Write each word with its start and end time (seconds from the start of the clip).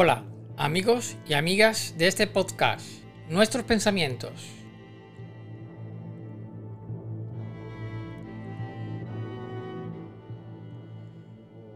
Hola, 0.00 0.22
amigos 0.56 1.16
y 1.26 1.32
amigas 1.32 1.96
de 1.98 2.06
este 2.06 2.28
podcast, 2.28 2.86
nuestros 3.28 3.64
pensamientos. 3.64 4.30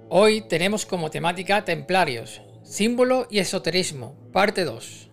Hoy 0.08 0.42
tenemos 0.42 0.86
como 0.86 1.10
temática 1.10 1.64
Templarios, 1.64 2.42
símbolo 2.62 3.26
y 3.28 3.40
esoterismo, 3.40 4.14
parte 4.30 4.64
2. 4.64 5.10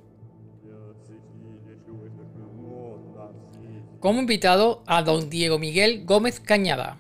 Como 4.00 4.20
invitado 4.20 4.84
a 4.86 5.02
don 5.02 5.32
Diego 5.32 5.58
Miguel 5.58 6.06
Gómez 6.06 6.40
Cañada. 6.40 7.00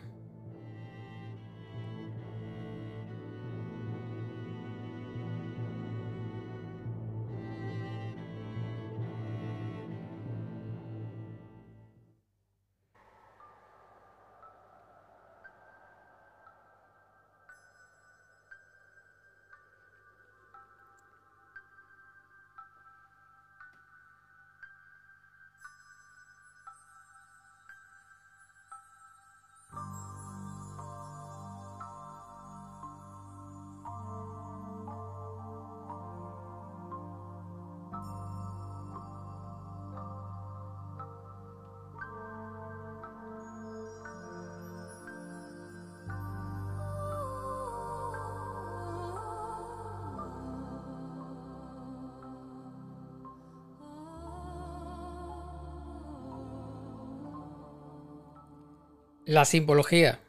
La 59.29 59.45
simbología. 59.45 60.19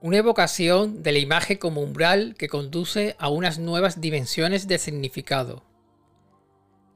Una 0.00 0.16
evocación 0.16 1.02
de 1.02 1.12
la 1.12 1.18
imagen 1.18 1.58
como 1.58 1.82
umbral 1.82 2.34
que 2.38 2.48
conduce 2.48 3.14
a 3.18 3.28
unas 3.28 3.58
nuevas 3.58 4.00
dimensiones 4.00 4.66
de 4.68 4.78
significado. 4.78 5.64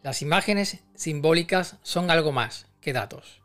Las 0.02 0.22
imágenes 0.22 0.82
simbólicas 0.94 1.76
son 1.82 2.10
algo 2.10 2.32
más 2.32 2.66
que 2.80 2.94
datos. 2.94 3.42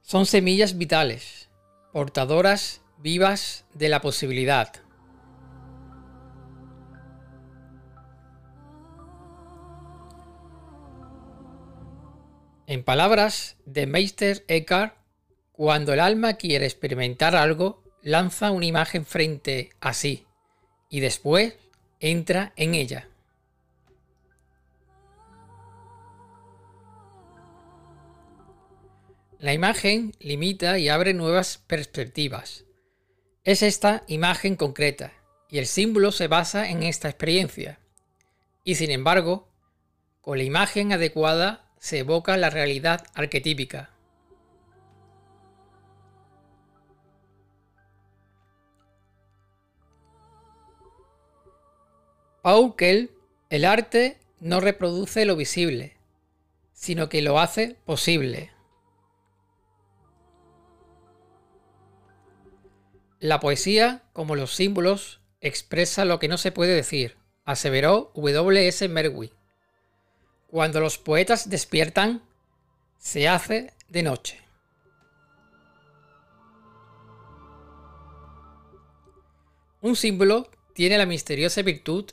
Son 0.00 0.26
semillas 0.26 0.76
vitales, 0.76 1.50
portadoras 1.92 2.82
vivas 2.98 3.64
de 3.74 3.88
la 3.88 4.00
posibilidad, 4.00 4.82
En 12.66 12.84
palabras 12.84 13.56
de 13.66 13.86
Meister 13.86 14.44
Eckhart, 14.48 14.94
cuando 15.50 15.92
el 15.92 16.00
alma 16.00 16.34
quiere 16.34 16.64
experimentar 16.64 17.34
algo, 17.34 17.82
lanza 18.02 18.50
una 18.50 18.66
imagen 18.66 19.04
frente 19.04 19.70
a 19.80 19.94
sí 19.94 20.26
y 20.88 21.00
después 21.00 21.54
entra 22.00 22.52
en 22.56 22.74
ella. 22.74 23.08
La 29.38 29.52
imagen 29.52 30.14
limita 30.20 30.78
y 30.78 30.88
abre 30.88 31.14
nuevas 31.14 31.58
perspectivas. 31.66 32.64
Es 33.42 33.62
esta 33.62 34.04
imagen 34.06 34.54
concreta 34.54 35.12
y 35.50 35.58
el 35.58 35.66
símbolo 35.66 36.12
se 36.12 36.28
basa 36.28 36.70
en 36.70 36.84
esta 36.84 37.08
experiencia. 37.08 37.80
Y 38.62 38.76
sin 38.76 38.92
embargo, 38.92 39.48
con 40.20 40.38
la 40.38 40.44
imagen 40.44 40.92
adecuada 40.92 41.71
se 41.82 41.98
evoca 41.98 42.36
la 42.36 42.48
realidad 42.48 43.04
arquetípica. 43.12 43.90
Paul 52.40 52.76
Kell, 52.76 53.10
el 53.50 53.64
arte 53.64 54.20
no 54.38 54.60
reproduce 54.60 55.24
lo 55.24 55.34
visible, 55.34 55.96
sino 56.72 57.08
que 57.08 57.20
lo 57.20 57.40
hace 57.40 57.76
posible. 57.84 58.52
La 63.18 63.40
poesía, 63.40 64.04
como 64.12 64.36
los 64.36 64.54
símbolos, 64.54 65.20
expresa 65.40 66.04
lo 66.04 66.20
que 66.20 66.28
no 66.28 66.38
se 66.38 66.52
puede 66.52 66.76
decir, 66.76 67.16
aseveró 67.44 68.12
W. 68.14 68.68
S. 68.68 68.86
Cuando 70.52 70.80
los 70.80 70.98
poetas 70.98 71.48
despiertan, 71.48 72.20
se 72.98 73.26
hace 73.26 73.72
de 73.88 74.02
noche. 74.02 74.38
Un 79.80 79.96
símbolo 79.96 80.50
tiene 80.74 80.98
la 80.98 81.06
misteriosa 81.06 81.62
virtud 81.62 82.12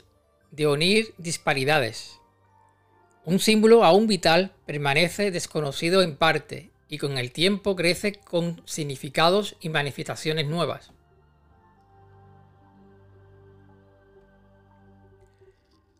de 0.52 0.66
unir 0.66 1.12
disparidades. 1.18 2.18
Un 3.26 3.40
símbolo 3.40 3.84
aún 3.84 4.06
vital 4.06 4.54
permanece 4.64 5.30
desconocido 5.30 6.00
en 6.00 6.16
parte 6.16 6.70
y 6.88 6.96
con 6.96 7.18
el 7.18 7.32
tiempo 7.32 7.76
crece 7.76 8.14
con 8.14 8.62
significados 8.64 9.56
y 9.60 9.68
manifestaciones 9.68 10.46
nuevas. 10.46 10.92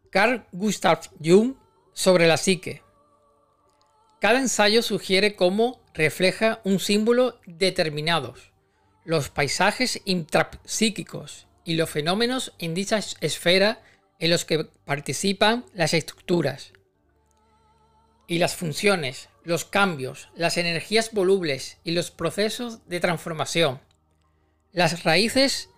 Carl 0.08 0.46
Gustav 0.52 1.02
Jung 1.22 1.59
sobre 1.92 2.26
la 2.26 2.36
psique. 2.36 2.82
Cada 4.20 4.38
ensayo 4.38 4.82
sugiere 4.82 5.34
cómo 5.34 5.80
refleja 5.94 6.60
un 6.64 6.78
símbolo 6.78 7.40
determinados, 7.46 8.52
los 9.04 9.30
paisajes 9.30 10.02
intrapsíquicos 10.04 11.46
y 11.64 11.74
los 11.74 11.88
fenómenos 11.88 12.52
en 12.58 12.74
dicha 12.74 13.00
esfera 13.20 13.82
en 14.18 14.30
los 14.30 14.44
que 14.44 14.64
participan 14.84 15.64
las 15.72 15.94
estructuras 15.94 16.72
y 18.26 18.38
las 18.38 18.54
funciones, 18.54 19.30
los 19.42 19.64
cambios, 19.64 20.28
las 20.34 20.58
energías 20.58 21.12
volubles 21.12 21.78
y 21.82 21.92
los 21.92 22.10
procesos 22.10 22.86
de 22.88 23.00
transformación, 23.00 23.80
las 24.72 25.02
raíces 25.02 25.69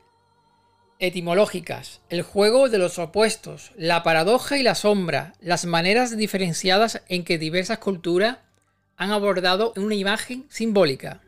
etimológicas, 1.02 2.00
el 2.10 2.22
juego 2.22 2.69
de 2.69 2.78
los 2.78 3.00
opuestos, 3.00 3.72
la 3.76 4.04
paradoja 4.04 4.56
y 4.56 4.62
la 4.62 4.76
sombra, 4.76 5.34
las 5.40 5.64
maneras 5.64 6.16
diferenciadas 6.16 7.02
en 7.08 7.25
que 7.25 7.38
diversas 7.38 7.78
culturas 7.78 8.38
han 8.96 9.10
abordado 9.10 9.72
una 9.76 9.96
imagen 9.96 10.46
simbólica. 10.49 11.20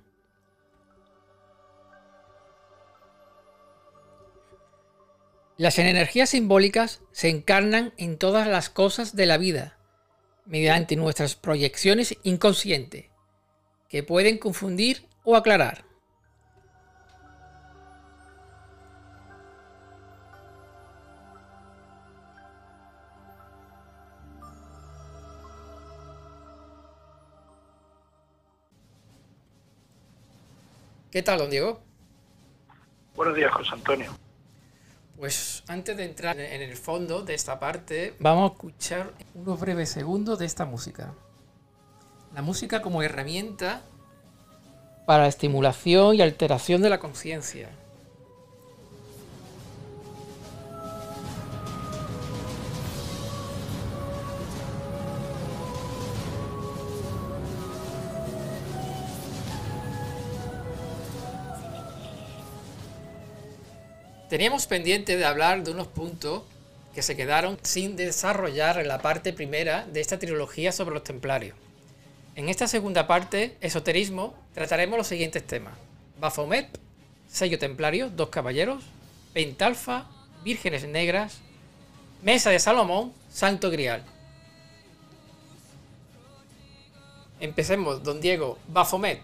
Las 5.56 5.80
energías 5.80 6.30
simbólicas 6.30 7.00
se 7.10 7.28
encarnan 7.28 7.94
en 7.96 8.16
todas 8.16 8.46
las 8.46 8.70
cosas 8.70 9.16
de 9.16 9.26
la 9.26 9.38
vida, 9.38 9.76
mediante 10.46 10.94
nuestras 10.94 11.34
proyecciones 11.34 12.16
inconscientes, 12.22 13.06
que 13.88 14.04
pueden 14.04 14.38
confundir 14.38 15.08
o 15.24 15.34
aclarar. 15.34 15.84
¿Qué 31.14 31.22
tal, 31.22 31.38
don 31.38 31.48
Diego? 31.48 31.80
Buenos 33.14 33.36
días, 33.36 33.52
José 33.52 33.70
Antonio. 33.72 34.10
Pues 35.16 35.62
antes 35.68 35.96
de 35.96 36.06
entrar 36.06 36.40
en 36.40 36.60
el 36.60 36.76
fondo 36.76 37.22
de 37.22 37.34
esta 37.34 37.60
parte, 37.60 38.16
vamos 38.18 38.50
a 38.50 38.54
escuchar 38.54 39.12
unos 39.32 39.60
breves 39.60 39.90
segundos 39.90 40.40
de 40.40 40.46
esta 40.46 40.64
música. 40.64 41.14
La 42.34 42.42
música 42.42 42.82
como 42.82 43.00
herramienta 43.00 43.82
para 45.06 45.28
estimulación 45.28 46.16
y 46.16 46.20
alteración 46.20 46.82
de 46.82 46.90
la 46.90 46.98
conciencia. 46.98 47.68
Teníamos 64.34 64.66
pendiente 64.66 65.16
de 65.16 65.24
hablar 65.24 65.62
de 65.62 65.70
unos 65.70 65.86
puntos 65.86 66.42
que 66.92 67.02
se 67.02 67.14
quedaron 67.14 67.56
sin 67.62 67.94
desarrollar 67.94 68.80
en 68.80 68.88
la 68.88 68.98
parte 68.98 69.32
primera 69.32 69.86
de 69.86 70.00
esta 70.00 70.18
trilogía 70.18 70.72
sobre 70.72 70.92
los 70.92 71.04
templarios. 71.04 71.56
En 72.34 72.48
esta 72.48 72.66
segunda 72.66 73.06
parte, 73.06 73.56
esoterismo, 73.60 74.34
trataremos 74.52 74.98
los 74.98 75.06
siguientes 75.06 75.46
temas. 75.46 75.74
Baphomet, 76.18 76.66
sello 77.28 77.60
templario, 77.60 78.10
dos 78.10 78.30
caballeros, 78.30 78.82
Pentalfa, 79.32 80.06
vírgenes 80.42 80.84
negras, 80.88 81.38
mesa 82.20 82.50
de 82.50 82.58
Salomón, 82.58 83.12
santo 83.30 83.70
grial. 83.70 84.02
Empecemos, 87.38 88.02
don 88.02 88.20
Diego. 88.20 88.58
Baphomet, 88.66 89.20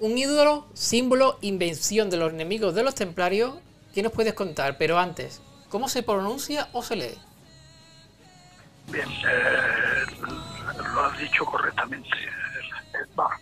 un 0.00 0.18
ídolo, 0.18 0.66
símbolo, 0.74 1.38
invención 1.40 2.10
de 2.10 2.18
los 2.18 2.30
enemigos 2.30 2.74
de 2.74 2.82
los 2.82 2.94
templarios. 2.94 3.54
¿Qué 3.94 4.02
nos 4.02 4.12
puedes 4.12 4.34
contar? 4.34 4.76
Pero 4.76 4.98
antes, 4.98 5.40
¿cómo 5.68 5.88
se 5.88 6.02
pronuncia 6.02 6.68
o 6.72 6.82
se 6.82 6.96
lee? 6.96 7.18
Bien, 8.88 9.08
eh, 9.08 10.04
lo 10.92 11.04
has 11.04 11.18
dicho 11.18 11.44
correctamente. 11.44 12.08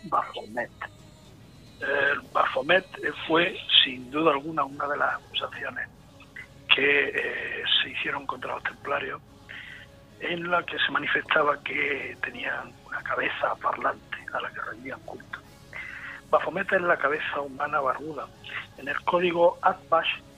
Baphomet. 0.03 0.71
El 1.79 2.21
Baphomet 2.31 2.85
fue, 3.27 3.57
sin 3.83 4.11
duda 4.11 4.31
alguna, 4.31 4.63
una 4.63 4.87
de 4.87 4.97
las 4.97 5.15
acusaciones 5.15 5.89
que 6.73 7.09
eh, 7.09 7.63
se 7.81 7.89
hicieron 7.89 8.27
contra 8.27 8.53
los 8.53 8.63
templarios, 8.63 9.21
en 10.19 10.49
la 10.49 10.63
que 10.63 10.77
se 10.77 10.91
manifestaba 10.91 11.61
que 11.63 12.15
tenían 12.23 12.71
una 12.85 13.01
cabeza 13.01 13.55
parlante 13.61 14.17
a 14.31 14.39
la 14.39 14.51
que 14.51 14.61
rendían 14.61 14.99
culto. 15.01 15.39
Baphomet 16.29 16.71
es 16.73 16.81
la 16.81 16.97
cabeza 16.97 17.41
humana 17.41 17.79
barbuda. 17.79 18.27
En 18.77 18.87
el 18.87 18.99
código 19.01 19.59
Atbash, 19.61 20.07
eh, 20.17 20.32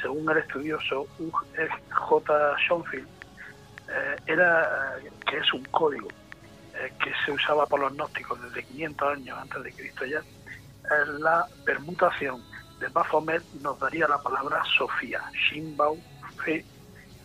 según 0.00 0.30
el 0.30 0.38
estudioso 0.38 1.06
J. 1.90 2.56
Schoenfield, 2.66 3.08
eh, 3.88 4.16
era 4.26 4.96
que 5.26 5.38
es 5.38 5.52
un 5.52 5.64
código 5.66 6.08
que 6.74 7.12
se 7.24 7.30
usaba 7.30 7.66
por 7.66 7.80
los 7.80 7.92
gnósticos 7.94 8.42
desde 8.42 8.64
500 8.64 9.16
años 9.16 9.38
antes 9.38 9.62
de 9.62 9.72
Cristo 9.72 10.04
ya, 10.04 10.20
la 11.20 11.46
permutación 11.64 12.42
de 12.80 12.88
Baphomet 12.88 13.42
nos 13.60 13.78
daría 13.78 14.08
la 14.08 14.18
palabra 14.18 14.62
Sofía, 14.76 15.22
Shimbao, 15.32 15.96
Fe, 16.44 16.64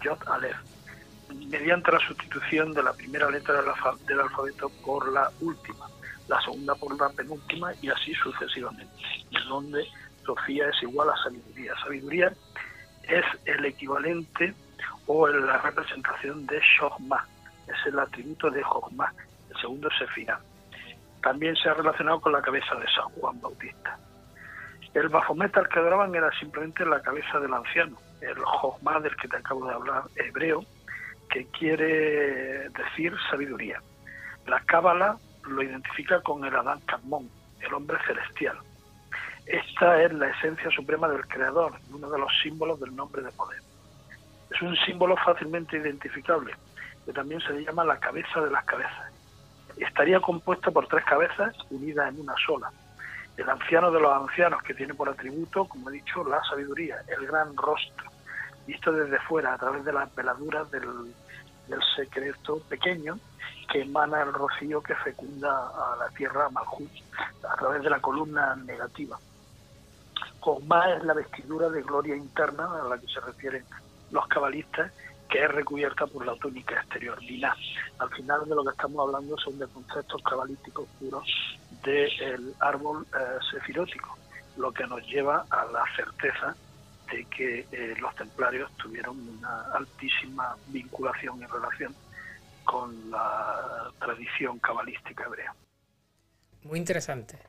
Yod, 0.04 0.20
Aleph, 0.28 0.58
mediante 1.48 1.92
la 1.92 2.00
sustitución 2.00 2.74
de 2.74 2.84
la 2.84 2.94
primera 2.94 3.30
letra 3.30 3.62
del 4.08 4.20
alfabeto 4.20 4.70
por 4.86 5.12
la 5.12 5.30
última, 5.42 5.88
la 6.28 6.42
segunda 6.42 6.76
por 6.76 7.00
la 7.00 7.10
penúltima 7.10 7.74
y 7.82 7.90
así 7.90 8.14
sucesivamente, 8.14 8.94
en 9.32 9.50
donde 9.50 9.86
Sofía 10.30 10.70
es 10.70 10.84
igual 10.84 11.10
a 11.10 11.18
sabiduría. 11.24 11.74
Sabiduría 11.84 12.32
es 13.02 13.26
el 13.46 13.66
equivalente 13.66 14.54
o 15.08 15.28
la 15.28 15.58
representación 15.58 16.46
de 16.46 16.60
Shohma, 16.60 17.26
es 17.68 17.88
el 17.88 17.98
atributo 17.98 18.52
de 18.52 18.62
Jochma, 18.62 19.12
el 19.50 19.60
segundo 19.60 19.90
Sefirá. 19.98 20.40
También 21.24 21.56
se 21.56 21.68
ha 21.68 21.74
relacionado 21.74 22.22
con 22.22 22.32
la 22.32 22.44
cabeza 22.44 22.76
de 22.76 22.86
San 22.94 23.10
Juan 23.16 23.42
Bautista. 23.42 23.98
El 24.94 25.10
Baphomet 25.10 25.58
al 25.58 25.68
que 25.68 25.80
adoraban 25.80 26.14
era 26.14 26.30
simplemente 26.40 26.86
la 26.86 27.02
cabeza 27.02 27.40
del 27.40 27.56
anciano, 27.56 27.98
el 28.22 28.38
Jochma 28.38 29.00
del 29.00 29.16
que 29.16 29.28
te 29.28 29.38
acabo 29.38 29.66
de 29.66 29.74
hablar, 29.74 30.04
hebreo, 30.16 30.64
que 31.32 31.48
quiere 31.48 32.70
decir 32.70 33.16
sabiduría. 33.32 33.82
La 34.46 34.60
Cábala 34.60 35.18
lo 35.48 35.64
identifica 35.64 36.22
con 36.22 36.46
el 36.46 36.56
Adán 36.56 36.82
Kadmon, 36.82 37.28
el 37.62 37.74
hombre 37.74 37.98
celestial. 38.06 38.60
Esta 39.50 40.04
es 40.04 40.14
la 40.14 40.28
esencia 40.28 40.70
suprema 40.70 41.08
del 41.08 41.26
Creador, 41.26 41.74
uno 41.92 42.08
de 42.08 42.20
los 42.20 42.32
símbolos 42.44 42.80
del 42.80 42.96
nombre 42.96 43.24
de 43.24 43.32
poder. 43.32 43.60
Es 44.52 44.62
un 44.62 44.76
símbolo 44.86 45.18
fácilmente 45.18 45.76
identificable, 45.76 46.54
que 47.04 47.14
también 47.14 47.42
se 47.42 47.54
le 47.54 47.66
llama 47.66 47.84
la 47.84 48.00
cabeza 48.00 48.42
de 48.42 48.52
las 48.52 48.64
cabezas. 48.66 49.12
Estaría 49.78 50.20
compuesta 50.20 50.70
por 50.70 50.86
tres 50.88 51.04
cabezas 51.04 51.56
unidas 51.72 52.10
en 52.10 52.22
una 52.22 52.36
sola, 52.46 52.72
el 53.38 53.50
anciano 53.50 53.90
de 53.90 54.00
los 54.00 54.14
ancianos, 54.14 54.62
que 54.62 54.76
tiene 54.76 54.94
por 54.94 55.10
atributo, 55.10 55.66
como 55.66 55.90
he 55.90 55.94
dicho, 55.94 56.24
la 56.24 56.44
sabiduría, 56.44 56.98
el 57.08 57.26
gran 57.26 57.58
rostro, 57.58 58.08
visto 58.68 58.92
desde 58.92 59.18
fuera 59.22 59.56
a 59.56 59.58
través 59.58 59.84
de 59.84 59.94
las 59.94 60.14
veladuras 60.14 60.70
del, 60.70 61.12
secreto 61.96 62.60
pequeño 62.70 63.18
que 63.72 63.82
emana 63.82 64.22
el 64.22 64.32
rocío 64.32 64.82
que 64.82 64.94
fecunda 64.96 65.50
a 65.50 65.96
la 65.98 66.10
tierra 66.10 66.50
Malhut 66.50 66.92
a 67.52 67.56
través 67.56 67.82
de 67.82 67.90
la 67.90 68.00
columna 68.00 68.56
negativa. 68.56 69.18
Cosma 70.40 70.94
es 70.94 71.04
la 71.04 71.14
vestidura 71.14 71.70
de 71.70 71.82
gloria 71.82 72.16
interna 72.16 72.82
a 72.82 72.88
la 72.88 72.98
que 72.98 73.08
se 73.08 73.20
refieren 73.20 73.64
los 74.12 74.28
cabalistas 74.28 74.92
que 75.30 75.44
es 75.44 75.52
recubierta 75.52 76.08
por 76.08 76.26
la 76.26 76.36
túnica 76.36 76.76
exterior, 76.76 77.20
Diná. 77.20 77.56
Al 78.00 78.10
final 78.10 78.50
de 78.50 78.56
lo 78.56 78.64
que 78.64 78.72
estamos 78.72 79.08
hablando 79.08 79.38
son 79.38 79.60
de 79.60 79.68
conceptos 79.68 80.22
cabalísticos 80.24 80.88
puros 81.00 81.60
del 81.84 82.56
árbol 82.60 83.06
eh, 83.14 83.38
sefirótico, 83.52 84.18
lo 84.58 84.72
que 84.72 84.88
nos 84.88 85.06
lleva 85.06 85.46
a 85.50 85.66
la 85.66 85.84
certeza 85.96 86.56
de 87.12 87.26
que 87.26 87.68
eh, 87.72 87.96
los 88.00 88.14
templarios 88.16 88.72
tuvieron 88.78 89.18
una 89.20 89.72
altísima 89.74 90.56
vinculación 90.68 91.42
y 91.42 91.46
relación 91.46 91.96
con 92.64 93.12
la 93.12 93.92
tradición 94.00 94.60
cabalística 94.60 95.26
hebrea. 95.26 95.54
Muy 96.64 96.80
interesante. 96.80 97.40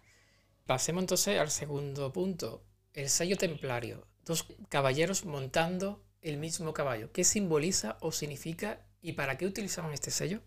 Pasemos 0.66 1.02
entonces 1.02 1.40
al 1.40 1.50
segundo 1.50 2.12
punto, 2.12 2.62
el 2.94 3.08
sello 3.08 3.36
templario. 3.36 4.06
Dos 4.24 4.46
caballeros 4.68 5.24
montando 5.24 6.02
el 6.22 6.36
mismo 6.36 6.72
caballo. 6.72 7.10
¿Qué 7.12 7.24
simboliza 7.24 7.96
o 8.00 8.12
significa 8.12 8.78
y 9.00 9.12
para 9.12 9.36
qué 9.36 9.46
utilizaban 9.46 9.92
este 9.92 10.10
sello? 10.10 10.40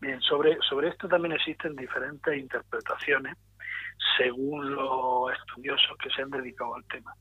Bien, 0.00 0.20
sobre, 0.22 0.56
sobre 0.68 0.88
esto 0.88 1.08
también 1.08 1.34
existen 1.34 1.76
diferentes 1.76 2.36
interpretaciones 2.36 3.36
según 4.16 4.74
los 4.74 5.32
estudiosos 5.32 5.96
que 5.98 6.10
se 6.10 6.22
han 6.22 6.30
dedicado 6.30 6.74
al 6.74 6.84
tema. 6.86 7.12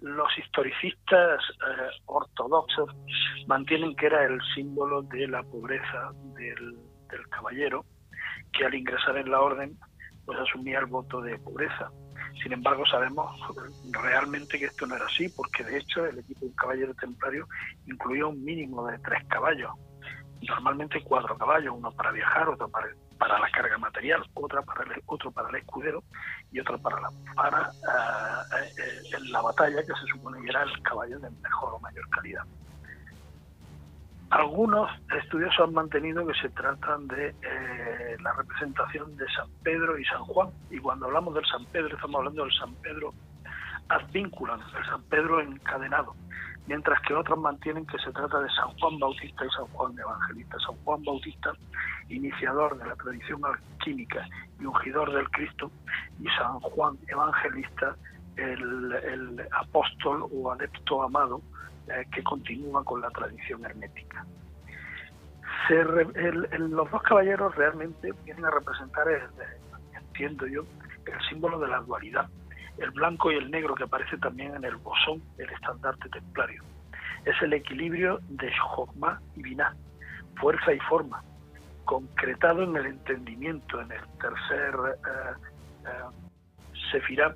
los 0.00 0.38
historicistas 0.38 1.42
eh, 1.42 1.90
ortodoxos 2.06 2.90
mantienen 3.46 3.94
que 3.96 4.06
era 4.06 4.24
el 4.24 4.40
símbolo 4.54 5.02
de 5.02 5.28
la 5.28 5.42
pobreza 5.42 6.12
del, 6.36 6.76
del 7.10 7.28
caballero, 7.28 7.84
que 8.52 8.64
al 8.64 8.74
ingresar 8.74 9.16
en 9.18 9.30
la 9.30 9.40
orden 9.40 9.78
pues 10.24 10.38
asumía 10.38 10.78
el 10.78 10.86
voto 10.86 11.20
de 11.20 11.38
pobreza. 11.38 11.90
Sin 12.42 12.52
embargo, 12.52 12.84
sabemos 12.86 13.30
realmente 13.90 14.58
que 14.58 14.66
esto 14.66 14.86
no 14.86 14.96
era 14.96 15.06
así, 15.06 15.28
porque 15.28 15.64
de 15.64 15.78
hecho 15.78 16.06
el 16.06 16.18
equipo 16.18 16.40
de 16.40 16.46
un 16.46 16.54
caballero 16.54 16.94
templario 16.94 17.46
incluía 17.86 18.26
un 18.26 18.42
mínimo 18.42 18.86
de 18.86 18.98
tres 19.00 19.24
caballos, 19.28 19.72
normalmente 20.40 21.02
cuatro 21.04 21.36
caballos, 21.36 21.74
uno 21.76 21.92
para 21.92 22.10
viajar, 22.10 22.48
otro 22.48 22.68
para, 22.68 22.88
para 23.18 23.38
la 23.38 23.50
carga 23.50 23.78
material, 23.78 24.24
otra 24.34 24.62
para 24.62 24.82
el, 24.82 25.02
otro 25.06 25.30
para 25.30 25.48
el 25.50 25.56
escudero 25.56 26.02
y 26.50 26.60
otro 26.60 26.78
para 26.78 27.00
la, 27.00 27.10
para 27.34 27.70
eh, 28.60 28.72
eh, 28.78 29.18
la 29.28 29.42
batalla, 29.42 29.80
que 29.82 29.92
se 29.92 30.06
supone 30.12 30.42
que 30.42 30.48
era 30.48 30.62
el 30.62 30.82
caballo 30.82 31.18
de 31.20 31.30
mejor 31.30 31.74
o 31.74 31.80
mayor 31.80 32.08
calidad. 32.08 32.44
Algunos 34.32 34.90
estudiosos 35.14 35.68
han 35.68 35.74
mantenido 35.74 36.26
que 36.26 36.32
se 36.40 36.48
tratan 36.48 37.06
de 37.06 37.28
eh, 37.42 38.16
la 38.22 38.32
representación 38.32 39.14
de 39.18 39.26
San 39.28 39.46
Pedro 39.62 39.98
y 39.98 40.04
San 40.06 40.24
Juan. 40.24 40.48
Y 40.70 40.78
cuando 40.78 41.04
hablamos 41.04 41.34
del 41.34 41.44
San 41.44 41.66
Pedro, 41.66 41.94
estamos 41.94 42.16
hablando 42.16 42.42
del 42.44 42.52
San 42.54 42.74
Pedro 42.76 43.12
advínculan, 43.90 44.58
el 44.60 44.86
San 44.86 45.02
Pedro 45.02 45.38
encadenado. 45.42 46.14
Mientras 46.66 46.98
que 47.02 47.12
otros 47.12 47.38
mantienen 47.40 47.84
que 47.84 47.98
se 47.98 48.10
trata 48.10 48.40
de 48.40 48.48
San 48.52 48.68
Juan 48.78 48.98
Bautista 48.98 49.44
y 49.44 49.50
San 49.50 49.66
Juan 49.66 49.98
Evangelista. 49.98 50.56
San 50.60 50.76
Juan 50.76 51.04
Bautista, 51.04 51.52
iniciador 52.08 52.78
de 52.78 52.86
la 52.86 52.96
tradición 52.96 53.42
alquímica 53.44 54.26
y 54.58 54.64
ungidor 54.64 55.12
del 55.12 55.28
Cristo, 55.28 55.70
y 56.18 56.26
San 56.38 56.58
Juan 56.60 56.96
Evangelista, 57.06 57.96
el, 58.36 58.92
el 58.94 59.46
apóstol 59.52 60.24
o 60.32 60.52
adepto 60.52 61.02
amado 61.02 61.42
eh, 61.88 62.06
que 62.12 62.22
continúa 62.22 62.84
con 62.84 63.00
la 63.00 63.10
tradición 63.10 63.64
hermética. 63.64 64.24
los 65.68 66.90
dos 66.90 67.02
caballeros 67.02 67.54
realmente 67.56 68.12
vienen 68.24 68.44
a 68.44 68.50
representar, 68.50 69.06
entiendo 69.94 70.46
yo, 70.46 70.62
el 71.06 71.28
símbolo 71.28 71.58
de 71.58 71.66
la 71.66 71.80
dualidad, 71.80 72.28
el 72.78 72.92
blanco 72.92 73.32
y 73.32 73.36
el 73.36 73.50
negro 73.50 73.74
que 73.74 73.82
aparece 73.84 74.16
también 74.18 74.54
en 74.54 74.64
el 74.64 74.76
bosón, 74.76 75.22
el 75.38 75.50
estandarte 75.50 76.08
templario. 76.08 76.62
Es 77.24 77.34
el 77.42 77.52
equilibrio 77.52 78.20
de 78.28 78.52
Jogma 78.58 79.20
y 79.34 79.42
Binah, 79.42 79.74
fuerza 80.36 80.72
y 80.72 80.78
forma, 80.80 81.22
concretado 81.84 82.62
en 82.62 82.76
el 82.76 82.86
entendimiento, 82.86 83.80
en 83.80 83.90
el 83.90 84.02
tercer 84.20 84.74
eh, 84.86 85.34
eh, 86.94 87.34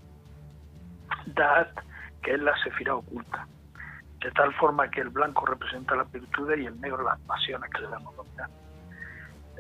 Da'at, 1.34 1.80
que 2.22 2.34
es 2.34 2.40
la 2.40 2.56
Sefirah 2.62 2.94
oculta 2.94 3.46
de 4.20 4.30
tal 4.32 4.52
forma 4.54 4.90
que 4.90 5.00
el 5.00 5.11
blanco 5.11 5.46
representa 5.46 5.94
las 5.96 6.11
virtudes 6.11 6.58
y 6.58 6.66
el 6.66 6.80
negro 6.80 7.02
las 7.02 7.20
pasiones 7.20 7.70
que 7.70 7.82
debemos 7.82 8.14
dominar. 8.16 8.50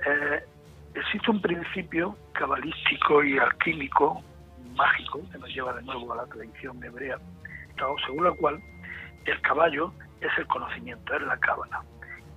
Eh, 0.06 0.44
existe 0.94 1.30
un 1.30 1.40
principio 1.40 2.16
cabalístico 2.32 3.22
y 3.22 3.38
alquímico 3.38 4.22
mágico 4.74 5.20
que 5.30 5.38
nos 5.38 5.48
lleva 5.50 5.72
de 5.74 5.82
nuevo 5.82 6.12
a 6.12 6.16
la 6.16 6.26
tradición 6.26 6.82
hebrea, 6.82 7.18
según 8.06 8.24
la 8.24 8.32
cual 8.32 8.60
el 9.24 9.40
caballo 9.42 9.92
es 10.20 10.30
el 10.38 10.46
conocimiento, 10.46 11.14
es 11.14 11.22
la 11.22 11.36
cábala. 11.38 11.82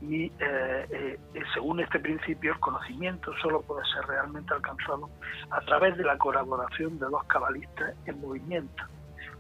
Y 0.02 0.32
eh, 0.40 0.88
eh, 1.34 1.44
según 1.54 1.82
este 1.82 2.00
principio, 2.00 2.54
el 2.54 2.60
conocimiento 2.60 3.34
solo 3.42 3.62
puede 3.62 3.86
ser 3.88 4.06
realmente 4.08 4.54
alcanzado 4.54 5.10
a 5.52 5.60
través 5.62 5.98
de 5.98 6.04
la 6.04 6.18
colaboración 6.18 6.98
de 7.00 7.06
dos 7.08 7.24
cabalistas 7.26 7.96
en 8.06 8.20
movimiento. 8.22 8.84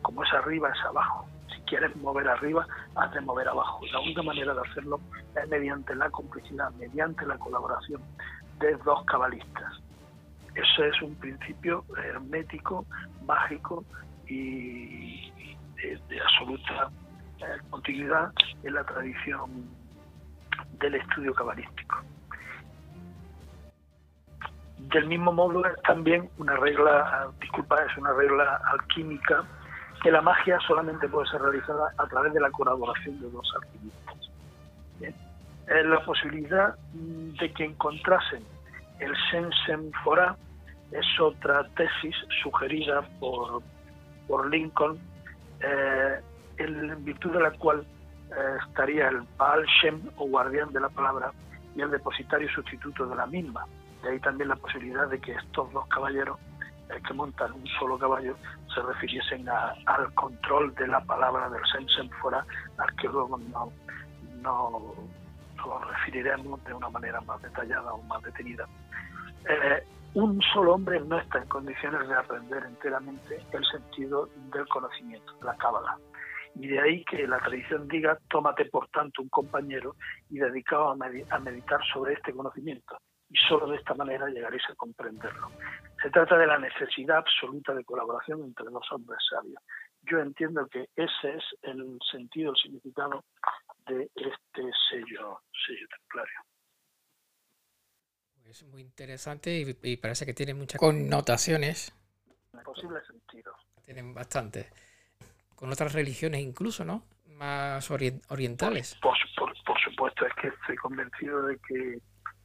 Como 0.01 0.23
es 0.23 0.33
arriba, 0.33 0.69
es 0.69 0.85
abajo. 0.85 1.27
Si 1.53 1.61
quieres 1.61 1.95
mover 1.97 2.27
arriba, 2.27 2.65
has 2.95 3.11
de 3.13 3.21
mover 3.21 3.47
abajo. 3.47 3.81
La 3.91 3.99
única 3.99 4.21
manera 4.21 4.53
de 4.53 4.61
hacerlo 4.61 4.99
es 5.35 5.49
mediante 5.49 5.95
la 5.95 6.09
complicidad, 6.09 6.71
mediante 6.73 7.25
la 7.25 7.37
colaboración 7.37 8.01
de 8.59 8.75
dos 8.85 9.03
cabalistas. 9.05 9.81
Eso 10.55 10.83
es 10.83 11.01
un 11.01 11.15
principio 11.15 11.85
hermético, 11.97 12.85
mágico 13.25 13.83
y 14.27 15.31
de, 15.75 16.21
absoluta 16.21 16.89
eh, 17.39 17.57
continuidad 17.69 18.31
en 18.63 18.73
la 18.73 18.83
tradición 18.83 19.69
del 20.79 20.95
estudio 20.95 21.33
cabalístico. 21.33 21.97
Del 24.77 25.07
mismo 25.07 25.31
modo 25.31 25.65
es 25.65 25.81
también 25.83 26.29
una 26.37 26.55
regla, 26.55 27.29
disculpa, 27.39 27.75
es 27.83 27.97
una 27.97 28.13
regla 28.13 28.59
alquímica 28.71 29.45
que 30.01 30.11
la 30.11 30.21
magia 30.21 30.59
solamente 30.67 31.07
puede 31.07 31.27
ser 31.29 31.41
realizada 31.41 31.93
a 31.97 32.07
través 32.07 32.33
de 32.33 32.39
la 32.39 32.51
colaboración 32.51 33.19
de 33.19 33.29
dos 33.29 33.53
alquimistas. 33.55 34.31
la 35.67 36.03
posibilidad 36.03 36.75
de 36.93 37.53
que 37.53 37.65
encontrasen 37.65 38.43
el 38.99 39.13
Sensen 39.31 39.91
Fora 40.03 40.35
es 40.91 41.05
otra 41.19 41.67
tesis 41.75 42.15
sugerida 42.41 43.01
por, 43.19 43.61
por 44.27 44.49
Lincoln, 44.49 44.99
eh, 45.61 46.21
en 46.57 47.03
virtud 47.05 47.31
de 47.31 47.39
la 47.41 47.51
cual 47.51 47.85
eh, 48.31 48.57
estaría 48.67 49.09
el 49.09 49.21
Baal 49.37 49.65
Shem 49.65 50.01
o 50.17 50.27
guardián 50.27 50.71
de 50.73 50.79
la 50.79 50.89
palabra 50.89 51.31
y 51.75 51.81
el 51.81 51.91
depositario 51.91 52.49
sustituto 52.49 53.05
de 53.05 53.15
la 53.15 53.25
misma. 53.25 53.65
De 54.03 54.09
ahí 54.09 54.19
también 54.19 54.49
la 54.49 54.55
posibilidad 54.55 55.07
de 55.07 55.19
que 55.19 55.33
estos 55.33 55.71
dos 55.71 55.87
caballeros 55.87 56.37
eh, 56.89 57.01
que 57.07 57.13
montan 57.13 57.53
un 57.53 57.65
solo 57.79 57.97
caballo 57.97 58.35
se 58.73 58.81
refiriesen 58.81 59.47
al 59.49 60.13
control 60.15 60.73
de 60.75 60.87
la 60.87 61.01
palabra 61.01 61.49
del 61.49 61.61
Sensen 61.71 62.09
Fora, 62.21 62.45
al 62.77 62.95
que 62.95 63.07
luego 63.07 63.37
no, 63.37 63.71
no, 64.41 64.93
lo 65.57 65.79
referiremos 65.79 66.63
de 66.63 66.73
una 66.73 66.89
manera 66.89 67.21
más 67.21 67.41
detallada 67.41 67.93
o 67.93 68.01
más 68.03 68.21
detenida. 68.23 68.67
Eh, 69.47 69.83
un 70.15 70.41
solo 70.53 70.73
hombre 70.73 70.99
no 70.99 71.19
está 71.19 71.39
en 71.39 71.47
condiciones 71.47 72.07
de 72.07 72.15
aprender 72.15 72.63
enteramente 72.65 73.43
el 73.51 73.65
sentido 73.65 74.29
del 74.51 74.67
conocimiento, 74.67 75.33
la 75.43 75.55
cábala. 75.55 75.97
Y 76.55 76.67
de 76.67 76.79
ahí 76.79 77.05
que 77.05 77.27
la 77.27 77.39
tradición 77.39 77.87
diga, 77.87 78.17
tómate 78.27 78.65
por 78.65 78.87
tanto 78.89 79.21
un 79.21 79.29
compañero 79.29 79.95
y 80.29 80.39
dedicado 80.39 80.89
a 80.89 81.39
meditar 81.39 81.79
sobre 81.93 82.13
este 82.13 82.33
conocimiento. 82.33 82.97
Y 83.29 83.37
solo 83.47 83.67
de 83.67 83.77
esta 83.77 83.93
manera 83.93 84.27
llegaréis 84.27 84.63
a 84.69 84.75
comprenderlo. 84.75 85.51
Se 86.01 86.09
trata 86.09 86.37
de 86.37 86.47
la 86.47 86.57
necesidad 86.57 87.17
absoluta 87.17 87.73
de 87.73 87.83
colaboración 87.83 88.43
entre 88.43 88.65
dos 88.65 88.85
hombres 88.91 89.19
sabios. 89.29 89.61
Yo 90.03 90.19
entiendo 90.19 90.65
que 90.67 90.87
ese 90.95 91.35
es 91.35 91.43
el 91.63 91.99
sentido, 92.09 92.51
el 92.51 92.57
significado 92.57 93.25
de 93.85 94.09
este 94.15 94.71
sello, 94.89 95.41
sello 95.65 95.87
templario. 95.97 96.39
Es 98.45 98.63
muy 98.63 98.81
interesante 98.81 99.77
y, 99.83 99.97
parece 99.97 100.25
que 100.25 100.33
tiene 100.33 100.53
muchas 100.53 100.79
connotaciones. 100.79 101.93
En 102.53 102.61
posible 102.61 102.99
sentido. 103.05 103.53
Tienen 103.85 104.13
bastante. 104.13 104.69
Con 105.55 105.71
otras 105.71 105.93
religiones 105.93 106.41
incluso, 106.41 106.83
¿no? 106.83 107.03
Más 107.27 107.91
orientales. 107.91 108.97
Por, 109.01 109.15
supuesto, 109.83 110.25
es 110.25 110.33
que 110.41 110.47
estoy 110.47 110.75
convencido 110.77 111.43
de 111.43 111.59
que, 111.67 111.99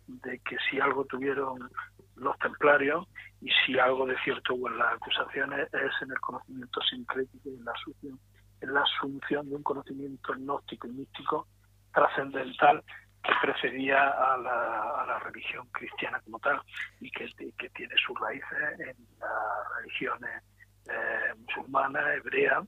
de 0.08 0.38
que 0.40 0.56
si 0.68 0.78
algo 0.78 1.04
tuvieron 1.06 1.70
los 2.16 2.38
templarios 2.38 3.06
y 3.40 3.50
si 3.64 3.78
algo 3.78 4.06
de 4.06 4.16
cierto 4.24 4.54
hubo 4.54 4.68
en 4.68 4.78
las 4.78 4.94
acusaciones 4.94 5.68
es 5.72 6.02
en 6.02 6.10
el 6.10 6.20
conocimiento 6.20 6.80
sincrético 6.82 7.48
y 7.48 7.54
en 7.54 7.64
la 7.64 7.72
asunción, 7.72 8.20
en 8.60 8.74
la 8.74 8.82
asunción 8.82 9.48
de 9.48 9.56
un 9.56 9.62
conocimiento 9.62 10.32
gnóstico 10.34 10.86
y 10.86 10.92
místico 10.92 11.46
trascendental 11.92 12.82
que 13.22 13.32
precedía 13.40 14.08
a 14.08 14.36
la, 14.36 15.18
religión 15.24 15.66
cristiana 15.72 16.20
como 16.20 16.38
tal 16.38 16.60
y 17.00 17.10
que, 17.10 17.26
tiene 17.74 17.94
sus 18.06 18.18
raíces 18.20 18.80
en 18.80 18.96
las 19.18 19.76
religiones 19.78 20.42
eh, 20.86 21.34
musulmanas, 21.38 22.04
hebreas 22.16 22.64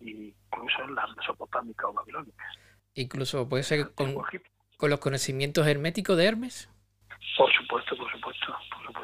e 0.00 0.34
incluso 0.50 0.82
en 0.84 0.94
las 0.94 1.14
mesopotámicas 1.16 1.84
o 1.84 1.92
babilónicas. 1.92 2.56
Incluso 2.94 3.48
puede 3.48 3.62
ser 3.62 3.92
con, 3.94 4.14
con, 4.78 4.90
los 4.90 5.00
conocimientos 5.00 5.66
herméticos 5.66 6.16
de 6.16 6.26
Hermes. 6.26 6.70
Por 7.36 7.52
supuesto, 7.52 7.96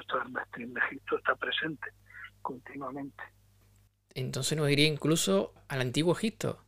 por 0.09 0.19
supuesto, 0.19 0.19
Hermes 0.19 0.45
en 0.57 0.77
Egipto 0.77 1.19
está 1.19 1.35
presente 1.37 1.91
continuamente. 2.43 3.23
Entonces 4.15 4.57
nos 4.57 4.71
iría 4.71 4.87
incluso 4.87 5.55
al 5.69 5.81
antiguo 5.81 6.13
Egipto 6.13 6.65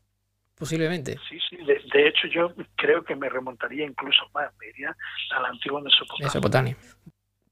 posiblemente. 0.54 1.18
Sí, 1.28 1.38
sí, 1.49 1.56
de, 1.56 2.09
hecho 2.09 2.28
yo 2.28 2.54
creo 2.76 3.02
que 3.02 3.16
me 3.16 3.28
remontaría 3.30 3.87
incluso 3.87 4.28
más, 4.35 4.52
me 4.59 4.68
iría 4.68 4.94
a 5.35 5.40
la 5.40 5.49
antigua 5.49 5.80
Mesopotamia. 5.80 6.26
Mesopotamia. 6.26 6.76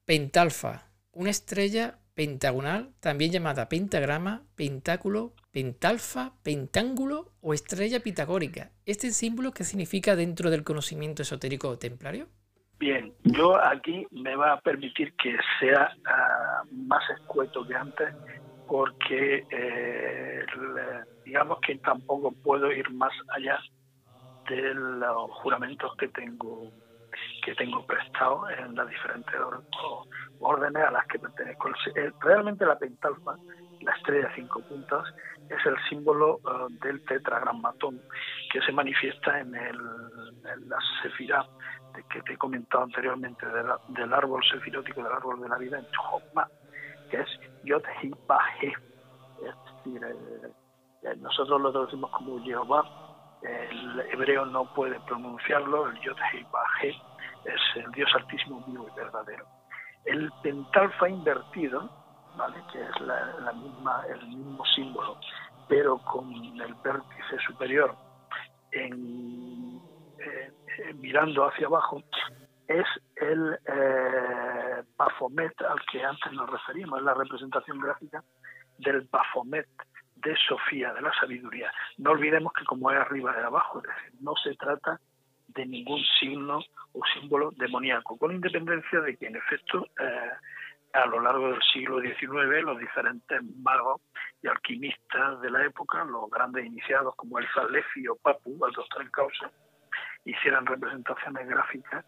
Pentalfa, 0.04 0.90
una 1.12 1.30
estrella 1.30 1.98
pentagonal, 2.14 2.92
también 3.00 3.32
llamada 3.32 3.68
pentagrama, 3.68 4.42
pentáculo, 4.56 5.34
pentalfa, 5.52 6.34
pentángulo 6.42 7.32
o 7.40 7.54
estrella 7.54 8.00
pitagórica. 8.00 8.72
¿Este 8.84 9.10
símbolo 9.10 9.52
qué 9.52 9.64
significa 9.64 10.14
dentro 10.14 10.50
del 10.50 10.64
conocimiento 10.64 11.22
esotérico 11.22 11.78
templario? 11.78 12.28
Bien, 12.78 13.12
yo 13.24 13.60
aquí 13.60 14.06
me 14.12 14.36
va 14.36 14.52
a 14.52 14.60
permitir 14.60 15.12
que 15.14 15.36
sea 15.58 15.90
ah, 16.06 16.62
más 16.70 17.02
escueto 17.10 17.66
que 17.66 17.74
antes 17.74 18.14
porque 18.68 19.44
eh, 19.50 20.46
digamos 21.24 21.58
que 21.60 21.76
tampoco 21.78 22.30
puedo 22.30 22.70
ir 22.70 22.88
más 22.90 23.12
allá 23.34 23.58
de 24.48 24.74
los 24.74 25.30
juramentos 25.42 25.94
que 25.96 26.08
tengo 26.08 26.70
que 27.42 27.54
tengo 27.54 27.84
prestado 27.86 28.48
en 28.50 28.74
las 28.76 28.88
diferentes 28.88 29.34
órdenes 30.38 30.84
a 30.84 30.90
las 30.90 31.06
que 31.06 31.18
pertenezco. 31.18 31.70
Realmente 32.20 32.66
la 32.66 32.78
pentalfa, 32.78 33.36
la 33.80 33.92
estrella 33.96 34.28
de 34.28 34.34
cinco 34.34 34.60
puntas, 34.60 35.04
es 35.48 35.66
el 35.66 35.76
símbolo 35.88 36.40
uh, 36.44 36.68
del 36.84 37.02
tetragrammatón 37.06 38.00
que 38.52 38.60
se 38.60 38.72
manifiesta 38.72 39.40
en, 39.40 39.54
el, 39.54 39.76
en 39.76 40.68
la 40.68 40.78
sefirá 41.02 41.44
que 42.04 42.22
te 42.22 42.32
he 42.32 42.36
comentado 42.36 42.84
anteriormente 42.84 43.46
del 43.88 44.12
árbol 44.12 44.42
sefirótico, 44.44 45.02
del 45.02 45.12
árbol 45.12 45.40
de 45.40 45.48
la 45.48 45.58
vida 45.58 45.78
en 45.78 45.86
Chokma, 45.90 46.48
que 47.10 47.20
es 47.20 47.28
Yod 47.64 47.82
Hi 48.02 48.12
Es 49.42 49.54
decir, 49.84 50.04
eh, 50.04 50.50
eh, 51.02 51.16
nosotros 51.16 51.60
lo 51.60 51.72
traducimos 51.72 52.10
como 52.10 52.42
Jehová, 52.42 52.84
el 53.42 54.00
hebreo 54.12 54.46
no 54.46 54.72
puede 54.74 54.98
pronunciarlo, 55.00 55.88
el 55.88 56.00
Yod 56.00 56.16
He 56.32 56.88
es 57.44 57.60
el 57.76 57.90
Dios 57.92 58.10
altísimo 58.14 58.62
vivo 58.66 58.88
y 58.92 58.96
verdadero. 58.96 59.46
El 60.04 60.30
pentalfa 60.42 61.08
invertido, 61.08 61.88
¿vale? 62.36 62.62
que 62.72 62.82
es 62.82 63.00
la, 63.00 63.52
misma, 63.52 64.04
el 64.08 64.26
mismo 64.28 64.64
símbolo, 64.74 65.18
pero 65.68 65.98
con 65.98 66.32
el 66.34 66.74
vértice 66.82 67.38
superior 67.46 67.94
en, 68.72 69.80
eh, 70.18 70.52
eh, 70.78 70.94
mirando 70.94 71.44
hacia 71.46 71.66
abajo, 71.66 72.02
es 72.68 72.86
el 73.16 73.58
eh, 73.66 74.82
Baphomet 74.96 75.60
al 75.62 75.80
que 75.90 76.04
antes 76.04 76.32
nos 76.32 76.48
referimos, 76.48 76.98
es 76.98 77.04
la 77.04 77.14
representación 77.14 77.80
gráfica 77.80 78.22
del 78.78 79.08
Baphomet, 79.10 79.66
de 80.16 80.36
Sofía, 80.36 80.92
de 80.92 81.00
la 81.00 81.12
sabiduría. 81.14 81.72
No 81.96 82.10
olvidemos 82.10 82.52
que 82.52 82.64
como 82.64 82.90
es 82.90 82.98
arriba 82.98 83.34
y 83.38 83.42
abajo, 83.42 83.78
es 83.78 83.84
decir, 83.84 84.20
no 84.20 84.34
se 84.36 84.54
trata 84.54 85.00
de 85.48 85.66
ningún 85.66 86.02
signo 86.20 86.60
o 86.92 87.00
símbolo 87.14 87.52
demoníaco, 87.52 88.16
con 88.18 88.32
independencia 88.32 89.00
de 89.00 89.16
que 89.16 89.26
en 89.26 89.36
efecto 89.36 89.86
eh, 90.00 90.30
a 90.92 91.06
lo 91.06 91.20
largo 91.20 91.50
del 91.52 91.62
siglo 91.72 92.00
XIX 92.00 92.62
los 92.62 92.78
diferentes 92.78 93.40
magos 93.62 94.00
y 94.42 94.48
alquimistas 94.48 95.40
de 95.40 95.50
la 95.50 95.64
época, 95.64 96.04
los 96.04 96.30
grandes 96.30 96.66
iniciados 96.66 97.14
como 97.16 97.38
el 97.38 97.46
Zalefi 97.54 98.06
o 98.08 98.16
Papu, 98.16 98.64
el 98.66 98.72
doctor 98.72 99.02
en 99.02 99.10
causa, 99.10 99.50
hicieran 100.30 100.66
representaciones 100.66 101.48
gráficas 101.48 102.04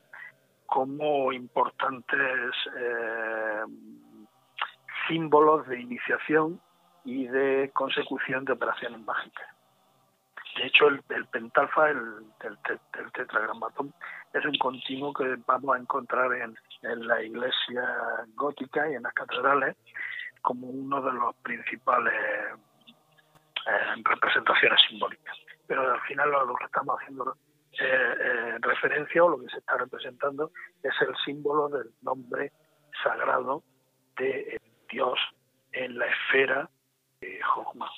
como 0.67 1.33
importantes 1.33 2.55
eh, 2.79 3.65
símbolos 5.09 5.67
de 5.67 5.81
iniciación 5.81 6.61
y 7.05 7.27
de 7.27 7.71
consecución 7.75 8.45
de 8.45 8.53
operaciones 8.53 9.01
mágicas. 9.01 9.47
De 10.57 10.67
hecho, 10.67 10.89
el, 10.89 11.03
pentalfa, 11.27 11.91
el, 11.91 11.99
el, 12.41 13.13
tetragramatón, 13.13 13.95
es 14.33 14.45
un 14.45 14.57
continuo 14.59 15.13
que 15.13 15.37
vamos 15.47 15.77
a 15.77 15.79
encontrar 15.79 16.33
en, 16.35 16.57
la 16.83 17.23
iglesia 17.23 17.83
gótica 18.35 18.91
y 18.91 18.95
en 18.95 19.03
las 19.03 19.13
catedrales, 19.13 19.77
como 20.43 20.67
uno 20.67 21.01
de 21.03 21.13
los 21.13 21.35
principales 21.37 22.15
eh, 23.67 24.03
representaciones 24.05 24.81
simbólicas. 24.89 25.37
Pero 25.67 25.93
al 25.93 26.01
final 26.03 26.31
lo, 26.31 26.55
que 26.57 26.65
estamos 26.65 26.97
haciendo 27.01 27.37
eh, 27.81 28.59
referencia 28.61 29.25
o 29.25 29.29
lo 29.31 29.41
que 29.41 29.51
se 29.51 29.59
está 29.59 29.77
representando 29.79 30.53
es 30.83 30.93
el 31.01 31.15
símbolo 31.25 31.69
del 31.69 31.91
nombre 32.03 32.53
sagrado 33.03 33.63
de 34.17 34.61
Dios 34.91 35.19
en 35.73 35.99
la 35.99 36.07
esfera 36.07 36.69
de 37.21 37.41
Jogma. 37.43 37.91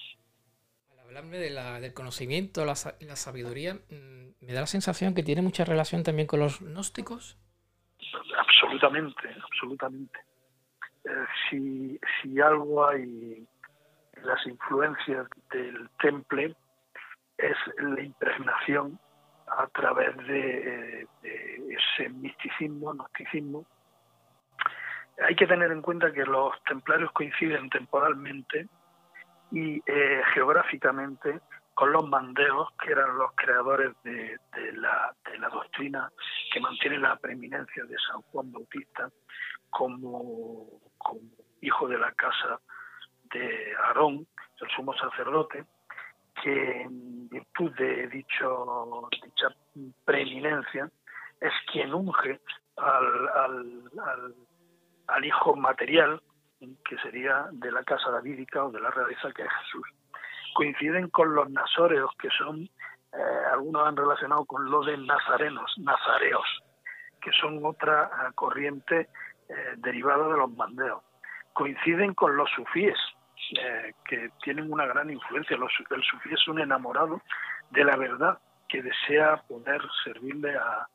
Al 0.92 1.00
hablarme 1.00 1.38
de 1.38 1.50
la, 1.50 1.80
del 1.80 1.94
conocimiento, 1.94 2.64
la, 2.64 2.74
la 3.00 3.16
sabiduría, 3.16 3.74
mm, 3.74 4.46
me 4.46 4.52
da 4.52 4.60
la 4.60 4.66
sensación 4.66 5.14
que 5.14 5.22
tiene 5.22 5.42
mucha 5.42 5.64
relación 5.64 6.02
también 6.02 6.26
con 6.26 6.40
los 6.40 6.60
gnósticos. 6.60 7.38
Absolutamente, 8.38 9.34
absolutamente. 9.42 10.18
Eh, 11.04 11.24
si, 11.50 12.00
si 12.20 12.40
algo 12.40 12.86
hay 12.86 13.46
en 14.12 14.26
las 14.26 14.46
influencias 14.46 15.26
del 15.50 15.88
temple 16.00 16.54
es 17.38 17.56
la 17.78 18.02
impregnación 18.02 19.00
a 19.58 19.66
través 19.68 20.16
de, 20.26 21.06
ese 21.22 22.08
misticismo, 22.10 22.92
gnosticismo. 22.92 23.66
Hay 25.26 25.34
que 25.34 25.46
tener 25.46 25.70
en 25.70 25.82
cuenta 25.82 26.12
que 26.12 26.24
los 26.24 26.52
templarios 26.64 27.12
coinciden 27.12 27.68
temporalmente 27.70 28.66
y 29.50 29.82
eh, 29.86 30.22
geográficamente 30.34 31.40
con 31.74 31.92
los 31.92 32.06
mandeos, 32.08 32.68
que 32.82 32.92
eran 32.92 33.16
los 33.16 33.32
creadores 33.34 33.92
de 34.04 34.38
la 34.74 35.48
doctrina 35.50 36.10
que 36.52 36.60
mantiene 36.60 36.98
la 36.98 37.16
preeminencia 37.16 37.84
de 37.84 37.96
San 38.10 38.20
Juan 38.22 38.52
Bautista 38.52 39.10
como, 39.72 40.66
hijo 41.62 41.88
de 41.88 41.98
la 41.98 42.12
casa 42.12 42.60
de 43.32 43.74
Aarón, 43.86 44.26
el 44.60 44.70
sumo 44.76 44.94
sacerdote, 44.94 45.64
que 46.42 46.82
en 46.82 47.28
virtud 47.28 47.70
de 47.76 48.08
dicho, 48.08 49.08
dicha 49.22 49.48
preeminencia 50.04 50.90
es 51.40 51.52
quien 51.70 51.94
unge 51.94 52.40
al, 52.76 53.28
al, 53.28 54.34
al, 55.06 55.24
hijo 55.24 55.54
material, 55.56 56.20
que 56.60 56.98
sería 56.98 57.46
de 57.52 57.70
la 57.70 57.82
casa 57.84 58.10
davídica 58.10 58.64
o 58.64 58.70
de 58.70 58.80
la 58.80 58.90
realeza 58.90 59.32
que 59.32 59.42
es 59.42 59.48
Jesús. 59.64 59.88
Coinciden 60.54 61.08
con 61.10 61.34
los 61.34 61.48
nazoreos, 61.50 62.10
que 62.18 62.28
son, 62.30 62.62
eh, 62.62 63.44
algunos 63.52 63.86
han 63.86 63.96
relacionado 63.96 64.44
con 64.44 64.70
lo 64.70 64.82
de 64.84 64.96
nazarenos, 64.98 65.72
nazareos, 65.78 66.46
que 67.20 67.30
son 67.40 67.64
otra 67.64 68.04
eh, 68.04 68.32
corriente 68.34 69.08
eh, 69.48 69.54
derivada 69.76 70.28
de 70.28 70.36
los 70.36 70.50
mandeos. 70.52 71.02
Coinciden 71.52 72.14
con 72.14 72.36
los 72.36 72.50
sufíes, 72.50 72.98
eh, 73.58 73.92
que 74.04 74.30
tienen 74.42 74.72
una 74.72 74.86
gran 74.86 75.10
influencia. 75.10 75.56
Los, 75.56 75.72
el 75.90 76.02
sufí 76.02 76.32
es 76.32 76.48
un 76.48 76.60
enamorado 76.60 77.20
de 77.70 77.84
la 77.84 77.96
verdad 77.96 78.38
que 78.68 78.82
desea 78.82 79.36
poder 79.48 79.82
servirle 80.04 80.56
a, 80.56 80.88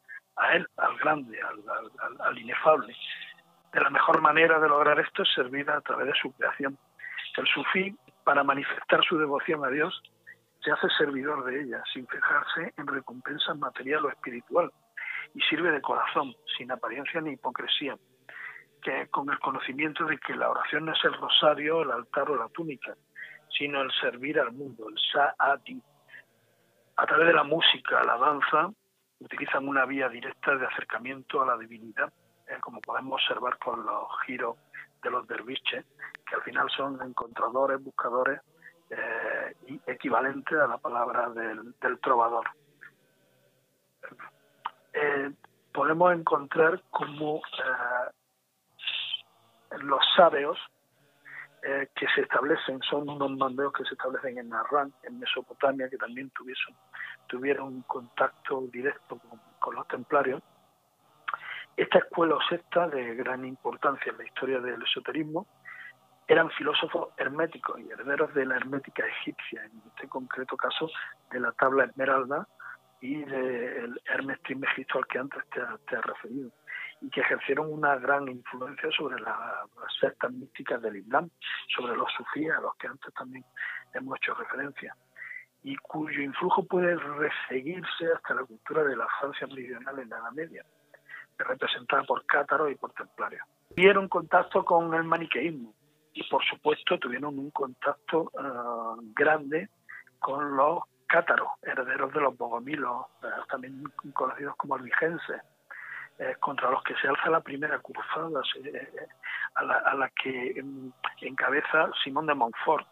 él, 0.54 0.68
al 0.78 0.98
grande, 0.98 1.40
al, 2.20 2.38
inefable. 2.40 2.96
De 3.72 3.82
la 3.82 3.90
mejor 3.90 4.22
manera 4.22 4.60
de 4.60 4.68
lograr 4.68 5.00
esto 5.00 5.24
es 5.24 5.30
servir 5.34 5.70
a 5.70 5.82
través 5.82 6.08
de 6.08 6.20
su 6.20 6.32
creación. 6.34 6.78
El 7.38 7.48
sufí, 7.48 7.96
para 8.24 8.44
manifestar 8.44 9.04
su 9.04 9.18
devoción 9.20 9.64
a 9.64 9.70
Dios, 9.70 10.02
se 10.64 10.72
hace 10.72 10.88
servidor 10.98 11.46
de 11.46 11.62
ella, 11.62 11.84
sin 11.94 12.08
fijarse 12.08 12.74
en 12.78 12.88
recompensa 12.88 13.54
material 13.54 14.06
o 14.06 14.10
espiritual, 14.10 14.72
y 15.36 15.42
sirve 15.42 15.72
de 15.72 15.82
corazón, 15.82 16.34
sin 16.58 16.72
apariencia 16.72 17.22
ni 17.22 17.34
hipocresía, 17.34 17.96
con 19.12 19.30
el 19.30 19.40
conocimiento 19.40 20.06
de 20.06 20.18
que 20.18 20.36
la 20.36 20.50
oración 20.50 20.86
no 20.86 20.94
es 20.94 21.04
el 21.04 21.14
rosario, 21.14 21.82
el 21.82 21.92
altar 21.92 22.30
o 22.30 22.36
la 22.36 22.48
túnica, 22.50 22.96
sino 23.58 23.82
el 23.82 23.92
servir 23.92 24.40
al 24.40 24.52
mundo, 24.52 24.88
el 24.90 24.96
sa'ati. 25.12 25.82
A 26.96 27.06
través 27.06 27.28
de 27.28 27.34
la 27.34 27.44
música, 27.44 28.04
la 28.04 28.18
danza, 28.18 28.72
utilizan 29.20 29.68
una 29.68 29.86
vía 29.86 30.10
directa 30.10 30.56
de 30.56 30.66
acercamiento 30.66 31.42
a 31.42 31.46
la 31.46 31.58
divinidad, 31.58 32.12
eh, 32.48 32.58
como 32.62 32.82
podemos 32.82 33.22
observar 33.22 33.58
con 33.60 33.86
los 33.86 34.08
giros 34.26 34.58
de 35.04 35.12
los 35.12 35.28
derviches, 35.28 35.86
que 36.26 36.36
al 36.36 36.42
final 36.44 36.70
son 36.70 37.02
encontradores, 37.02 37.84
buscadores 37.84 38.42
eh, 38.90 39.56
y 39.68 39.82
equivalentes 39.86 40.58
a 40.58 40.68
la 40.68 40.78
palabra 40.78 41.30
del, 41.30 41.76
trovador. 42.02 42.48
Eh, 44.94 45.32
podemos 45.74 46.14
encontrar 46.14 46.82
como 46.90 47.42
los 49.82 50.02
sabeos 50.16 50.58
eh, 51.64 51.90
que 51.96 52.06
se 52.14 52.22
establecen, 52.22 52.80
son 52.82 53.10
unos 53.10 53.32
mandeos 53.32 53.74
que 53.74 53.84
se 53.84 53.96
establecen 53.96 54.38
en 54.38 54.54
Arran, 54.54 54.94
en 55.04 55.20
Mesopotamia, 55.20 55.90
que 55.90 55.98
también 55.98 56.30
tuvieron, 56.30 56.76
tuvieron 57.28 57.82
contacto 57.82 58.62
directo 58.72 59.20
con, 59.60 59.76
los 59.76 59.88
templarios. 59.88 60.42
Esta 61.76 61.98
escuela 62.00 62.36
o 62.36 62.42
secta 62.48 62.88
de 62.88 63.16
gran 63.16 63.44
importancia 63.44 64.12
en 64.12 64.18
la 64.18 64.24
historia 64.24 64.60
del 64.60 64.82
esoterismo 64.82 65.46
eran 66.28 66.50
filósofos 66.52 67.10
herméticos 67.18 67.80
y 67.80 67.90
herederos 67.90 68.34
de 68.34 68.46
la 68.46 68.56
hermética 68.56 69.06
egipcia, 69.06 69.64
en 69.66 69.82
este 69.88 70.08
concreto 70.08 70.56
caso 70.56 70.90
de 71.32 71.40
la 71.40 71.52
tabla 71.54 71.86
esmeralda 71.86 72.48
y 73.02 73.24
del 73.26 74.02
Hermes 74.06 74.42
Trismegisto 74.44 75.00
al 75.00 75.08
que 75.08 75.20
antes 75.20 75.44
te, 75.50 75.62
te 75.90 75.96
has 75.98 76.06
referido 76.06 76.52
y 77.02 77.10
que 77.10 77.22
ejercieron 77.22 77.72
una 77.72 77.96
gran 77.98 78.28
influencia 78.28 78.90
sobre 78.92 79.20
las 79.22 79.36
sectas 80.00 80.32
místicas 80.32 80.82
del 80.82 80.98
Islam, 80.98 81.30
sobre 81.76 81.96
los 81.96 82.12
sufíes, 82.14 82.54
a 82.54 82.62
los 82.62 82.76
que 82.76 82.88
antes 82.88 83.14
también 83.14 83.46
hemos 83.94 84.18
hecho 84.18 84.34
referencia, 84.34 84.96
y 85.64 85.76
cuyo 85.78 86.22
influjo 86.22 86.64
puede 86.64 86.96
reseguirse 86.96 88.12
hasta 88.16 88.36
la 88.36 88.44
cultura 88.44 88.84
de 88.84 88.96
la 88.96 89.08
Francia 89.20 89.48
meridional 89.48 90.00
en 90.00 90.10
la 90.10 90.18
Edad 90.18 90.32
Media, 90.32 90.66
representada 91.38 92.04
por 92.04 92.26
cátaros 92.26 92.72
y 92.72 92.76
por 92.76 92.94
templarios. 92.94 93.46
Tuvieron 93.76 94.08
contacto 94.08 94.64
con 94.66 94.94
el 94.94 95.04
maniqueísmo 95.04 95.74
y, 96.14 96.24
por 96.30 96.44
supuesto, 96.46 96.98
tuvieron 96.98 97.38
un 97.38 97.52
contacto 97.52 98.32
eh, 98.40 99.12
grande 99.14 99.70
con 100.20 100.56
los 100.56 100.80
cátaros, 101.06 101.50
herederos 101.62 102.12
de 102.14 102.22
los 102.22 102.38
bogomilos, 102.38 103.06
eh, 103.24 103.28
también 103.50 103.84
conocidos 104.14 104.56
como 104.56 104.76
albigenses, 104.76 105.42
eh, 106.20 106.36
contra 106.40 106.72
los 106.72 106.82
que 106.84 106.96
se 106.96 107.08
alza 107.08 107.30
la 107.30 107.42
primera 107.42 107.78
cruzada, 107.78 108.42
eh, 108.64 109.08
a, 109.54 109.64
la, 109.64 110.10
que 110.10 110.64
encabeza 111.22 111.92
Simón 112.04 112.26
de 112.26 112.34
Montfort, 112.34 112.88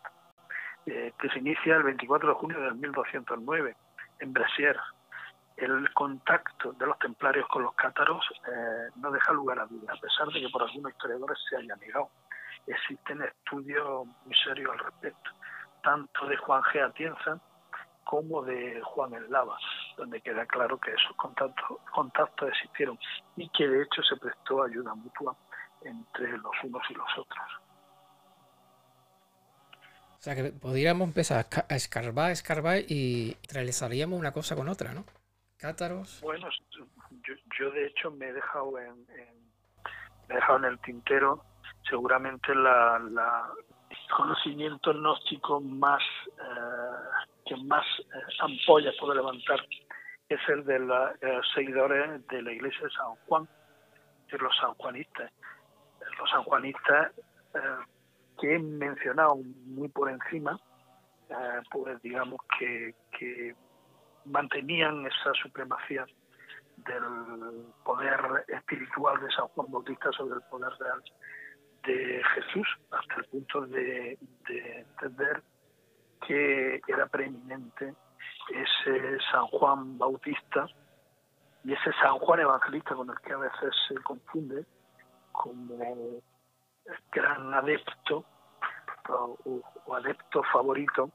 eh, 0.86 1.12
que 1.18 1.30
se 1.30 1.40
inicia 1.40 1.76
el 1.78 1.84
24 1.84 2.30
de 2.30 2.36
junio 2.36 2.62
del 2.62 2.76
1209 2.76 3.76
en 4.20 4.34
Brasier. 4.34 4.80
El 5.58 5.92
contacto 5.94 6.74
de 6.74 6.86
los 6.86 7.00
templarios 7.00 7.48
con 7.48 7.64
los 7.64 7.74
cátaros 7.76 8.24
no 8.98 9.10
deja 9.10 9.32
lugar 9.32 9.58
a 9.58 9.66
duda, 9.66 9.94
a 9.94 10.02
pesar 10.02 10.28
de 10.28 10.42
que 10.42 10.50
por 10.50 10.62
algunos 10.62 10.92
historiadores 10.92 11.38
se 11.50 11.56
haya 11.56 11.76
negado. 11.78 12.10
Existen 12.68 13.22
estudios 13.22 14.06
muy 14.26 14.36
serios 14.44 14.72
al 14.74 14.80
respecto, 14.80 15.32
tanto 15.82 16.28
de 16.28 16.36
Juan 16.36 16.62
G. 16.64 16.86
Atienza 16.86 17.40
como 18.06 18.44
de 18.44 18.80
Juan 18.82 19.13
el 19.13 19.30
Lava, 19.30 19.58
donde 19.98 20.22
queda 20.22 20.46
claro 20.46 20.80
que 20.80 20.91
esos 20.91 21.15
contactos, 21.18 21.80
contactos 21.94 22.50
existieron 22.50 22.98
y 23.36 23.50
que 23.50 23.68
de 23.68 23.84
hecho 23.84 24.02
se 24.04 24.15
prestó 24.15 24.63
ayuda 24.63 24.94
mutua 24.94 25.36
entre 25.82 26.38
los 26.38 26.54
unos 26.63 26.84
y 26.89 26.94
los 26.94 27.18
otros. 27.18 27.46
O 30.20 30.22
sea 30.26 30.36
que 30.36 30.52
podríamos 30.52 31.08
empezar 31.08 31.46
a 31.70 31.76
escarbar, 31.76 32.32
escarbar 32.32 32.78
y 32.88 33.38
realizaríamos 33.52 34.18
una 34.18 34.32
cosa 34.32 34.56
con 34.56 34.70
otra, 34.70 34.94
¿no? 34.94 35.04
Cátaros. 35.58 36.22
Bueno, 36.22 36.48
yo, 37.60 37.72
de 37.72 37.88
hecho 37.88 38.12
me 38.12 38.28
he 38.28 38.34
dejado 38.34 38.80
en, 38.80 39.06
me 40.28 40.34
he 40.34 40.36
dejado 40.36 40.60
en 40.60 40.65
el 40.65 40.80
tintero 40.80 41.44
seguramente 41.88 42.54
la, 42.56 43.00
la 43.00 43.52
conocimiento 44.15 44.94
gnóstico 44.94 45.60
más 45.62 46.02
eh, 46.39 47.34
que 47.45 47.55
más 47.58 47.86
eh, 47.99 48.03
ampollas 48.39 48.95
puede 48.99 49.15
levantar 49.15 49.60
es 50.27 50.39
el 50.49 50.65
de 50.65 50.79
los 50.79 51.12
eh, 51.21 51.39
seguidores 51.53 52.25
de 52.27 52.41
la 52.41 52.51
iglesia 52.51 52.81
de 52.81 52.89
San 52.91 53.15
Juan, 53.27 53.47
de 54.31 54.38
los 54.38 54.55
sanjuanistas. 54.58 55.31
Los 56.19 56.29
sanjuanistas 56.29 57.12
que 58.39 58.55
he 58.55 58.60
mencionado 58.60 59.38
muy 59.65 59.88
por 59.89 60.10
encima, 60.10 60.60
pues 61.71 62.01
digamos 62.01 62.39
que 62.60 63.55
mantenían 64.25 65.05
esa 65.05 65.34
supremacía 65.41 66.05
del 66.77 67.65
poder 67.84 68.45
espiritual 68.47 69.19
de 69.21 69.31
San 69.31 69.47
Juan 69.49 69.71
Bautista 69.71 70.12
sobre 70.12 70.36
el 70.36 70.41
poder 70.49 70.71
real 70.79 71.03
de 71.86 72.21
Jesús 72.36 72.67
hasta 72.91 73.15
el 73.15 73.25
punto 73.25 73.62
de, 73.67 74.17
entender 74.47 75.41
que 76.28 76.82
era 76.88 77.08
preeminente 77.08 77.94
ese 78.50 79.18
San 79.32 79.48
Juan 79.48 79.98
Bautista 79.98 80.68
y 81.64 81.74
ese 81.74 81.92
San 82.02 82.18
Juan 82.20 82.42
Evangelista 82.42 82.96
con 82.96 83.10
el 83.10 83.20
que 83.22 83.34
a 83.34 83.38
veces 83.38 83.74
se 83.88 83.96
confunde 83.96 84.66
como 85.32 86.22
gran 87.12 87.54
adepto 87.54 88.26
o, 89.08 89.96
adepto 89.96 90.44
favorito 90.52 91.12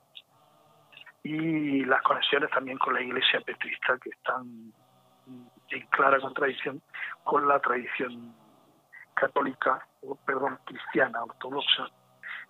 y 1.22 1.84
las 1.84 2.02
conexiones 2.02 2.50
también 2.50 2.78
con 2.78 2.94
la 2.94 3.02
iglesia 3.02 3.40
petrista 3.40 3.98
que 3.98 4.10
están 4.10 4.72
en 5.70 5.86
clara 5.88 6.18
contradicción 6.20 6.82
con 7.24 7.46
la 7.46 7.60
tradición 7.60 8.34
católica, 9.14 9.86
o 10.02 10.14
perdón, 10.14 10.58
cristiana, 10.64 11.22
ortodoxa, 11.22 11.88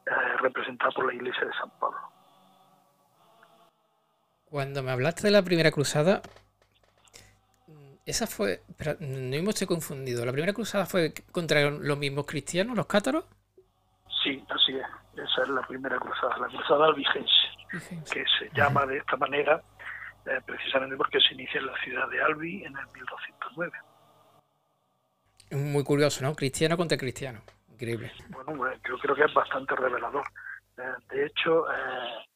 eh, 0.06 0.36
representada 0.40 0.92
por 0.92 1.06
la 1.06 1.14
iglesia 1.14 1.44
de 1.44 1.52
San 1.54 1.70
Pablo. 1.80 2.09
Cuando 4.50 4.82
me 4.82 4.90
hablaste 4.90 5.22
de 5.22 5.30
la 5.30 5.42
primera 5.42 5.70
cruzada, 5.70 6.22
esa 8.04 8.26
fue. 8.26 8.62
Pero 8.76 8.96
no 9.00 9.42
me 9.42 9.50
estoy 9.50 9.66
confundido. 9.66 10.24
¿La 10.24 10.32
primera 10.32 10.52
cruzada 10.52 10.86
fue 10.86 11.14
contra 11.30 11.70
los 11.70 11.96
mismos 11.96 12.26
cristianos, 12.26 12.76
los 12.76 12.86
cátaros? 12.86 13.24
Sí, 14.22 14.44
así 14.48 14.76
es. 14.76 14.86
Esa 15.14 15.42
es 15.42 15.48
la 15.48 15.62
primera 15.62 15.98
cruzada, 15.98 16.36
la 16.38 16.48
cruzada 16.48 16.86
albigense, 16.86 17.30
que 18.12 18.24
se 18.38 18.50
llama 18.54 18.86
de 18.86 18.98
esta 18.98 19.16
manera 19.16 19.62
eh, 20.26 20.40
precisamente 20.44 20.96
porque 20.96 21.20
se 21.20 21.34
inicia 21.34 21.60
en 21.60 21.66
la 21.66 21.76
ciudad 21.82 22.08
de 22.08 22.22
Albi 22.22 22.64
en 22.64 22.76
el 22.76 22.86
1209. 22.92 23.72
Muy 25.52 25.84
curioso, 25.84 26.24
¿no? 26.24 26.34
Cristiano 26.34 26.76
contra 26.76 26.96
cristiano. 26.96 27.40
Increíble. 27.72 28.12
Bueno, 28.28 28.72
yo 28.88 28.98
creo 28.98 29.14
que 29.14 29.24
es 29.24 29.34
bastante 29.34 29.74
revelador. 29.74 30.24
Eh, 30.78 30.82
de 31.10 31.26
hecho, 31.26 31.70
eh, 31.70 32.26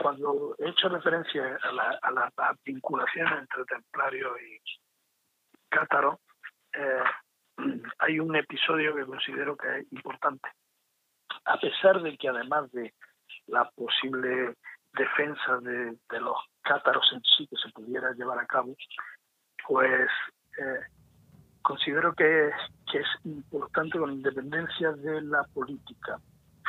cuando 0.00 0.54
he 0.58 0.68
hecho 0.68 0.88
referencia 0.88 1.58
a 1.62 1.72
la, 1.72 1.98
a 2.02 2.10
la, 2.10 2.32
vinculación 2.64 3.26
entre 3.38 3.64
templario 3.64 4.36
y 4.38 4.60
cátaro, 5.68 6.20
hay 7.98 8.20
un 8.20 8.36
episodio 8.36 8.94
que 8.94 9.06
considero 9.06 9.56
que 9.56 9.78
es 9.78 9.92
importante. 9.92 10.48
A 11.44 11.58
pesar 11.58 12.00
de 12.02 12.16
que 12.16 12.28
además 12.28 12.70
de 12.72 12.94
la 13.46 13.68
posible 13.70 14.54
defensa 14.92 15.58
de, 15.60 16.20
los 16.20 16.36
cátaros 16.62 17.04
en 17.12 17.22
sí 17.22 17.46
que 17.46 17.56
se 17.56 17.68
pudiera 17.70 18.12
llevar 18.12 18.38
a 18.38 18.46
cabo, 18.46 18.74
pues 19.66 20.08
eh, 20.58 20.80
considero 21.62 22.14
que, 22.14 22.48
es 22.48 23.06
importante 23.24 23.98
con 23.98 24.12
independencia 24.12 24.92
de 24.92 25.20
la 25.22 25.42
política 25.52 26.20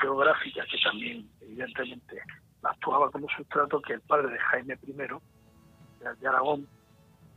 geográfica, 0.01 0.65
que 0.65 0.77
también 0.83 1.29
evidentemente 1.39 2.19
actuaba 2.69 3.11
como 3.11 3.27
sustrato, 3.29 3.81
que 3.81 3.93
el 3.93 4.01
padre 4.01 4.31
de 4.31 4.39
Jaime 4.39 4.77
I, 4.87 4.93
de 4.93 6.27
Aragón, 6.27 6.67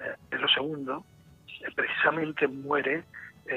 eh, 0.01 0.14
Pedro 0.31 0.47
II, 0.61 1.05
eh, 1.67 1.73
precisamente 1.75 2.47
muere 2.47 3.05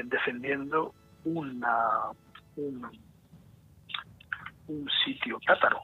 defendiendo 0.05 0.93
una, 1.25 2.11
un, 2.55 2.81
un 4.67 4.89
sitio 5.03 5.37
cátaro 5.45 5.81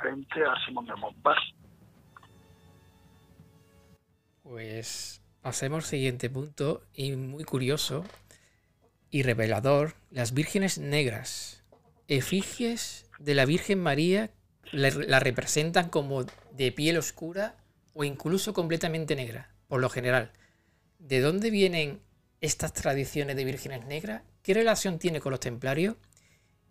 frente 0.00 0.42
a 0.42 0.54
Simón 0.64 0.86
de 0.86 0.96
Montbar. 0.96 1.36
Pues 4.42 5.22
pasemos 5.42 5.84
al 5.84 5.90
siguiente 5.90 6.30
punto 6.30 6.82
y 6.94 7.16
muy 7.16 7.44
curioso 7.44 8.04
y 9.10 9.22
revelador, 9.22 9.94
las 10.10 10.32
vírgenes 10.32 10.78
negras. 10.78 11.64
Efigies 12.08 13.10
de 13.18 13.34
la 13.34 13.44
Virgen 13.44 13.82
María 13.82 14.30
la 14.72 15.20
representan 15.20 15.88
como 15.88 16.24
de 16.52 16.72
piel 16.72 16.98
oscura 16.98 17.56
o 17.94 18.04
incluso 18.04 18.52
completamente 18.54 19.16
negra, 19.16 19.50
por 19.68 19.80
lo 19.80 19.88
general. 19.88 20.32
¿De 20.98 21.20
dónde 21.20 21.50
vienen 21.50 22.00
estas 22.40 22.72
tradiciones 22.72 23.36
de 23.36 23.44
vírgenes 23.44 23.84
negras? 23.86 24.22
¿Qué 24.42 24.54
relación 24.54 24.98
tiene 24.98 25.20
con 25.20 25.30
los 25.30 25.40
templarios? 25.40 25.96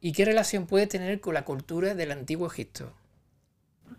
¿Y 0.01 0.13
qué 0.13 0.25
relación 0.25 0.65
puede 0.65 0.88
tener 0.88 1.19
con 1.19 1.33
la 1.33 1.43
cultura 1.43 1.93
del 1.93 2.12
antiguo 2.12 2.47
Egipto? 2.47 2.93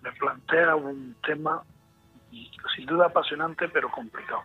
me 0.02 0.12
plantea 0.12 0.76
un 0.76 1.16
tema 1.26 1.62
sin 2.76 2.86
duda 2.86 3.06
apasionante 3.06 3.68
pero 3.68 3.90
complicado. 3.90 4.42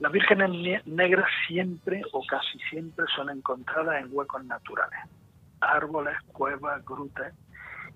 Las 0.00 0.12
vírgenes 0.12 0.86
negras 0.86 1.28
siempre 1.46 2.02
o 2.12 2.24
casi 2.26 2.58
siempre 2.70 3.04
son 3.16 3.30
encontradas 3.30 4.02
en 4.02 4.10
huecos 4.12 4.44
naturales, 4.44 4.98
árboles, 5.60 6.16
cuevas, 6.32 6.84
grutas, 6.84 7.34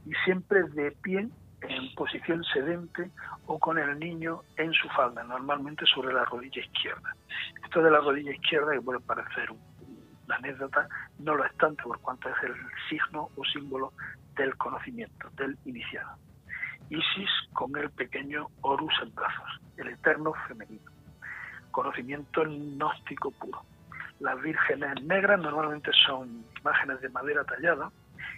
y 0.06 0.12
siempre 0.24 0.64
de 0.64 0.92
pie 1.02 1.28
en 1.62 1.94
posición 1.94 2.42
sedente 2.44 3.10
o 3.46 3.58
con 3.58 3.78
el 3.78 3.98
niño 3.98 4.42
en 4.56 4.72
su 4.72 4.88
falda, 4.90 5.22
normalmente 5.22 5.84
sobre 5.86 6.12
la 6.12 6.24
rodilla 6.24 6.60
izquierda. 6.62 7.14
Esto 7.62 7.82
de 7.82 7.90
la 7.90 8.00
rodilla 8.00 8.32
izquierda, 8.32 8.72
que 8.72 8.80
puede 8.80 9.00
parecer 9.00 9.50
una 10.26 10.36
anécdota, 10.36 10.88
no 11.18 11.34
lo 11.34 11.44
es 11.44 11.56
tanto 11.56 11.84
por 11.84 12.00
cuanto 12.00 12.28
es 12.28 12.36
el 12.42 12.54
signo 12.88 13.28
o 13.36 13.44
símbolo 13.44 13.92
del 14.36 14.56
conocimiento, 14.56 15.28
del 15.36 15.56
iniciado. 15.64 16.16
Isis 16.90 17.30
con 17.52 17.76
el 17.76 17.90
pequeño 17.90 18.48
Horus 18.62 18.94
en 19.02 19.14
brazos, 19.14 19.60
el 19.76 19.88
eterno 19.88 20.32
femenino. 20.48 20.90
Conocimiento 21.70 22.42
gnóstico 22.44 23.30
puro. 23.30 23.62
Las 24.22 24.40
vírgenes 24.40 25.02
negras 25.02 25.40
normalmente 25.40 25.90
son 26.06 26.44
imágenes 26.60 27.00
de 27.00 27.08
madera 27.08 27.44
tallada 27.44 27.90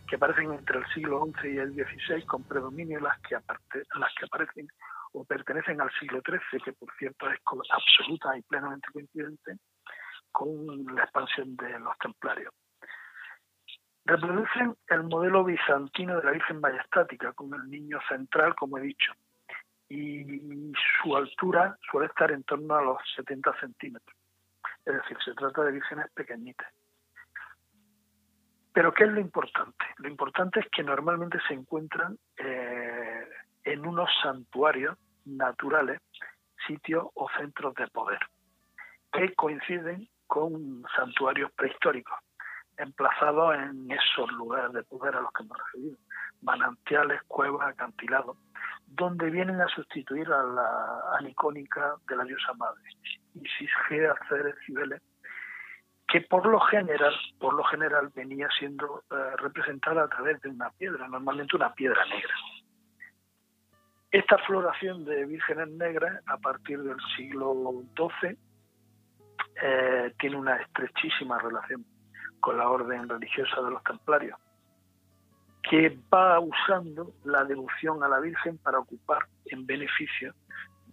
que 0.09 0.17
aparecen 0.17 0.53
entre 0.53 0.79
el 0.79 0.87
siglo 0.95 1.27
XI 1.41 1.49
y 1.49 1.59
el 1.59 1.75
XVI 1.75 2.25
con 2.25 2.43
predominio 2.45 3.01
las 3.01 3.19
que, 3.21 3.35
las 3.35 4.15
que 4.19 4.25
aparecen 4.25 4.67
o 5.13 5.25
pertenecen 5.25 5.81
al 5.81 5.91
siglo 6.01 6.23
XIII, 6.27 6.61
que 6.65 6.73
por 6.73 6.91
cierto 6.97 7.31
es 7.31 7.39
absoluta 7.71 8.37
y 8.37 8.43
plenamente 8.43 8.89
coincidente 8.93 9.57
con 10.33 10.87
la 10.95 11.05
expansión 11.05 11.55
de 11.57 11.79
los 11.79 11.97
templarios 11.99 12.53
reproducen 14.05 14.77
el 14.89 15.03
modelo 15.05 15.45
bizantino 15.45 16.19
de 16.19 16.25
la 16.25 16.33
Virgen 16.33 16.61
Majestática, 16.61 17.33
con 17.33 17.55
el 17.55 17.71
niño 17.71 17.99
central, 18.09 18.55
como 18.55 18.79
he 18.79 18.83
dicho, 18.83 19.13
y 19.89 20.73
su 21.03 21.17
altura 21.17 21.77
suele 21.91 22.09
estar 22.09 22.31
en 22.31 22.43
torno 22.45 22.75
a 22.75 22.83
los 22.83 22.99
70 23.17 23.59
centímetros. 23.61 24.14
Es 24.85 24.95
decir, 24.95 25.17
se 25.25 25.35
trata 25.35 25.63
de 25.63 25.73
vírgenes 25.73 26.11
pequeñitas. 26.13 26.73
Pero 28.73 28.93
¿qué 28.93 29.05
es 29.05 29.11
lo 29.11 29.21
importante? 29.21 29.85
Lo 29.99 30.09
importante 30.09 30.61
es 30.61 30.67
que 30.71 30.83
normalmente 30.83 31.39
se 31.47 31.55
encuentran 31.55 32.19
eh, 32.37 33.29
en 33.63 33.87
unos 33.87 34.11
santuarios 34.23 34.99
naturales, 35.25 36.01
sitios 36.67 37.07
o 37.15 37.29
centros 37.39 37.75
de 37.75 37.87
poder, 37.89 38.19
que 39.13 39.35
coinciden 39.35 40.09
con 40.27 40.85
santuarios 40.97 41.53
prehistóricos 41.53 42.19
emplazados 42.77 43.55
en 43.55 43.91
esos 43.91 44.31
lugares 44.33 44.73
de 44.73 44.83
poder 44.85 45.15
a 45.17 45.21
los 45.21 45.33
que 45.33 45.43
hemos 45.43 45.59
referido, 45.59 45.97
manantiales, 46.43 47.23
cuevas, 47.29 47.69
acantilados, 47.69 48.37
donde 48.87 49.31
vienen 49.31 49.61
a 49.61 49.69
sustituir 49.69 50.31
a 50.33 50.43
la 50.43 51.01
anicónica 51.19 51.97
de 52.09 52.17
la 52.17 52.25
diosa 52.25 52.53
madre, 52.55 52.83
Isis, 53.35 53.71
Gea, 53.89 54.15
Ceres, 54.29 54.55
Cibeles, 54.67 55.03
que 56.07 56.21
por 56.21 56.47
lo 56.47 56.61
general, 56.61 57.15
por 57.39 57.55
lo 57.55 57.65
general 57.65 58.11
venía 58.15 58.49
siendo 58.59 59.03
eh, 59.11 59.37
representada 59.39 60.05
a 60.05 60.09
través 60.09 60.41
de 60.43 60.51
una 60.51 60.71
piedra, 60.71 61.09
normalmente 61.09 61.57
una 61.57 61.73
piedra 61.75 62.05
negra. 62.07 62.35
Esta 64.11 64.39
floración 64.39 65.05
de 65.05 65.25
vírgenes 65.27 65.69
negras, 65.71 66.23
a 66.27 66.37
partir 66.39 66.81
del 66.83 66.99
siglo 67.17 67.53
XII, 67.97 68.39
eh, 69.61 70.15
tiene 70.19 70.37
una 70.37 70.57
estrechísima 70.57 71.39
relación 71.39 71.85
con 72.39 72.59
la 72.59 72.69
orden 72.69 73.09
religiosa 73.09 73.61
de 73.63 73.71
los 73.71 73.83
templarios, 73.83 74.39
que 75.69 75.99
va 76.13 76.39
usando 76.39 77.13
la 77.25 77.45
devoción 77.45 78.03
a 78.05 78.09
la 78.09 78.21
Virgen 78.21 78.59
para 78.59 78.79
ocupar 78.79 79.27
en 79.47 79.67
beneficio 79.67 80.35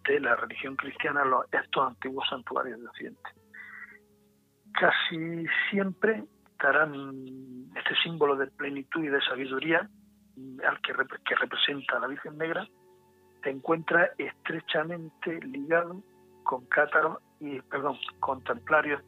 de 0.03 0.19
la 0.19 0.35
religión 0.35 0.75
cristiana 0.75 1.23
los, 1.25 1.45
estos 1.51 1.87
antiguos 1.87 2.27
santuarios 2.29 2.79
de 2.79 2.87
Occidente. 2.87 3.29
Casi 4.73 5.45
siempre 5.69 6.23
darán 6.61 7.03
este 7.75 7.95
símbolo 8.03 8.35
de 8.35 8.47
plenitud 8.47 9.03
y 9.03 9.07
de 9.07 9.21
sabiduría 9.21 9.89
al 10.67 10.81
que, 10.81 10.93
que 11.25 11.35
representa 11.35 11.97
a 11.97 11.99
la 11.99 12.07
Virgen 12.07 12.37
Negra, 12.37 12.67
se 13.43 13.49
encuentra 13.49 14.11
estrechamente 14.17 15.39
ligado 15.41 16.01
con 16.43 16.65
cátaros 16.67 17.19
y 17.39 17.59
perdón, 17.61 17.97
con 18.19 18.43
templarios 18.43 19.01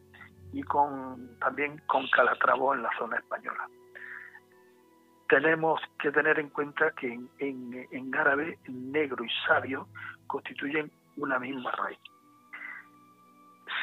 y 0.51 0.61
con 0.63 1.37
también 1.39 1.79
con 1.87 2.07
Calatravo 2.09 2.73
en 2.73 2.83
la 2.83 2.89
zona 2.97 3.17
española. 3.17 3.67
Tenemos 5.27 5.81
que 5.99 6.11
tener 6.11 6.39
en 6.39 6.49
cuenta 6.49 6.91
que 6.91 7.07
en, 7.11 7.87
en, 7.91 8.15
árabe 8.15 8.59
negro 8.67 9.23
y 9.23 9.29
sabio 9.47 9.87
constituyen 10.27 10.91
una 11.17 11.39
misma 11.39 11.71
raíz. 11.71 11.99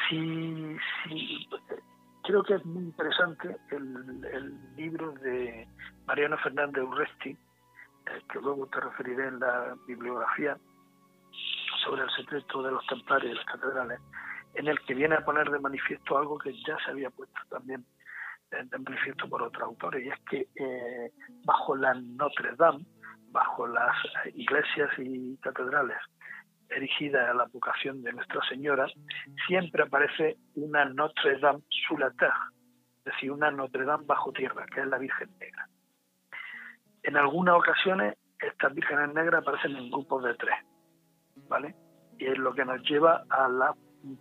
Sí, 0.09 0.77
sí, 1.03 1.49
creo 2.23 2.43
que 2.43 2.55
es 2.55 2.65
muy 2.65 2.83
interesante 2.83 3.57
el, 3.71 4.75
libro 4.75 5.11
de 5.13 5.67
Mariano 6.05 6.37
Fernández 6.37 6.83
Urresti, 6.83 7.37
que 8.31 8.39
luego 8.39 8.67
te 8.67 8.79
referiré 8.79 9.27
en 9.27 9.39
la 9.39 9.75
bibliografía, 9.87 10.57
sobre 11.83 12.03
el 12.03 12.09
secreto 12.11 12.61
de 12.61 12.71
los 12.71 12.85
templarios 12.87 13.33
y 13.33 13.35
las 13.35 13.45
catedrales, 13.45 13.99
en 14.53 14.67
el 14.67 14.79
que 14.81 14.93
viene 14.93 15.15
a 15.15 15.25
poner 15.25 15.49
de 15.49 15.59
manifiesto 15.59 16.17
algo 16.17 16.37
que 16.37 16.53
ya 16.63 16.77
se 16.85 16.91
había 16.91 17.09
puesto 17.09 17.39
también 17.49 17.85
por 19.29 19.43
otros 19.43 19.63
autores, 19.63 20.05
y 20.05 20.09
es 20.09 20.19
que 20.29 20.47
eh, 20.55 21.11
bajo 21.43 21.75
la 21.75 21.93
Notre 21.93 22.55
Dame, 22.55 22.85
bajo 23.31 23.67
las 23.67 23.95
iglesias 24.33 24.89
y 24.97 25.37
catedrales 25.37 25.97
erigidas 26.69 27.29
a 27.29 27.33
la 27.33 27.45
vocación 27.51 28.01
de 28.01 28.13
Nuestra 28.13 28.41
Señora, 28.47 28.87
siempre 29.47 29.83
aparece 29.83 30.37
una 30.55 30.85
Notre 30.85 31.39
Dame 31.39 31.61
sous 31.87 31.99
la 31.99 32.11
terre, 32.11 32.33
es 32.99 33.05
decir, 33.05 33.31
una 33.31 33.51
Notre 33.51 33.85
Dame 33.85 34.05
bajo 34.05 34.31
tierra, 34.31 34.65
que 34.73 34.81
es 34.81 34.87
la 34.87 34.97
Virgen 34.97 35.29
Negra. 35.39 35.67
En 37.03 37.17
algunas 37.17 37.55
ocasiones 37.55 38.17
estas 38.39 38.73
vírgenes 38.73 39.13
negras 39.13 39.41
aparecen 39.41 39.75
en 39.75 39.89
grupos 39.91 40.23
de 40.23 40.33
tres, 40.35 40.55
¿vale? 41.47 41.75
Y 42.17 42.25
es 42.25 42.37
lo 42.37 42.53
que 42.53 42.65
nos 42.65 42.81
lleva 42.83 43.23
a 43.29 43.47
la 43.47 43.73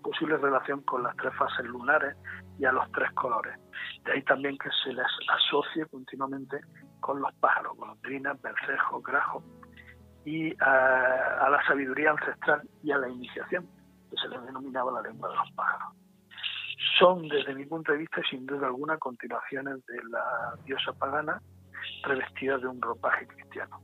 posible 0.02 0.36
relación 0.36 0.82
con 0.82 1.02
las 1.02 1.16
tres 1.16 1.34
fases 1.36 1.64
lunares 1.66 2.16
y 2.58 2.64
a 2.64 2.72
los 2.72 2.90
tres 2.92 3.10
colores. 3.12 3.58
De 4.04 4.12
ahí 4.12 4.22
también 4.22 4.56
que 4.58 4.68
se 4.84 4.92
les 4.92 5.06
asocie 5.28 5.86
continuamente 5.86 6.60
con 7.00 7.20
los 7.20 7.32
pájaros, 7.36 7.76
golondrinas, 7.76 8.40
vencejos, 8.42 9.02
grajos, 9.02 9.44
y 10.24 10.54
a, 10.62 11.46
a, 11.46 11.50
la 11.50 11.64
sabiduría 11.66 12.10
ancestral 12.10 12.62
y 12.82 12.92
a 12.92 12.98
la 12.98 13.08
iniciación, 13.08 13.66
que 14.10 14.16
se 14.20 14.28
les 14.28 14.44
denominaba 14.44 14.92
la 14.92 15.02
lengua 15.02 15.30
de 15.30 15.36
los 15.36 15.50
pájaros. 15.52 15.94
Son, 16.98 17.26
desde 17.28 17.54
mi 17.54 17.64
punto 17.64 17.92
de 17.92 17.98
vista, 17.98 18.20
sin 18.28 18.44
duda 18.44 18.66
alguna, 18.66 18.98
continuaciones 18.98 19.84
de 19.86 20.02
la 20.10 20.54
diosa 20.64 20.92
pagana 20.92 21.40
revestida 22.02 22.58
de 22.58 22.66
un 22.66 22.80
ropaje 22.80 23.26
cristiano. 23.26 23.80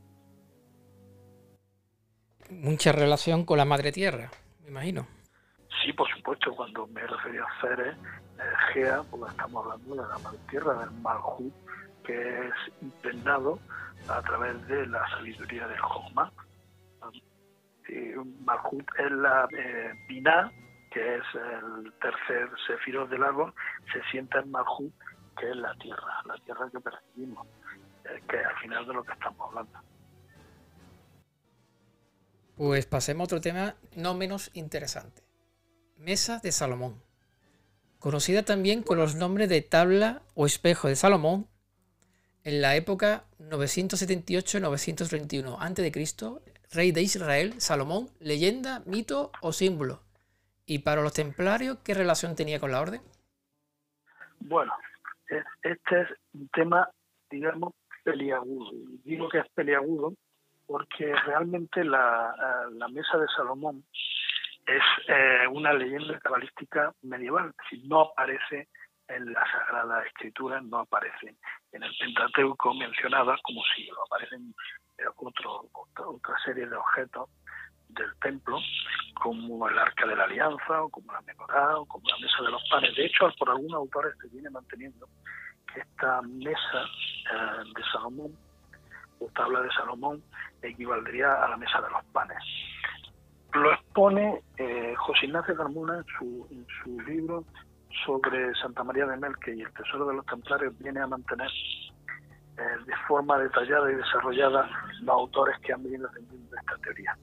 Mucha 2.51 2.93
relación 2.93 3.45
con 3.45 3.59
la 3.59 3.65
madre 3.65 3.93
tierra, 3.93 4.31
me 4.63 4.69
imagino. 4.69 5.16
Sí, 5.83 5.93
por 5.93 6.09
supuesto, 6.09 6.55
cuando 6.55 6.87
me 6.89 7.07
refería 7.07 7.43
a 7.43 7.61
Ceres, 7.61 7.97
Gea, 8.73 9.03
porque 9.11 9.31
estamos 9.31 9.65
hablando 9.65 9.95
de 9.95 10.03
la 10.03 10.33
tierra, 10.51 10.75
del 10.75 10.91
Malhut, 11.03 11.53
que 12.05 12.49
es 12.49 12.55
impregnado 12.83 13.59
a 14.09 14.23
través 14.23 14.67
de 14.69 14.87
la 14.87 15.09
sabiduría 15.11 15.67
del 15.67 15.81
Hogma. 15.81 16.33
Malhut 18.45 18.87
es 18.99 19.11
la 19.13 19.49
eh, 19.57 19.93
que 20.91 21.17
es 21.17 21.25
el 21.35 21.93
tercer 22.01 22.51
sefiro 22.67 23.07
del 23.07 23.23
árbol, 23.23 23.53
se 23.93 24.03
sienta 24.11 24.41
en 24.41 24.51
Malhut, 24.51 24.93
que 25.39 25.51
es 25.51 25.57
la 25.57 25.75
tierra, 25.75 26.23
la 26.25 26.37
tierra 26.39 26.71
que 26.71 26.81
percibimos, 26.81 27.47
eh, 28.05 28.23
que 28.29 28.39
al 28.39 28.57
final 28.59 28.87
de 28.87 28.95
lo 28.95 29.05
que 29.05 29.13
estamos 29.13 29.49
hablando. 29.49 29.79
Pues 32.57 32.87
pasemos 32.87 33.25
a 33.25 33.25
otro 33.25 33.41
tema 33.41 33.75
no 33.95 34.15
menos 34.15 34.51
interesante. 34.55 35.26
Mesa 35.97 36.41
de 36.43 36.53
Salomón. 36.53 37.03
Conocida 37.99 38.45
también 38.45 38.83
con 38.83 38.99
los 38.99 39.15
nombres 39.15 39.49
de 39.49 39.63
tabla 39.63 40.21
o 40.35 40.45
espejo 40.47 40.89
de 40.89 40.97
Salomón, 40.97 41.47
en 42.45 42.61
la 42.61 42.77
época 42.77 43.25
978-931 43.41 45.57
a.C., 45.59 45.91
rey 46.73 46.93
de 46.93 47.03
Israel, 47.03 47.61
Salomón, 47.61 48.11
leyenda, 48.21 48.83
mito 48.87 49.33
o 49.41 49.53
símbolo. 49.53 50.01
¿Y 50.67 50.79
para 50.81 51.01
los 51.03 51.15
templarios 51.15 51.79
qué 51.85 51.95
relación 51.95 52.37
tenía 52.37 52.61
con 52.61 52.73
la 52.73 52.81
orden? 52.81 53.01
Bueno, 54.41 54.73
este 55.63 56.03
es 56.03 56.09
un 56.35 56.49
tema, 56.49 56.91
digamos, 57.31 57.73
peliagudo. 58.05 58.71
Digo 59.05 59.29
que 59.29 59.39
es 59.39 59.49
peliagudo 59.55 60.13
porque 60.67 61.15
realmente 61.25 61.85
la, 61.85 62.35
la 62.73 62.89
mesa 62.89 63.17
de 63.19 63.27
Salomón 63.37 63.85
es 64.67 64.83
eh, 65.09 65.47
una 65.51 65.73
leyenda 65.73 66.19
cabalística 66.21 66.93
medieval, 67.03 67.53
es 67.71 67.79
no 67.85 68.01
aparece 68.03 68.69
en 69.09 69.33
la 69.33 69.45
Sagrada 69.51 70.05
Escritura, 70.05 70.61
no 70.61 70.81
aparece 70.81 71.37
en 71.73 71.83
el 71.83 71.97
Pentateuco 71.99 72.75
mencionada 72.75 73.37
como 73.43 73.63
si 73.75 73.89
aparecen 74.07 74.53
otro, 75.17 75.69
otra 75.73 76.35
serie 76.45 76.67
de 76.67 76.77
objetos 76.77 77.31
del 77.89 78.13
templo, 78.21 78.59
como 79.23 79.69
el 79.69 79.79
Arca 79.79 80.07
de 80.07 80.17
la 80.17 80.25
Alianza, 80.25 80.83
o 80.83 80.91
como 80.91 81.13
la 81.13 81.21
Menorá, 81.23 81.79
o 81.79 81.87
como 81.87 82.09
la 82.09 82.19
Mesa 82.19 82.43
de 82.43 82.51
los 82.51 82.63
Panes. 82.69 82.95
De 82.97 83.07
hecho, 83.07 83.31
por 83.39 83.51
algunos 83.51 83.75
autores 83.75 84.15
se 84.21 84.29
viene 84.29 84.51
manteniendo 84.51 85.07
que 85.73 85.81
esta 85.81 86.23
mesa 86.23 86.85
eh, 87.33 87.65
de 87.75 87.83
Salomón, 87.93 88.37
o 89.21 89.29
tabla 89.29 89.61
de 89.61 89.71
Salomón, 89.71 90.23
equivaldría 90.63 91.45
a 91.45 91.49
la 91.51 91.57
Mesa 91.57 91.81
de 91.81 91.91
los 91.91 92.05
Panes. 92.07 92.43
Lo 93.57 93.73
expone 93.73 94.43
eh, 94.59 94.95
José 94.99 95.27
Ignacio 95.27 95.57
Carmona 95.57 95.97
en 95.97 96.67
su, 96.85 97.01
libro 97.07 97.43
sobre 98.05 98.55
Santa 98.55 98.85
María 98.85 99.07
de 99.07 99.17
Melque 99.17 99.55
y 99.55 99.63
el 99.63 99.73
Tesoro 99.73 100.07
de 100.07 100.15
los 100.15 100.27
Templarios 100.27 100.79
viene 100.79 101.01
a 101.01 101.07
mantener 101.07 101.49
eh, 101.49 102.63
de 102.85 102.93
forma 103.09 103.39
detallada 103.39 103.91
y 103.91 103.95
desarrollada 103.95 104.69
los 105.01 105.09
autores 105.09 105.59
que 105.61 105.73
han 105.73 105.83
venido 105.83 106.07
defendiendo 106.09 106.55
esta 106.55 106.77
teoría. 106.83 107.17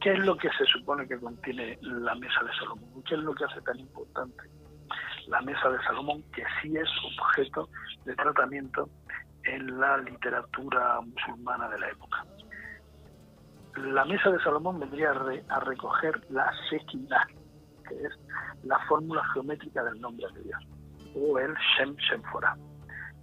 ¿Qué 0.00 0.14
es 0.14 0.18
lo 0.18 0.36
que 0.36 0.48
se 0.50 0.64
supone 0.64 1.06
que 1.06 1.20
contiene 1.20 1.78
la 1.80 2.16
mesa 2.16 2.42
de 2.42 2.52
Salomón? 2.58 3.04
¿Qué 3.08 3.14
es 3.14 3.20
lo 3.20 3.32
que 3.32 3.44
hace 3.44 3.60
tan 3.60 3.78
importante 3.78 4.42
la 5.28 5.40
mesa 5.42 5.70
de 5.70 5.78
Salomón, 5.84 6.24
que 6.34 6.42
sí 6.60 6.76
es 6.76 6.88
objeto 7.20 7.68
de 8.04 8.16
tratamiento 8.16 8.88
en 9.44 9.78
la 9.78 9.96
literatura 9.98 11.00
musulmana 11.02 11.68
de 11.68 11.78
la 11.78 11.88
época? 11.88 12.26
La 13.76 14.04
mesa 14.04 14.30
de 14.30 14.38
Salomón 14.42 14.80
vendría 14.80 15.10
a, 15.10 15.60
recoger 15.60 16.20
la 16.30 16.52
Shekinah, 16.70 17.26
que 17.88 17.94
es 17.94 18.12
la 18.64 18.78
fórmula 18.86 19.22
geométrica 19.32 19.82
del 19.84 20.00
nombre 20.00 20.26
de 20.34 20.42
Dios, 20.42 20.62
o 21.14 21.38
el 21.38 21.54
Shem 21.54 21.94
Shemforah, 21.96 22.56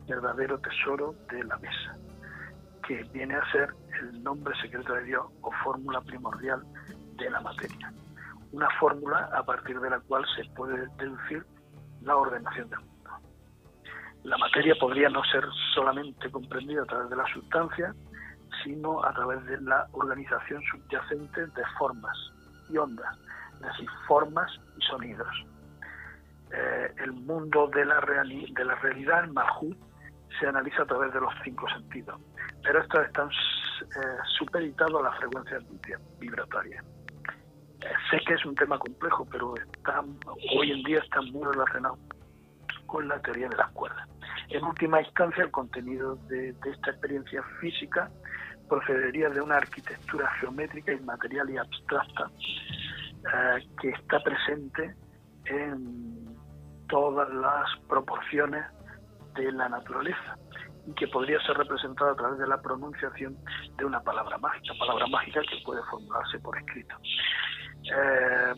verdadero 0.07 0.59
tesoro 0.59 1.13
de 1.31 1.43
la 1.43 1.57
mesa, 1.57 1.97
que 2.87 3.03
viene 3.13 3.35
a 3.35 3.51
ser 3.51 3.73
el 4.01 4.23
nombre 4.23 4.53
secreto 4.61 4.93
de 4.93 5.03
Dios 5.03 5.25
o 5.41 5.51
fórmula 5.63 6.01
primordial 6.01 6.61
de 7.17 7.29
la 7.29 7.41
materia. 7.41 7.93
Una 8.51 8.69
fórmula 8.79 9.29
a 9.33 9.43
partir 9.43 9.79
de 9.79 9.89
la 9.89 9.99
cual 9.99 10.25
se 10.35 10.49
puede 10.55 10.87
deducir 10.97 11.45
la 12.01 12.15
ordenación 12.15 12.69
del 12.69 12.79
mundo. 12.79 13.11
La 14.23 14.37
materia 14.37 14.75
podría 14.79 15.09
no 15.09 15.23
ser 15.25 15.43
solamente 15.75 16.29
comprendida 16.31 16.81
a 16.81 16.85
través 16.85 17.09
de 17.09 17.15
la 17.15 17.25
sustancia, 17.31 17.93
sino 18.63 19.03
a 19.03 19.13
través 19.13 19.43
de 19.45 19.59
la 19.61 19.87
organización 19.91 20.61
subyacente 20.63 21.47
de 21.47 21.63
formas 21.77 22.17
y 22.69 22.77
ondas, 22.77 23.17
es 23.55 23.61
decir, 23.61 23.89
formas 24.07 24.51
y 24.77 24.81
sonidos. 24.81 25.45
Eh, 26.51 26.93
el 27.03 27.11
mundo 27.11 27.67
de 27.67 27.85
la, 27.85 27.99
de 28.01 28.65
la 28.65 28.75
realidad, 28.75 29.23
el 29.23 29.31
Malhut, 29.31 29.77
se 30.39 30.47
analiza 30.47 30.83
a 30.83 30.85
través 30.85 31.13
de 31.13 31.21
los 31.21 31.33
cinco 31.43 31.67
sentidos, 31.69 32.19
pero 32.63 32.81
estos 32.81 33.05
están 33.05 33.29
eh, 33.29 34.17
supeditados 34.37 35.01
a 35.01 35.09
las 35.09 35.17
frecuencias 35.17 35.63
vibratorias. 36.19 36.83
Eh, 37.81 37.87
sé 38.09 38.19
que 38.25 38.33
es 38.33 38.45
un 38.45 38.55
tema 38.55 38.77
complejo, 38.77 39.27
pero 39.31 39.55
está, 39.55 40.03
hoy 40.55 40.71
en 40.71 40.83
día 40.83 40.99
está 40.99 41.21
muy 41.21 41.45
relacionado 41.51 41.97
con 42.85 43.07
la 43.07 43.19
teoría 43.21 43.47
de 43.49 43.57
las 43.57 43.71
cuerdas. 43.71 44.07
En 44.49 44.63
última 44.63 45.01
instancia, 45.01 45.43
el 45.43 45.51
contenido 45.51 46.15
de, 46.27 46.53
de 46.53 46.69
esta 46.71 46.91
experiencia 46.91 47.43
física 47.59 48.09
procedería 48.69 49.29
de 49.29 49.41
una 49.41 49.57
arquitectura 49.57 50.29
geométrica, 50.39 50.93
inmaterial 50.93 51.49
y 51.49 51.57
abstracta 51.57 52.29
eh, 53.33 53.67
que 53.81 53.89
está 53.89 54.19
presente 54.21 54.95
en 55.45 56.37
todas 56.87 57.29
las 57.33 57.67
proporciones 57.87 58.63
de 59.35 59.51
la 59.51 59.69
naturaleza 59.69 60.37
y 60.87 60.93
que 60.93 61.07
podría 61.07 61.39
ser 61.41 61.57
representada 61.57 62.11
a 62.11 62.15
través 62.15 62.39
de 62.39 62.47
la 62.47 62.61
pronunciación 62.61 63.37
de 63.77 63.85
una 63.85 64.01
palabra 64.01 64.37
mágica, 64.37 64.73
palabra 64.79 65.07
mágica 65.07 65.41
que 65.41 65.61
puede 65.65 65.81
formularse 65.89 66.39
por 66.39 66.57
escrito. 66.57 66.95
Eh, 67.83 68.53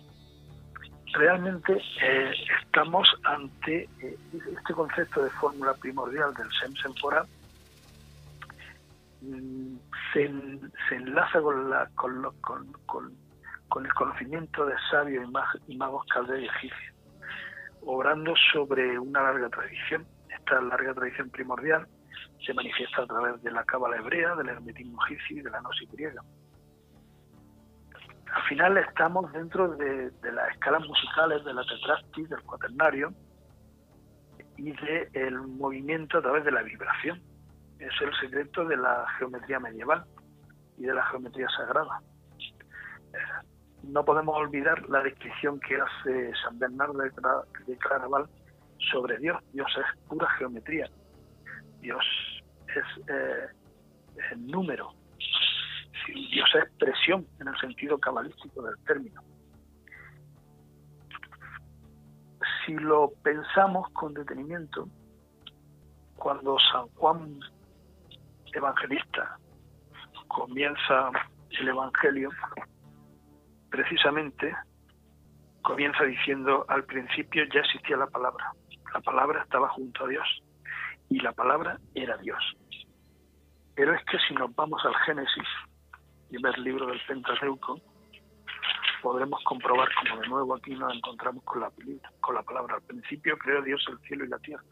realmente 1.14 1.82
eh, 2.02 2.32
estamos 2.64 3.08
ante 3.24 3.90
este 4.32 4.74
concepto 4.74 5.24
de 5.24 5.30
fórmula 5.32 5.74
primordial 5.74 6.34
del 6.36 6.48
Semsenfora 6.62 7.26
Mm, 9.22 9.78
se, 10.14 10.26
enlaza 10.96 11.42
con, 11.42 11.70
la, 11.70 11.88
con, 11.94 12.34
con, 13.70 13.86
el 13.86 13.94
conocimiento 13.94 14.66
de 14.66 14.74
sabios 14.90 15.26
y, 15.68 15.78
magos 15.78 16.06
caldeos 16.08 16.42
y 16.42 16.46
egipcios, 16.46 16.96
obrando 17.82 18.34
sobre 18.52 18.98
una 18.98 19.22
larga 19.22 19.50
tradición. 19.50 20.08
Esta 20.28 20.60
larga 20.62 20.96
tradición 20.96 21.30
primordial 21.30 21.88
se 22.44 22.54
manifiesta 22.56 23.04
a 23.04 23.06
través 23.06 23.42
de 23.44 23.52
la 23.52 23.64
cábala 23.64 23.98
hebrea, 23.98 24.36
del 24.36 24.50
hermetismo 24.50 24.98
egipcio 25.06 25.38
y 25.38 25.42
de 25.42 25.52
la 25.52 25.62
gnosis 25.62 25.92
griega. 25.92 26.22
Al 28.34 28.44
final 28.44 28.78
estamos 28.78 29.32
dentro 29.34 29.76
de, 29.76 30.10
de 30.10 30.32
las 30.32 30.50
escalas 30.52 30.82
musicales 30.88 31.46
de 31.46 31.54
la 31.54 31.64
tetrastis, 31.64 32.30
del 32.30 32.42
cuaternario 32.42 33.14
y 34.58 34.72
del 35.12 35.42
movimiento 35.42 36.18
a 36.18 36.22
través 36.22 36.44
de 36.44 36.52
la 36.52 36.64
vibración 36.64 37.22
es 37.82 38.02
el 38.02 38.14
secreto 38.20 38.66
de 38.66 38.78
la 38.78 39.06
geometría 39.18 39.60
medieval 39.60 40.06
y 40.78 40.84
de 40.84 40.94
la 40.94 41.04
geometría 41.08 41.48
sagrada. 41.50 42.02
No 43.84 44.06
podemos 44.06 44.38
olvidar 44.38 44.88
la 44.90 45.02
descripción 45.02 45.60
que 45.60 45.76
hace 45.76 46.32
San 46.44 46.60
Bernardo 46.60 47.00
de 47.00 47.78
Claraval 47.78 48.30
sobre 48.92 49.18
Dios. 49.18 49.44
Dios 49.52 49.68
es 49.78 50.08
pura 50.08 50.30
geometría. 50.38 50.88
Dios 51.80 52.06
es 52.68 53.08
eh, 53.08 53.48
número. 54.38 54.94
Dios 56.08 56.50
es 56.56 56.64
expresión 56.64 57.26
en 57.40 57.48
el 57.48 57.58
sentido 57.60 57.98
cabalístico 57.98 58.62
del 58.62 58.78
término. 58.86 59.22
Si 62.66 62.74
lo 62.74 63.12
pensamos 63.24 63.90
con 63.94 64.14
detenimiento, 64.14 64.88
cuando 66.16 66.58
San 66.72 66.88
Juan 66.90 67.40
Evangelista 68.54 69.38
comienza 70.28 71.12
el 71.60 71.68
Evangelio, 71.68 72.30
precisamente 73.70 74.56
comienza 75.62 76.04
diciendo, 76.04 76.66
al 76.70 76.84
principio 76.86 77.44
ya 77.54 77.60
existía 77.60 77.98
la 77.98 78.08
palabra, 78.08 78.52
la 78.94 79.02
palabra 79.02 79.44
estaba 79.44 79.70
junto 79.70 80.06
a 80.06 80.08
Dios 80.08 80.44
y 81.10 81.20
la 81.20 81.32
palabra 81.34 81.80
era 81.94 82.18
Dios. 82.18 82.44
Pero 83.76 83.94
es 83.94 84.04
que 84.06 84.18
si 84.28 84.34
nos 84.34 84.54
vamos 84.56 84.84
al 84.86 84.96
Génesis 85.06 85.48
el 86.32 86.64
libro 86.64 86.88
del 86.88 87.00
Pentateuco, 87.08 87.80
podremos 89.02 89.44
comprobar 89.44 89.90
como 89.96 90.22
de 90.22 90.28
nuevo 90.28 90.56
aquí 90.56 90.76
nos 90.76 90.96
encontramos 90.96 91.44
con 91.44 91.62
la, 91.62 91.72
con 92.22 92.36
la 92.36 92.44
palabra. 92.44 92.76
Al 92.76 92.84
principio 92.84 93.38
creó 93.38 93.62
Dios 93.62 93.84
el 93.90 94.00
cielo 94.08 94.26
y 94.26 94.30
la 94.30 94.40
tierra. 94.40 94.64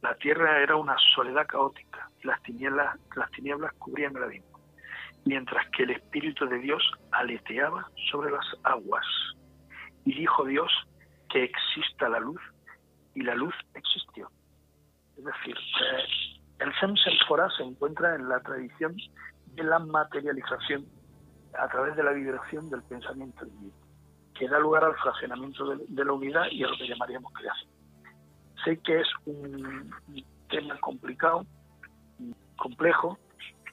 La 0.00 0.14
tierra 0.16 0.60
era 0.60 0.76
una 0.76 0.96
soledad 1.14 1.46
caótica, 1.46 1.91
las 2.22 2.42
tinieblas, 2.42 2.98
las 3.16 3.30
tinieblas 3.32 3.72
cubrían 3.74 4.16
el 4.16 4.24
abismo, 4.24 4.60
mientras 5.24 5.68
que 5.70 5.84
el 5.84 5.90
Espíritu 5.90 6.46
de 6.46 6.58
Dios 6.58 6.82
aleteaba 7.10 7.88
sobre 8.10 8.30
las 8.30 8.46
aguas. 8.64 9.06
Y 10.04 10.14
dijo 10.14 10.44
Dios 10.44 10.70
que 11.28 11.44
exista 11.44 12.08
la 12.08 12.20
luz, 12.20 12.40
y 13.14 13.22
la 13.22 13.34
luz 13.34 13.54
existió. 13.74 14.30
Es 15.16 15.24
decir, 15.24 15.56
eh, 15.56 16.32
el 16.60 16.72
Semsenfora 16.80 17.50
se 17.56 17.62
encuentra 17.62 18.14
en 18.14 18.28
la 18.28 18.40
tradición 18.40 18.96
de 19.46 19.64
la 19.64 19.78
materialización 19.78 20.86
a 21.58 21.68
través 21.68 21.96
de 21.96 22.02
la 22.02 22.12
vibración 22.12 22.70
del 22.70 22.82
pensamiento 22.82 23.44
divino, 23.44 23.74
que 24.34 24.48
da 24.48 24.58
lugar 24.58 24.84
al 24.84 24.96
fraccionamiento 24.96 25.76
de, 25.76 26.04
la 26.04 26.12
unidad 26.12 26.46
y 26.50 26.64
a 26.64 26.68
lo 26.68 26.76
que 26.76 26.88
llamaríamos 26.88 27.32
creación. 27.32 27.70
Sé 28.64 28.78
que 28.78 29.00
es 29.00 29.08
un 29.26 29.92
tema 30.48 30.78
complicado, 30.78 31.44
complejo, 32.62 33.18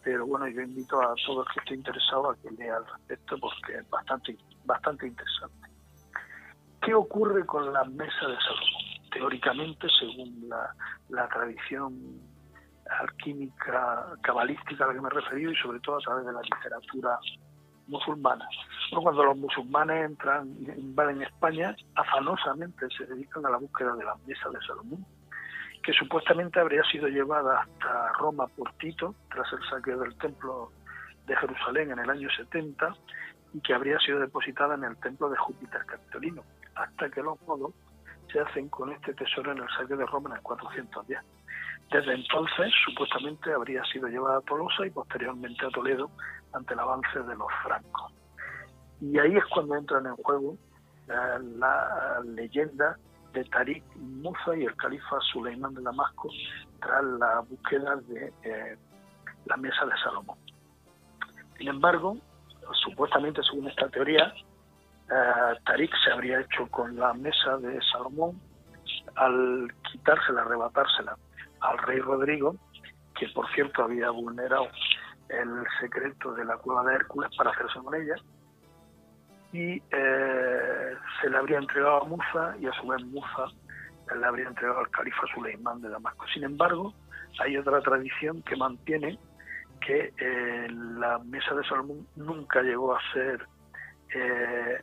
pero 0.03 0.25
bueno, 0.25 0.47
yo 0.47 0.61
invito 0.61 0.99
a 0.99 1.13
todos 1.25 1.45
los 1.45 1.47
que 1.53 1.59
estén 1.59 1.77
interesados 1.77 2.35
a 2.35 2.41
que 2.41 2.51
lea 2.55 2.75
al 2.77 2.85
respecto 2.87 3.37
porque 3.39 3.75
es 3.77 3.89
bastante, 3.89 4.35
bastante 4.65 5.07
interesante. 5.07 5.69
¿Qué 6.81 6.93
ocurre 6.95 7.45
con 7.45 7.71
la 7.71 7.83
mesa 7.83 8.27
de 8.27 8.37
Salomón? 8.37 9.11
Teóricamente, 9.11 9.87
según 9.99 10.49
la, 10.49 11.27
tradición 11.27 11.93
alquímica 13.01 14.05
cabalística 14.21 14.85
a 14.85 14.87
la 14.87 14.93
que 14.93 15.01
me 15.01 15.09
he 15.09 15.11
referido 15.11 15.51
y 15.51 15.55
sobre 15.57 15.79
todo 15.81 15.97
a 15.97 15.99
través 15.99 16.25
de 16.25 16.33
la 16.33 16.41
literatura 16.41 17.19
musulmana. 17.87 18.47
cuando 18.91 19.23
los 19.23 19.37
musulmanes 19.37 20.05
entran 20.05 20.47
invaden 20.77 21.21
España, 21.21 21.75
afanosamente 21.95 22.87
se 22.97 23.05
dedican 23.05 23.45
a 23.45 23.51
la 23.51 23.57
búsqueda 23.57 23.95
de 23.95 24.05
la 24.05 24.15
mesa 24.25 24.49
de 24.49 24.59
Salomón, 24.65 25.05
que 25.89 25.97
supuestamente 25.97 26.59
habría 26.59 26.83
sido 26.83 27.07
llevada 27.07 27.61
hasta 27.61 28.13
Roma 28.19 28.45
por 28.45 28.71
Tito 28.73 29.15
tras 29.31 29.51
el 29.53 29.59
saqueo 29.71 29.97
del 29.97 30.15
templo 30.19 30.71
de 31.25 31.35
Jerusalén 31.35 31.89
en 31.89 31.97
el 31.97 32.07
año 32.07 32.29
70 32.29 32.93
y 33.55 33.61
que 33.61 33.73
habría 33.73 33.97
sido 33.97 34.19
depositada 34.19 34.75
en 34.75 34.83
el 34.83 34.95
templo 34.97 35.31
de 35.31 35.37
Júpiter 35.37 35.83
Capitolino, 35.87 36.43
hasta 36.75 37.09
que 37.09 37.23
los 37.23 37.41
modos 37.41 37.73
se 38.31 38.39
hacen 38.39 38.69
con 38.69 38.91
este 38.91 39.15
tesoro 39.15 39.51
en 39.51 39.63
el 39.63 39.69
saqueo 39.69 39.97
de 39.97 40.05
Roma 40.05 40.29
en 40.29 40.35
el 40.35 40.41
410. 40.43 41.19
Desde 41.91 42.13
entonces, 42.13 42.71
supuestamente, 42.85 43.51
habría 43.51 43.83
sido 43.85 44.07
llevada 44.09 44.37
a 44.37 44.41
Tolosa 44.41 44.85
y 44.85 44.91
posteriormente 44.91 45.65
a 45.65 45.69
Toledo 45.69 46.11
ante 46.53 46.75
el 46.75 46.81
avance 46.81 47.17
de 47.17 47.35
los 47.35 47.51
francos. 47.63 48.13
Y 49.01 49.17
ahí 49.17 49.35
es 49.35 49.45
cuando 49.45 49.73
entran 49.73 50.05
en 50.05 50.15
juego 50.17 50.55
eh, 51.07 51.39
la 51.57 52.21
leyenda 52.25 52.95
de 53.33 53.43
Tariq 53.45 53.83
Musa 53.95 54.55
y 54.55 54.63
el 54.63 54.75
califa 54.75 55.19
Suleimán 55.31 55.73
de 55.73 55.81
Damasco 55.81 56.29
tras 56.81 57.03
la 57.03 57.39
búsqueda 57.41 57.95
de 58.07 58.33
eh, 58.43 58.77
la 59.45 59.57
mesa 59.57 59.85
de 59.85 59.91
Salomón. 60.03 60.37
Sin 61.57 61.67
embargo, 61.67 62.17
supuestamente 62.83 63.41
según 63.43 63.67
esta 63.67 63.89
teoría, 63.89 64.33
eh, 65.09 65.59
Tariq 65.65 65.91
se 66.03 66.11
habría 66.11 66.41
hecho 66.41 66.67
con 66.69 66.95
la 66.95 67.13
mesa 67.13 67.57
de 67.57 67.79
Salomón 67.91 68.39
al 69.15 69.71
quitársela, 69.91 70.41
arrebatársela 70.41 71.17
al 71.61 71.77
rey 71.79 71.99
Rodrigo, 71.99 72.55
que 73.15 73.27
por 73.29 73.51
cierto 73.53 73.83
había 73.83 74.09
vulnerado 74.09 74.67
el 75.29 75.63
secreto 75.79 76.33
de 76.33 76.45
la 76.45 76.57
cueva 76.57 76.83
de 76.85 76.95
Hércules 76.95 77.29
para 77.37 77.51
hacerse 77.51 77.79
con 77.79 77.93
ella, 77.95 78.15
y 79.51 79.81
eh, 79.91 80.93
se 81.21 81.29
le 81.29 81.37
habría 81.37 81.57
entregado 81.57 82.01
a 82.01 82.05
Musa 82.05 82.55
y 82.59 82.67
a 82.67 82.73
su 82.73 82.87
vez 82.87 83.03
Musa 83.05 83.45
le 84.15 84.25
habría 84.25 84.47
entregado 84.47 84.79
al 84.79 84.89
califa 84.89 85.21
Suleimán 85.33 85.81
de 85.81 85.89
Damasco. 85.89 86.25
Sin 86.33 86.43
embargo, 86.43 86.93
hay 87.39 87.57
otra 87.57 87.81
tradición 87.81 88.41
que 88.43 88.55
mantiene 88.55 89.19
que 89.85 90.13
eh, 90.17 90.67
la 90.69 91.19
mesa 91.19 91.53
de 91.55 91.63
Salomón 91.63 92.07
nunca 92.15 92.61
llegó 92.61 92.95
a 92.95 92.99
ser 93.13 93.47
eh, 94.13 94.81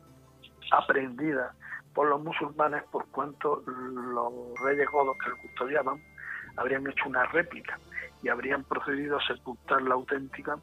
aprendida 0.72 1.54
por 1.94 2.08
los 2.08 2.22
musulmanes 2.22 2.82
por 2.84 3.06
cuanto 3.08 3.62
los 3.66 4.32
reyes 4.62 4.88
godos 4.90 5.16
que 5.18 5.30
lo 5.30 5.36
custodiaban 5.38 6.00
habrían 6.56 6.86
hecho 6.86 7.08
una 7.08 7.24
réplica 7.26 7.78
y 8.22 8.28
habrían 8.28 8.64
procedido 8.64 9.18
a 9.18 9.26
sepultar 9.26 9.82
la 9.82 9.94
auténtica 9.94 10.58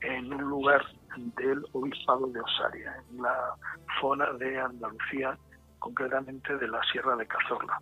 en 0.00 0.32
un 0.32 0.42
lugar 0.42 0.84
del 1.16 1.64
obispado 1.72 2.26
de 2.28 2.40
Osaria, 2.40 2.96
en 3.10 3.22
la 3.22 3.54
zona 4.00 4.32
de 4.34 4.58
Andalucía, 4.58 5.38
concretamente 5.78 6.56
de 6.56 6.68
la 6.68 6.82
Sierra 6.84 7.16
de 7.16 7.26
Cazorla. 7.26 7.80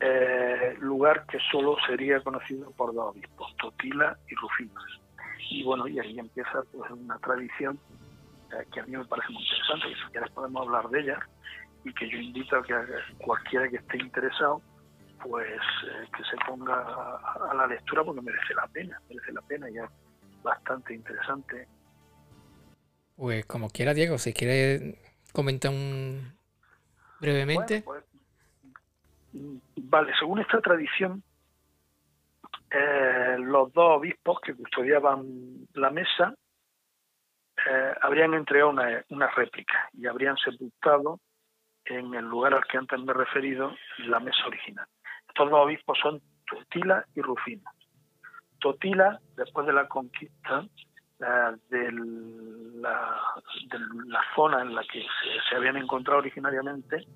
Eh, 0.00 0.76
lugar 0.80 1.26
que 1.26 1.38
solo 1.50 1.76
sería 1.86 2.20
conocido 2.22 2.70
por 2.72 2.94
dos 2.94 3.12
obispos, 3.14 3.56
Totila 3.56 4.16
y 4.28 4.34
Rufinas. 4.36 4.84
Y 5.50 5.64
bueno, 5.64 5.88
y 5.88 5.98
ahí 5.98 6.18
empieza 6.18 6.62
pues 6.72 6.90
una 6.90 7.18
tradición 7.18 7.78
eh, 8.52 8.64
que 8.72 8.80
a 8.80 8.86
mí 8.86 8.96
me 8.96 9.04
parece 9.06 9.32
muy 9.32 9.42
interesante, 9.42 9.90
y 9.90 9.94
si 9.94 10.12
quieres 10.12 10.30
podemos 10.30 10.66
hablar 10.66 10.88
de 10.90 11.00
ella, 11.00 11.18
y 11.84 11.92
que 11.94 12.08
yo 12.08 12.18
invito 12.18 12.56
a 12.56 12.62
que 12.62 12.74
cualquiera 13.18 13.68
que 13.68 13.76
esté 13.76 13.98
interesado 13.98 14.62
pues 15.22 15.60
eh, 15.86 16.08
que 16.16 16.22
se 16.24 16.36
ponga 16.46 16.74
a, 16.74 17.54
la 17.54 17.66
lectura 17.66 18.04
porque 18.04 18.22
merece 18.22 18.54
la 18.54 18.66
pena, 18.68 19.00
merece 19.08 19.32
la 19.32 19.42
pena 19.42 19.70
y 19.70 19.78
es 19.78 19.90
bastante 20.42 20.94
interesante. 20.94 21.68
Pues 23.16 23.46
como 23.46 23.68
quiera, 23.68 23.94
Diego, 23.94 24.18
si 24.18 24.32
quiere 24.32 24.98
comentar 25.32 25.70
un 25.70 26.32
brevemente. 27.20 27.82
Pues, 27.82 28.04
mm, 29.32 29.56
vale, 29.82 30.12
según 30.18 30.40
esta 30.40 30.60
tradición, 30.60 31.22
eh, 32.70 33.36
los 33.38 33.72
dos 33.72 33.98
obispos 33.98 34.40
que 34.40 34.54
custodiaban 34.54 35.66
la 35.74 35.90
mesa 35.90 36.34
eh, 37.66 37.94
habrían 38.02 38.34
entregado 38.34 38.70
una, 38.70 39.04
una 39.08 39.28
réplica 39.28 39.88
y 39.94 40.06
habrían 40.06 40.36
sepultado 40.36 41.18
en 41.86 42.14
el 42.14 42.24
lugar 42.24 42.54
al 42.54 42.64
que 42.66 42.76
antes 42.78 43.00
me 43.00 43.12
he 43.12 43.14
referido 43.14 43.74
la 43.98 44.20
mesa 44.20 44.46
original. 44.46 44.86
Estos 45.26 45.50
dos 45.50 45.64
obispos 45.64 45.98
son 45.98 46.20
Totila 46.46 47.04
y 47.14 47.22
Rufino. 47.22 47.70
Totila, 48.60 49.20
después 49.36 49.66
de 49.66 49.72
la 49.72 49.88
conquista 49.88 50.66
de, 51.18 51.92
la, 52.80 54.24
zona 54.34 54.62
en 54.62 54.74
la 54.74 54.82
que 54.84 55.04
se, 55.48 55.56
habían 55.56 55.76
encontrado 55.76 56.20
originariamente, 56.20 57.06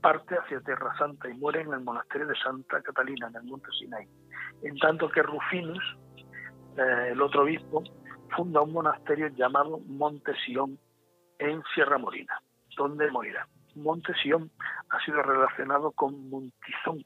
parte 0.00 0.36
hacia 0.36 0.60
Tierra 0.60 0.96
Santa 0.98 1.28
y 1.28 1.34
muere 1.34 1.60
en 1.60 1.72
el 1.72 1.80
monasterio 1.80 2.26
de 2.26 2.36
Santa 2.36 2.80
Catalina, 2.82 3.28
en 3.28 3.36
el 3.36 3.44
monte 3.44 3.68
Sinai. 3.78 4.06
En 4.62 4.78
tanto 4.78 5.10
que 5.10 5.22
Rufinus, 5.22 5.82
eh, 6.76 7.08
el 7.12 7.20
otro 7.20 7.42
obispo, 7.42 7.82
funda 8.34 8.62
un 8.62 8.72
monasterio 8.72 9.28
llamado 9.28 9.80
Monte 9.86 10.32
Sion 10.44 10.78
en 11.38 11.62
Sierra 11.74 11.98
Morina, 11.98 12.40
donde 12.76 13.10
morirá. 13.10 13.46
Monte 13.74 14.14
Sion 14.22 14.50
ha 14.88 15.04
sido 15.04 15.22
relacionado 15.22 15.92
con 15.92 16.30
Montizón, 16.30 17.04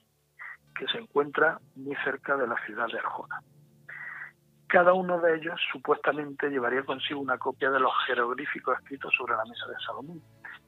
que 0.78 0.86
se 0.86 0.98
encuentra 0.98 1.60
muy 1.74 1.96
cerca 2.04 2.36
de 2.36 2.46
la 2.46 2.56
ciudad 2.64 2.86
de 2.86 2.98
Arjona. 2.98 3.42
Cada 4.70 4.92
uno 4.92 5.20
de 5.20 5.34
ellos 5.34 5.60
supuestamente 5.72 6.48
llevaría 6.48 6.84
consigo 6.84 7.20
una 7.20 7.36
copia 7.38 7.72
de 7.72 7.80
los 7.80 7.92
jeroglíficos 8.06 8.78
escritos 8.78 9.12
sobre 9.18 9.34
la 9.34 9.44
mesa 9.44 9.66
de 9.66 9.74
Salomón, 9.84 10.22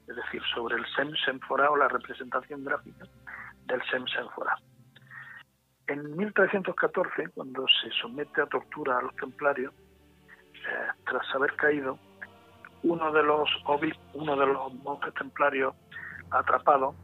es 0.08 0.16
decir, 0.16 0.42
sobre 0.52 0.74
el 0.76 0.84
Sem 0.96 1.14
Senforá 1.24 1.70
o 1.70 1.76
la 1.76 1.86
representación 1.86 2.64
gráfica 2.64 3.04
del 3.66 3.80
Sem 3.92 4.04
Senforá. 4.08 4.56
En 5.86 6.16
1314, 6.16 7.28
cuando 7.28 7.64
se 7.80 7.92
somete 7.92 8.40
a 8.42 8.46
tortura 8.46 8.98
a 8.98 9.02
los 9.02 9.14
templarios, 9.14 9.72
eh, 9.72 10.88
tras 11.04 11.32
haber 11.36 11.54
caído, 11.54 11.96
uno 12.82 13.12
de 13.12 13.22
los 13.22 13.48
uno 14.14 14.36
de 14.36 14.46
los 14.46 14.74
monjes 14.82 15.14
templarios 15.14 15.76
atrapados 16.32 16.96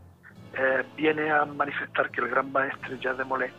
eh, 0.55 0.85
viene 0.97 1.31
a 1.31 1.45
manifestar 1.45 2.11
que 2.11 2.23
el 2.23 2.29
gran 2.29 2.51
maestre 2.51 2.99
Jacques 2.99 3.19
de 3.19 3.25
Molay 3.25 3.53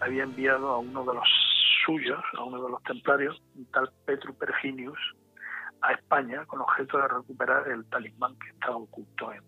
había 0.00 0.22
enviado 0.22 0.70
a 0.70 0.78
uno 0.78 1.04
de 1.04 1.14
los 1.14 1.45
suyos, 1.86 2.22
a 2.36 2.42
uno 2.42 2.62
de 2.62 2.70
los 2.70 2.82
templarios, 2.82 3.40
un 3.54 3.64
tal 3.70 3.90
Petru 4.04 4.36
Perginius, 4.36 4.98
a 5.80 5.92
España 5.92 6.44
con 6.46 6.60
objeto 6.60 6.98
de 6.98 7.08
recuperar 7.08 7.68
el 7.68 7.88
talismán 7.88 8.36
que 8.38 8.48
estaba 8.48 8.76
oculto 8.76 9.32
en, 9.32 9.42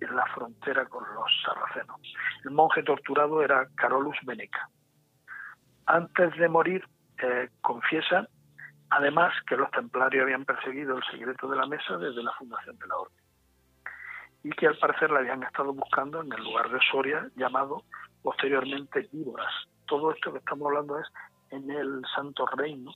en 0.00 0.16
la 0.16 0.26
frontera 0.26 0.84
con 0.86 1.04
los 1.14 1.30
sarracenos. 1.44 2.00
El 2.44 2.50
monje 2.50 2.82
torturado 2.82 3.42
era 3.42 3.68
Carolus 3.76 4.16
Beneca. 4.24 4.68
Antes 5.86 6.36
de 6.36 6.48
morir, 6.48 6.84
eh, 7.22 7.48
confiesa 7.60 8.28
además 8.90 9.32
que 9.46 9.56
los 9.56 9.70
templarios 9.70 10.22
habían 10.24 10.44
perseguido 10.44 10.96
el 10.96 11.04
secreto 11.04 11.48
de 11.48 11.56
la 11.56 11.66
mesa 11.66 11.96
desde 11.98 12.22
la 12.22 12.32
fundación 12.32 12.78
de 12.78 12.86
la 12.86 12.96
orden 12.96 13.28
y 14.44 14.50
que 14.50 14.66
al 14.66 14.78
parecer 14.78 15.10
la 15.10 15.18
habían 15.18 15.42
estado 15.42 15.72
buscando 15.72 16.22
en 16.22 16.32
el 16.32 16.42
lugar 16.42 16.70
de 16.70 16.78
Soria 16.90 17.28
llamado 17.36 17.82
posteriormente 18.22 19.08
Víboras. 19.12 19.52
Todo 19.86 20.12
esto 20.12 20.32
que 20.32 20.38
estamos 20.38 20.66
hablando 20.68 20.98
es 20.98 21.06
en 21.50 21.70
el 21.70 22.02
Santo 22.14 22.46
Reino, 22.46 22.92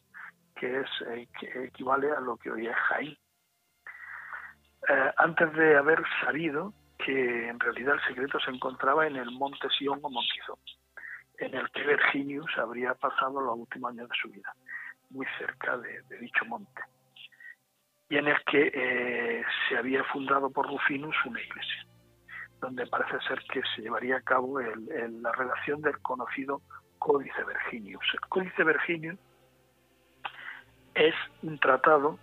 que 0.55 0.80
es 0.80 0.88
eh, 1.09 1.28
equivale 1.64 2.11
a 2.11 2.20
lo 2.20 2.36
que 2.36 2.50
hoy 2.50 2.66
es 2.66 2.76
Jaén. 2.76 3.16
Eh, 4.88 5.12
antes 5.16 5.53
de 5.55 5.76
haber 5.76 6.03
sabido 6.24 6.72
que 6.98 7.48
en 7.48 7.59
realidad 7.59 7.94
el 7.94 8.09
secreto 8.09 8.38
se 8.40 8.50
encontraba 8.50 9.07
en 9.07 9.16
el 9.16 9.30
monte 9.30 9.68
Sion 9.70 10.00
o 10.03 10.11
Montizón, 10.11 10.59
en 11.38 11.55
el 11.55 11.70
que 11.70 11.82
Virginius 11.84 12.50
habría 12.59 12.94
pasado 12.94 13.40
los 13.40 13.59
últimos 13.59 13.90
años 13.90 14.09
de 14.09 14.16
su 14.20 14.28
vida, 14.28 14.55
muy 15.11 15.26
cerca 15.38 15.76
de, 15.78 16.03
dicho 16.20 16.44
monte, 16.44 16.82
y 18.09 18.16
en 18.16 18.28
el 18.28 18.36
que 18.44 18.70
eh, 18.74 19.44
se 19.68 19.76
había 19.76 20.05
fundado 20.05 20.50
por 20.50 20.68
Rufinus 20.68 21.16
una 21.24 21.40
iglesia, 21.40 21.86
donde 22.61 22.86
parece 22.86 23.18
ser 23.26 23.42
que 23.53 23.62
se 23.74 23.82
llevaría 23.82 24.16
a 24.16 24.22
cabo 24.22 24.61
la 24.61 25.32
redacción 25.32 25.80
del 25.80 25.98
conocido 26.00 26.62
Códice 27.05 27.44
Virginius. 27.44 28.05
El 28.12 28.20
Códice 28.28 28.64
Virginius 28.64 29.18
es 30.94 31.14
un 31.42 31.59
tratado 31.59 32.18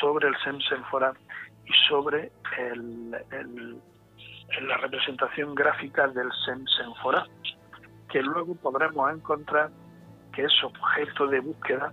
sobre 0.00 0.28
el 0.28 0.36
Semsenforat 0.42 1.16
y 1.64 1.72
sobre 1.88 2.32
el, 2.58 3.10
la 3.10 4.76
representación 4.78 5.54
gráfica 5.54 6.08
del 6.08 6.30
Semsenforat, 6.44 7.28
que 8.10 8.22
luego 8.22 8.56
podremos 8.56 9.12
encontrar 9.12 9.70
que 10.32 10.44
es 10.44 10.64
objeto 10.64 11.28
de 11.28 11.40
búsqueda 11.40 11.92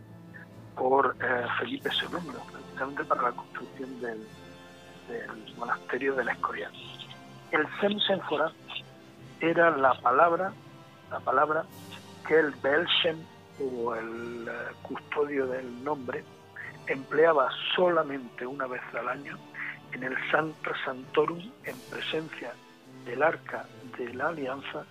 por 0.75 1.15
eh, 1.21 1.45
Felipe 1.59 1.89
II, 1.89 2.19
precisamente 2.51 3.03
para 3.05 3.21
la 3.21 3.31
construcción 3.33 4.01
del, 4.01 4.27
monasterio 5.57 6.15
de 6.15 6.23
la 6.23 6.31
Escorial. 6.31 6.71
El 7.51 7.67
Semsenforat 7.79 8.53
era 9.39 9.69
la 9.77 9.93
palabra, 10.01 10.51
la 11.11 11.19
palabra 11.19 11.65
que 12.27 12.39
el 12.39 12.51
Belsen 12.51 13.25
o 13.59 13.95
el 13.95 14.47
eh, 14.47 14.51
custodio 14.81 15.47
del 15.47 15.83
nombre 15.83 16.23
empleaba 16.87 17.49
solamente 17.75 18.45
una 18.45 18.67
vez 18.67 18.81
al 18.93 19.07
año 19.09 19.37
en 19.93 20.03
el 20.03 20.15
Santa 20.31 20.71
Santorum 20.83 21.39
en 21.63 21.75
presencia 21.89 22.53
del 23.05 23.23
arca 23.23 23.65
de 23.97 24.13
la 24.13 24.27
alianza 24.27 24.85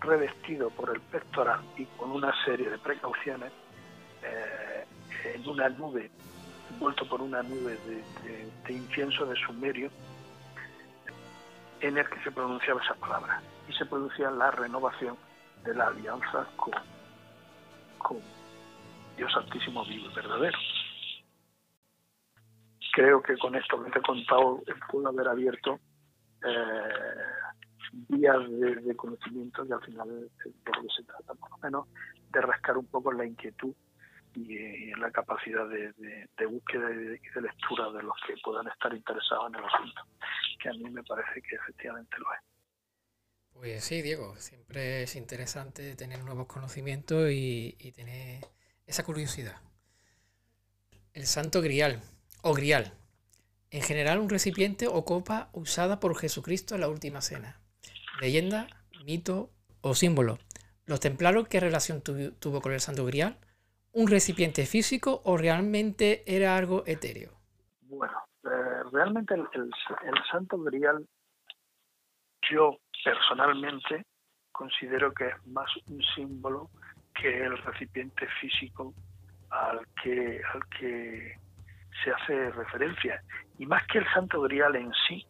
revestido 0.00 0.70
por 0.70 0.90
el 0.90 1.00
pectoral 1.00 1.60
y 1.76 1.84
con 1.96 2.10
una 2.10 2.32
serie 2.44 2.70
de 2.70 2.78
precauciones 2.78 3.52
eh, 4.22 4.84
en 5.34 5.48
una 5.48 5.68
nube, 5.68 6.10
envuelto 6.72 7.08
por 7.08 7.20
una 7.20 7.42
nube 7.42 7.76
de, 8.66 8.72
incienso 8.72 9.26
de 9.26 9.36
sumerio, 9.36 9.90
en 11.80 11.98
el 11.98 12.08
que 12.08 12.22
se 12.22 12.30
pronunciaba 12.30 12.82
esa 12.82 12.94
palabra 12.94 13.40
y 13.68 13.72
se 13.72 13.86
producía 13.86 14.30
la 14.30 14.50
renovación 14.50 15.16
de 15.64 15.74
la 15.74 15.88
alianza 15.88 16.46
con, 16.56 18.18
Dios 19.16 19.36
Altísimo 19.36 19.84
vivo 19.84 20.10
y 20.10 20.14
verdadero. 20.14 20.58
Creo 22.92 23.22
que 23.22 23.36
con 23.36 23.54
esto 23.56 23.82
que 23.82 23.90
te 23.90 23.98
he 23.98 24.02
contado 24.02 24.62
puedo 24.90 25.08
haber 25.08 25.28
abierto 25.28 25.80
eh, 26.44 27.18
vías 28.08 28.38
de, 28.48 28.96
conocimiento 28.96 29.64
y 29.66 29.72
al 29.72 29.80
final 29.82 30.08
de 30.08 30.72
lo 30.72 30.82
que 30.82 30.94
se 30.96 31.04
trata, 31.04 31.34
por 31.34 31.50
lo 31.50 31.58
menos, 31.58 31.88
de 32.30 32.40
rascar 32.40 32.76
un 32.78 32.86
poco 32.86 33.12
la 33.12 33.26
inquietud 33.26 33.74
y, 34.34 34.56
eh, 34.56 34.92
la 34.98 35.10
capacidad 35.10 35.68
de, 35.68 36.46
búsqueda 36.46 36.90
y 36.90 36.94
de, 36.96 37.40
lectura 37.40 37.90
de 37.90 38.02
los 38.02 38.16
que 38.26 38.34
puedan 38.42 38.68
estar 38.68 38.92
interesados 38.94 39.48
en 39.48 39.56
el 39.56 39.64
asunto, 39.64 40.02
que 40.60 40.68
a 40.68 40.72
mí 40.72 40.90
me 40.90 41.02
parece 41.02 41.42
que 41.42 41.56
efectivamente 41.56 42.16
lo 42.18 42.32
es. 42.34 42.57
Pues 43.58 43.82
sí, 43.82 44.02
Diego, 44.02 44.36
siempre 44.36 45.02
es 45.02 45.16
interesante 45.16 45.96
tener 45.96 46.22
nuevos 46.22 46.46
conocimientos 46.46 47.28
y, 47.32 47.92
tener 47.96 48.44
esa 48.86 49.04
curiosidad. 49.04 49.56
El 51.12 51.26
Santo 51.26 51.60
Grial, 51.60 52.00
o 52.42 52.54
Grial, 52.54 52.92
en 53.72 53.82
general 53.82 54.20
un 54.20 54.28
recipiente 54.28 54.86
o 54.86 55.04
copa 55.04 55.50
usada 55.52 55.98
por 55.98 56.16
Jesucristo 56.16 56.76
en 56.76 56.82
la 56.82 56.88
última 56.88 57.20
cena 57.20 57.60
leyenda, 58.20 58.68
mito 59.04 59.50
o 59.80 59.96
símbolo. 59.96 60.38
¿Los 60.86 61.00
templarios 61.00 61.48
qué 61.48 61.58
relación 61.58 62.00
tuvo 62.02 62.60
con 62.60 62.72
el 62.72 62.80
Santo 62.80 63.04
Grial? 63.04 63.38
¿Un 63.92 64.06
recipiente 64.06 64.66
físico 64.66 65.20
o 65.24 65.36
realmente 65.36 66.22
era 66.26 66.56
algo 66.56 66.84
etéreo? 66.86 67.32
Bueno, 67.82 68.18
eh, 68.44 68.82
realmente 68.92 69.34
el, 69.34 69.70
Santo 70.30 70.58
Grial 70.58 71.06
yo 72.50 72.78
personalmente 73.04 74.04
considero 74.52 75.12
que 75.12 75.28
es 75.28 75.46
más 75.46 75.70
un 75.88 76.02
símbolo 76.14 76.70
que 77.14 77.44
el 77.44 77.56
recipiente 77.58 78.26
físico 78.40 78.94
al 79.50 79.80
que, 80.02 80.40
al 80.52 80.66
que 80.78 81.36
se 82.02 82.10
hace 82.10 82.50
referencia. 82.50 83.22
Y 83.58 83.66
más 83.66 83.86
que 83.86 83.98
el 83.98 84.06
Santo 84.12 84.40
Grial 84.42 84.76
en 84.76 84.92
sí, 85.06 85.26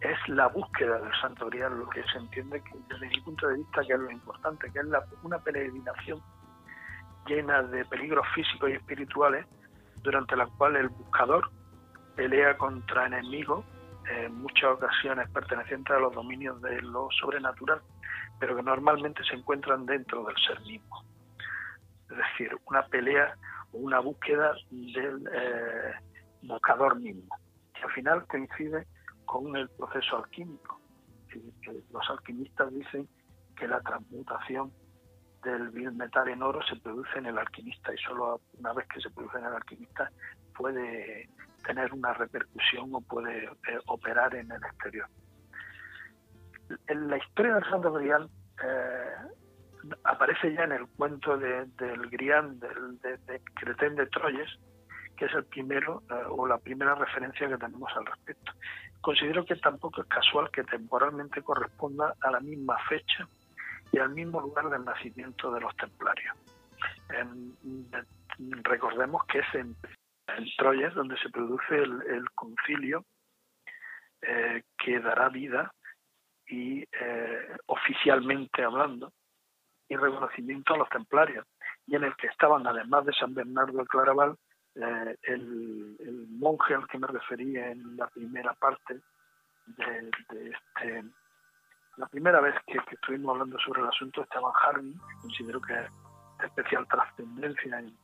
es 0.00 0.28
la 0.28 0.48
búsqueda 0.48 0.98
del 0.98 1.14
Santo 1.20 1.46
Grial 1.46 1.78
lo 1.78 1.88
que 1.88 2.02
se 2.04 2.18
entiende 2.18 2.62
que, 2.62 2.72
desde 2.88 3.08
mi 3.08 3.20
punto 3.20 3.46
de 3.46 3.58
vista 3.58 3.82
que 3.86 3.92
es 3.92 3.98
lo 3.98 4.10
importante, 4.10 4.70
que 4.72 4.80
es 4.80 4.86
una 5.22 5.38
peregrinación 5.38 6.20
llena 7.26 7.62
de 7.62 7.84
peligros 7.84 8.26
físicos 8.34 8.70
y 8.70 8.72
espirituales 8.74 9.46
durante 10.02 10.36
la 10.36 10.46
cual 10.46 10.76
el 10.76 10.88
buscador 10.88 11.50
pelea 12.16 12.56
contra 12.58 13.06
enemigos 13.06 13.64
en 14.10 14.34
muchas 14.34 14.70
ocasiones 14.72 15.28
pertenecientes 15.30 15.94
a 15.94 16.00
los 16.00 16.14
dominios 16.14 16.60
de 16.62 16.80
lo 16.82 17.08
sobrenatural, 17.20 17.80
pero 18.38 18.56
que 18.56 18.62
normalmente 18.62 19.22
se 19.24 19.36
encuentran 19.36 19.86
dentro 19.86 20.24
del 20.24 20.36
ser 20.46 20.60
mismo. 20.60 21.04
Es 22.10 22.16
decir, 22.16 22.56
una 22.66 22.82
pelea 22.86 23.34
o 23.72 23.78
una 23.78 24.00
búsqueda 24.00 24.54
del 24.70 25.28
eh, 25.32 25.92
buscador 26.42 26.98
mismo, 27.00 27.36
que 27.74 27.82
al 27.82 27.92
final 27.92 28.26
coincide 28.26 28.86
con 29.24 29.56
el 29.56 29.68
proceso 29.70 30.16
alquímico. 30.16 30.80
Los 31.90 32.10
alquimistas 32.10 32.72
dicen 32.72 33.08
que 33.56 33.66
la 33.66 33.80
transmutación 33.80 34.72
del 35.42 35.72
metal 35.92 36.28
en 36.28 36.42
oro 36.42 36.60
se 36.62 36.76
produce 36.76 37.18
en 37.18 37.26
el 37.26 37.38
alquimista 37.38 37.92
y 37.92 37.98
solo 37.98 38.40
una 38.58 38.72
vez 38.72 38.86
que 38.88 39.00
se 39.00 39.10
produce 39.10 39.38
en 39.38 39.46
el 39.46 39.54
alquimista 39.54 40.10
puede 40.54 41.28
tener 41.62 41.92
una 41.92 42.12
repercusión 42.14 42.94
o 42.94 43.00
puede 43.00 43.44
eh, 43.44 43.78
operar 43.86 44.34
en 44.34 44.50
el 44.50 44.62
exterior. 44.62 45.06
En 46.86 47.08
la 47.08 47.18
historia 47.18 47.54
del 47.54 47.64
Santo 47.64 47.92
Grial 47.92 48.30
eh, 48.64 49.38
aparece 50.04 50.54
ya 50.54 50.64
en 50.64 50.72
el 50.72 50.86
cuento 50.88 51.36
del 51.36 51.70
Grián, 52.10 52.58
del, 52.60 52.98
de, 53.00 53.16
de 53.18 53.40
Cretén 53.54 53.96
de 53.96 54.06
Troyes, 54.06 54.48
que 55.16 55.26
es 55.26 55.34
el 55.34 55.44
primero 55.44 56.02
eh, 56.10 56.14
o 56.28 56.46
la 56.46 56.58
primera 56.58 56.94
referencia 56.94 57.48
que 57.48 57.58
tenemos 57.58 57.90
al 57.96 58.06
respecto. 58.06 58.52
Considero 59.00 59.44
que 59.44 59.56
tampoco 59.56 60.02
es 60.02 60.08
casual 60.08 60.50
que 60.50 60.62
temporalmente 60.64 61.42
corresponda 61.42 62.14
a 62.20 62.30
la 62.30 62.40
misma 62.40 62.76
fecha 62.88 63.28
y 63.90 63.98
al 63.98 64.10
mismo 64.10 64.40
lugar 64.40 64.70
del 64.70 64.84
nacimiento 64.84 65.52
de 65.52 65.60
los 65.60 65.76
templarios. 65.76 66.34
recordemos 68.62 69.24
que 69.26 69.40
es 69.40 69.54
en, 69.54 69.76
Troyes 70.56 70.94
donde 70.94 71.16
se 71.18 71.30
produce 71.30 71.76
el, 71.76 72.24
concilio 72.34 73.04
eh, 74.20 74.62
que 74.78 75.00
dará 75.00 75.28
vida 75.28 75.72
y 76.46 76.82
eh, 76.82 77.56
oficialmente 77.66 78.62
hablando 78.62 79.12
y 79.88 79.96
reconocimiento 79.96 80.74
a 80.74 80.78
los 80.78 80.88
templarios 80.88 81.46
y 81.86 81.96
en 81.96 82.04
el 82.04 82.16
que 82.16 82.28
estaban 82.28 82.66
además 82.66 83.04
de 83.04 83.12
San 83.12 83.34
Bernardo 83.34 83.78
de 83.78 83.86
Claraval 83.86 84.36
eh, 84.74 85.16
el, 85.22 86.26
monje 86.30 86.74
al 86.74 86.86
que 86.88 86.98
me 86.98 87.06
refería 87.06 87.70
en 87.70 87.96
la 87.96 88.08
primera 88.08 88.54
parte 88.54 89.00
de, 89.66 90.10
este, 90.30 91.04
la 91.96 92.06
primera 92.06 92.40
vez 92.40 92.54
que, 92.66 92.78
estuvimos 92.78 93.34
hablando 93.34 93.58
sobre 93.58 93.82
el 93.82 93.88
asunto 93.88 94.22
Esteban 94.22 94.52
Harvey, 94.62 94.94
considero 95.20 95.60
que 95.60 95.74
es 95.74 95.90
de 96.38 96.46
especial 96.46 96.86
trascendencia 96.88 97.78
en, 97.78 97.96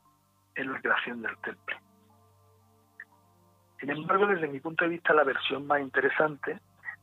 en 0.56 0.72
la 0.72 0.80
creación 0.80 1.22
del 1.22 1.36
temple. 1.38 1.87
Sin 3.80 3.90
embargo, 3.90 4.26
desde 4.26 4.48
mi 4.48 4.60
punto 4.60 4.84
de 4.84 4.90
vista, 4.90 5.14
la 5.14 5.24
versión 5.24 5.66
más 5.66 5.80
interesante 5.80 6.58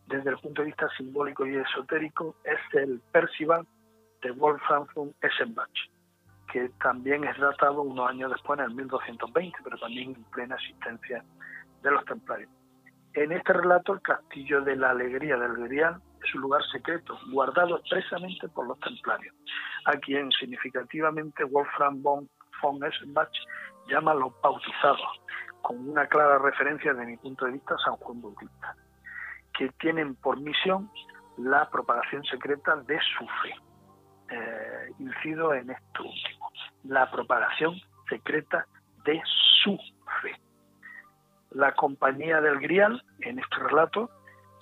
desde 0.08 0.30
el 0.30 0.38
punto 0.38 0.62
de 0.62 0.68
vista 0.68 0.88
simbólico 0.98 1.46
y 1.46 1.56
esotérico 1.56 2.36
es 2.44 2.60
el 2.74 3.02
Percival 3.12 3.66
de 4.22 4.32
Wolfram 4.32 4.86
von 4.94 5.14
Essenbach, 5.22 5.70
que 6.52 6.70
también 6.82 7.24
es 7.24 7.38
datado 7.38 7.82
unos 7.82 8.10
años 8.10 8.32
después, 8.32 8.60
en 8.60 8.66
el 8.66 8.76
1220, 8.76 9.58
pero 9.64 9.78
también 9.78 10.16
en 10.16 10.24
plena 10.26 10.56
existencia 10.56 11.24
de 11.82 11.92
los 11.92 12.04
templarios. 12.06 12.50
En 13.14 13.32
este 13.32 13.54
relato, 13.54 13.94
el 13.94 14.02
castillo 14.02 14.62
de 14.62 14.76
la 14.76 14.92
alegría 14.92 15.38
del 15.38 15.54
Grial 15.54 16.02
es 16.24 16.36
un 16.36 16.42
lugar 16.42 16.62
secreto, 16.72 17.18
guardado 17.32 17.78
expresamente 17.78 18.48
por 18.50 18.68
los 18.68 18.80
templarios, 18.80 19.34
a 19.86 19.94
quien 19.94 20.32
significativamente 20.32 21.46
Wolfram 21.46 22.02
von, 22.04 22.30
von 22.62 22.84
Essenbach 22.84 23.32
llama 23.88 24.14
los 24.14 24.34
bautizados, 24.42 25.22
con 25.66 25.90
una 25.90 26.06
clara 26.06 26.38
referencia 26.38 26.94
desde 26.94 27.08
mi 27.08 27.18
punto 27.18 27.46
de 27.46 27.54
vista 27.54 27.76
San 27.84 27.96
Juan 27.96 28.22
Bautista, 28.22 28.76
que 29.52 29.70
tienen 29.80 30.14
por 30.14 30.40
misión 30.40 30.92
la 31.38 31.68
propagación 31.72 32.24
secreta 32.26 32.76
de 32.76 33.00
su 33.18 33.26
fe. 33.42 33.56
Eh, 34.30 34.92
incido 35.00 35.56
en 35.56 35.72
esto 35.72 36.04
último, 36.04 36.52
la 36.84 37.10
propagación 37.10 37.74
secreta 38.08 38.68
de 39.06 39.20
su 39.64 39.76
fe. 40.22 40.40
La 41.50 41.74
compañía 41.74 42.42
del 42.42 42.60
Grial, 42.60 43.04
en 43.22 43.40
este 43.40 43.56
relato, 43.56 44.12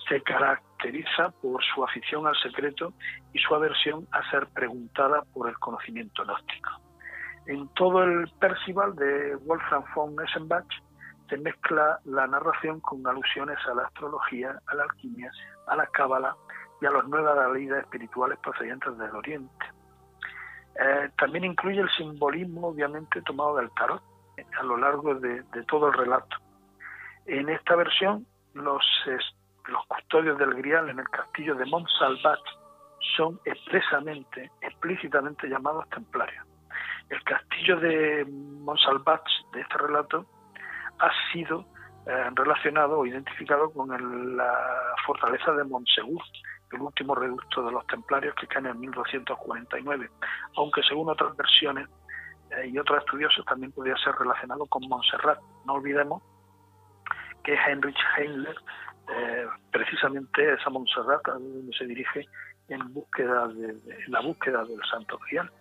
se 0.08 0.22
caracteriza 0.22 1.32
por 1.42 1.62
su 1.66 1.84
afición 1.84 2.28
al 2.28 2.36
secreto 2.38 2.94
y 3.34 3.40
su 3.40 3.54
aversión 3.54 4.08
a 4.14 4.30
ser 4.32 4.48
preguntada 4.54 5.24
por 5.34 5.50
el 5.50 5.60
conocimiento 5.60 6.24
gnóstico. 6.24 6.70
En 7.46 7.68
todo 7.74 8.04
el 8.04 8.30
Percival 8.40 8.96
de 8.96 9.36
Wolfram 9.46 9.84
von 9.94 10.16
Essenbach 10.26 10.66
se 11.34 11.40
mezcla 11.40 12.00
la 12.06 12.28
narración 12.28 12.80
con 12.80 13.06
alusiones 13.08 13.58
a 13.68 13.74
la 13.74 13.84
astrología, 13.84 14.60
a 14.68 14.76
la 14.76 14.84
alquimia, 14.84 15.32
a 15.66 15.76
la 15.76 15.88
cábala 15.88 16.36
y 16.80 16.86
a 16.86 16.92
las 16.92 17.08
nuevas 17.08 17.36
realidades 17.36 17.86
espirituales 17.86 18.38
procedentes 18.38 18.96
del 19.00 19.16
Oriente. 19.16 19.66
Eh, 20.80 21.10
también 21.18 21.46
incluye 21.46 21.80
el 21.80 21.90
simbolismo, 21.98 22.68
obviamente, 22.68 23.22
tomado 23.24 23.56
del 23.56 23.72
tarot 23.72 24.02
a 24.60 24.64
lo 24.64 24.78
largo 24.78 25.16
de, 25.16 25.44
todo 25.68 25.88
el 25.88 25.94
relato. 25.94 26.38
En 27.26 27.50
esta 27.50 27.76
versión, 27.76 28.28
los, 28.54 28.86
los 29.66 29.86
custodios 29.88 30.38
del 30.38 30.54
Grial 30.54 30.90
en 30.90 31.00
el 31.00 31.10
castillo 31.10 31.56
de 31.56 31.66
Montsalvat 31.66 32.40
son 33.18 33.40
expresamente, 33.46 34.52
explícitamente 34.62 35.48
llamados 35.48 35.90
templarios. 35.90 36.46
El 37.10 37.24
castillo 37.24 37.80
de 37.80 38.26
Montsalvat 38.30 39.24
de 39.54 39.62
este 39.62 39.78
relato 39.80 40.28
ha 41.04 41.32
sido 41.32 41.66
eh, 42.06 42.30
relacionado 42.34 43.00
o 43.00 43.06
identificado 43.06 43.72
con 43.72 43.90
la 44.38 44.96
fortaleza 45.06 45.52
de 45.54 45.64
Montsegur, 45.64 46.22
el 46.72 46.82
último 46.82 47.16
reducto 47.16 47.64
de 47.64 47.72
los 47.72 47.86
templarios 47.88 48.36
que 48.36 48.48
cae 48.48 48.68
en 48.68 48.80
1249, 48.80 50.10
aunque 50.58 50.82
según 50.84 51.10
otras 51.10 51.36
versiones 51.36 51.88
eh, 52.52 52.68
y 52.68 52.78
otros 52.78 53.00
estudiosos 53.00 53.46
también 53.46 53.72
podría 53.72 53.96
ser 53.98 54.16
relacionado 54.16 54.66
con 54.66 54.88
Montserrat. 54.88 55.40
No 55.66 55.74
olvidemos 55.74 56.22
que 57.44 57.54
Heinrich 57.54 58.00
Heimler, 58.18 58.56
eh, 59.16 59.48
precisamente 59.72 60.54
es 60.54 60.66
a 60.66 60.70
Montserrat 60.70 61.28
a 61.28 61.34
donde 61.34 61.76
se 61.78 61.86
dirige 61.86 62.26
en 62.70 62.94
búsqueda 62.94 63.48
de, 63.50 63.78
la 64.08 64.22
búsqueda 64.22 64.64
del 64.64 64.82
Santo 64.90 65.20
Grial. 65.20 65.52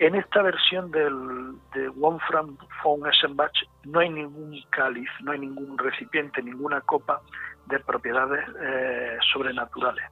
En 0.00 0.16
esta 0.16 0.42
versión 0.42 0.90
del, 0.90 1.54
de 1.72 1.88
Wolfram 1.90 2.56
von 2.82 3.06
Essenbach 3.06 3.52
no 3.84 4.00
hay 4.00 4.10
ningún 4.10 4.60
cáliz, 4.70 5.08
no 5.22 5.32
hay 5.32 5.38
ningún 5.38 5.78
recipiente, 5.78 6.42
ninguna 6.42 6.80
copa 6.80 7.20
de 7.66 7.78
propiedades 7.78 8.44
eh, 8.60 9.18
sobrenaturales, 9.32 10.04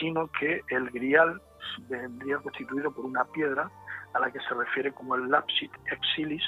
sino 0.00 0.28
que 0.32 0.62
el 0.68 0.90
grial 0.90 1.40
vendría 1.88 2.38
constituido 2.38 2.90
por 2.90 3.04
una 3.04 3.24
piedra 3.26 3.70
a 4.14 4.18
la 4.18 4.30
que 4.30 4.40
se 4.40 4.54
refiere 4.54 4.92
como 4.92 5.14
el 5.14 5.30
lapsit 5.30 5.70
exilis, 5.90 6.42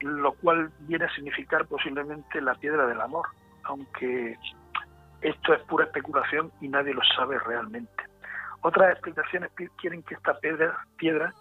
lo 0.00 0.32
cual 0.34 0.70
viene 0.80 1.06
a 1.06 1.14
significar 1.14 1.66
posiblemente 1.66 2.40
la 2.40 2.54
piedra 2.54 2.86
del 2.86 3.00
amor, 3.00 3.26
aunque 3.64 4.38
esto 5.20 5.54
es 5.54 5.62
pura 5.64 5.84
especulación 5.86 6.52
y 6.60 6.68
nadie 6.68 6.94
lo 6.94 7.02
sabe 7.16 7.38
realmente. 7.40 8.04
Otras 8.62 8.92
explicaciones 8.92 9.50
quieren 9.76 10.02
que 10.04 10.14
esta 10.14 10.38
piedra, 10.38 10.86
piedra 10.96 11.32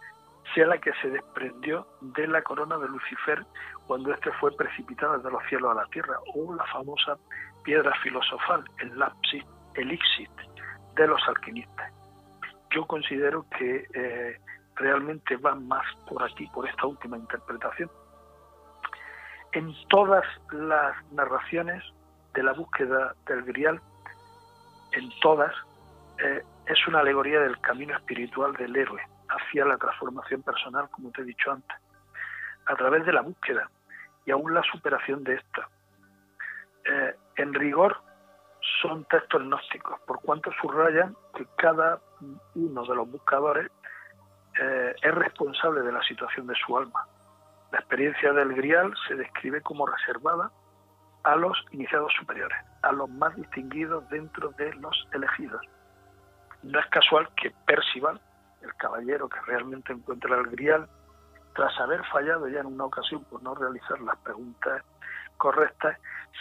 sea 0.54 0.68
la 0.68 0.78
que 0.78 0.92
se 1.02 1.10
desprendió 1.10 1.88
de 2.02 2.28
la 2.28 2.42
corona 2.42 2.78
de 2.78 2.88
Lucifer 2.88 3.46
cuando 3.88 4.14
éste 4.14 4.32
fue 4.34 4.56
precipitado 4.56 5.18
desde 5.18 5.32
los 5.32 5.44
cielos 5.48 5.72
a 5.72 5.76
la 5.76 5.86
tierra, 5.88 6.18
o 6.36 6.54
la 6.54 6.66
famosa 6.66 7.18
piedra 7.64 7.94
filosofal, 8.02 8.64
el 8.80 8.98
lapsis 8.98 9.44
elixit 9.76 10.32
de 10.96 11.08
los 11.08 11.22
alquimistas. 11.28 11.92
Yo 12.72 12.86
considero 12.86 13.46
que 13.58 13.86
eh, 13.94 14.40
realmente 14.76 15.36
va 15.38 15.56
más 15.56 15.86
por 16.08 16.24
aquí, 16.24 16.48
por 16.54 16.68
esta 16.68 16.86
última 16.86 17.18
interpretación. 17.18 17.90
En 19.54 19.74
todas 19.90 20.26
las 20.52 20.96
narraciones 21.12 21.84
de 22.34 22.44
la 22.44 22.54
búsqueda 22.54 23.14
del 23.28 23.44
grial, 23.44 23.82
en 24.94 25.10
todas, 25.20 25.54
eh, 26.20 26.42
es 26.66 26.88
una 26.88 27.00
alegoría 27.00 27.42
del 27.42 27.60
camino 27.60 27.96
espiritual 27.96 28.54
del 28.54 28.76
héroe 28.76 29.02
hacia 29.32 29.66
la 29.66 29.78
transformación 29.78 30.44
personal, 30.44 30.90
como 30.90 31.12
te 31.12 31.22
he 31.22 31.26
dicho 31.26 31.52
antes, 31.52 31.78
a 32.66 32.76
través 32.76 33.06
de 33.06 33.14
la 33.14 33.22
búsqueda 33.22 33.70
y 34.26 34.32
aún 34.32 34.54
la 34.54 34.64
superación 34.64 35.24
de 35.24 35.36
esta. 35.36 35.70
Eh, 36.86 37.16
en 37.38 37.54
rigor 37.54 37.98
son 38.82 39.06
textos 39.06 39.42
gnósticos, 39.42 40.00
por 40.02 40.22
cuanto 40.22 40.52
subrayan 40.62 41.16
que 41.36 41.46
cada 41.58 42.00
uno 42.56 42.84
de 42.84 42.96
los 42.96 43.10
buscadores 43.10 43.72
eh, 44.60 44.96
es 45.02 45.16
responsable 45.16 45.82
de 45.82 45.92
la 45.92 46.04
situación 46.04 46.48
de 46.48 46.56
su 46.56 46.78
alma. 46.78 47.08
La 47.72 47.80
experiencia 47.80 48.34
del 48.34 48.54
grial 48.54 48.94
se 49.08 49.16
describe 49.16 49.62
como 49.62 49.88
reservada 49.88 50.52
a 51.24 51.36
los 51.36 51.58
iniciados 51.72 52.12
superiores, 52.20 52.58
a 52.82 52.92
los 52.92 53.10
más 53.10 53.36
distinguidos 53.36 54.08
dentro 54.10 54.50
de 54.58 54.74
los 54.76 55.08
elegidos. 55.14 55.62
No 56.64 56.80
es 56.80 56.86
casual 56.88 57.30
que 57.36 57.52
Percival, 57.66 58.20
el 58.62 58.74
caballero 58.76 59.28
que 59.30 59.40
realmente 59.42 59.94
encuentra 59.94 60.38
el 60.38 60.48
grial, 60.48 60.88
tras 61.54 61.78
haber 61.80 62.04
fallado 62.06 62.48
ya 62.48 62.62
en 62.62 62.68
una 62.68 62.86
ocasión 62.86 63.24
por 63.26 63.42
no 63.44 63.56
realizar 63.56 64.00
las 64.02 64.18
preguntas 64.20 64.84
correctas, 65.38 65.98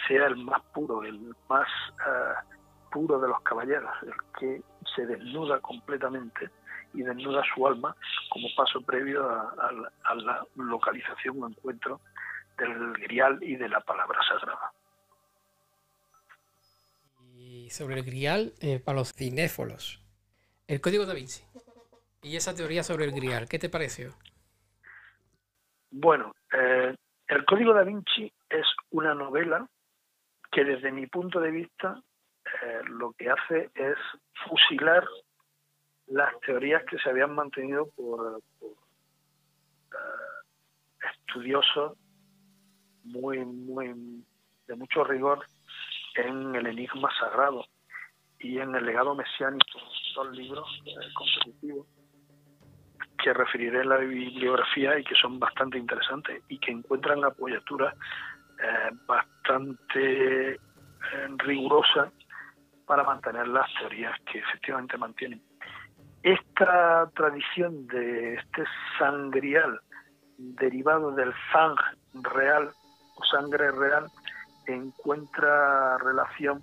sea 0.07 0.27
el 0.27 0.37
más 0.37 0.61
puro, 0.73 1.03
el 1.03 1.35
más 1.49 1.67
eh, 2.07 2.57
puro 2.91 3.19
de 3.19 3.27
los 3.27 3.41
caballeros, 3.41 3.91
el 4.03 4.13
que 4.39 4.61
se 4.95 5.05
desnuda 5.05 5.59
completamente 5.59 6.49
y 6.93 7.03
desnuda 7.03 7.41
su 7.55 7.65
alma 7.65 7.95
como 8.29 8.47
paso 8.55 8.81
previo 8.81 9.27
a, 9.27 10.15
la 10.15 10.45
localización 10.55 11.41
o 11.41 11.47
encuentro 11.47 12.01
del 12.57 12.93
grial 12.93 13.39
y 13.41 13.55
de 13.55 13.69
la 13.69 13.79
palabra 13.81 14.19
sagrada. 14.27 14.71
Y 17.33 17.69
sobre 17.69 17.95
el 17.95 18.03
grial, 18.03 18.53
eh, 18.61 18.79
para 18.79 18.99
los 18.99 19.13
cinéfolos, 19.13 20.01
el 20.67 20.79
código 20.79 21.05
da 21.05 21.13
Vinci 21.13 21.43
y 22.23 22.35
esa 22.35 22.55
teoría 22.55 22.83
sobre 22.83 23.05
el 23.05 23.11
grial, 23.11 23.47
¿qué 23.49 23.59
te 23.59 23.69
pareció? 23.69 24.13
Bueno, 25.89 26.33
eh, 26.53 26.95
el 27.27 27.45
Código 27.45 27.73
da 27.73 27.83
Vinci 27.83 28.31
es 28.49 28.65
una 28.91 29.13
novela 29.13 29.67
que 30.51 30.63
desde 30.63 30.91
mi 30.91 31.07
punto 31.07 31.39
de 31.39 31.51
vista 31.51 32.01
eh, 32.45 32.81
lo 32.85 33.13
que 33.13 33.29
hace 33.29 33.69
es 33.73 33.97
fusilar 34.47 35.05
las 36.07 36.37
teorías 36.41 36.83
que 36.85 36.97
se 36.97 37.09
habían 37.09 37.33
mantenido 37.33 37.87
por, 37.95 38.41
eh, 38.61 38.65
estudiosos 41.13 41.97
muy, 43.03 43.43
muy 43.43 44.23
de 44.67 44.75
mucho 44.75 45.03
rigor 45.03 45.45
en 46.15 46.55
el 46.55 46.67
enigma 46.67 47.09
sagrado 47.17 47.65
y 48.39 48.59
en 48.59 48.75
el 48.75 48.85
legado 48.85 49.15
mesiánico, 49.15 49.79
dos 50.15 50.31
libros 50.31 50.67
competitivos 51.15 51.87
que 53.23 53.33
referiré 53.33 53.81
en 53.81 53.89
la 53.89 53.97
bibliografía 53.97 54.97
y 54.97 55.03
que 55.03 55.15
son 55.15 55.39
bastante 55.39 55.77
interesantes 55.77 56.43
y 56.49 56.57
que 56.59 56.71
encuentran 56.71 57.23
apoyatura 57.23 57.93
eh, 58.61 58.91
bastante 59.05 60.53
eh, 60.53 60.57
rigurosa 61.37 62.11
para 62.85 63.03
mantener 63.03 63.47
las 63.47 63.71
teorías 63.79 64.19
que 64.31 64.39
efectivamente 64.39 64.97
mantienen. 64.97 65.41
Esta 66.23 67.09
tradición 67.15 67.87
de 67.87 68.35
este 68.35 68.63
sangrial 68.99 69.79
derivado 70.37 71.11
del 71.11 71.33
sang 71.51 71.75
real 72.33 72.69
o 73.15 73.23
sangre 73.25 73.71
real 73.71 74.07
encuentra 74.67 75.97
relación 75.97 76.61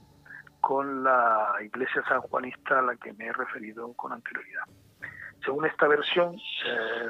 con 0.60 1.02
la 1.04 1.54
iglesia 1.60 2.02
sanjuanista 2.08 2.80
a 2.80 2.82
la 2.82 2.96
que 2.96 3.12
me 3.14 3.26
he 3.26 3.32
referido 3.32 3.92
con 3.94 4.12
anterioridad. 4.12 4.64
Según 5.44 5.66
esta 5.66 5.88
versión, 5.88 6.36
eh, 6.66 7.08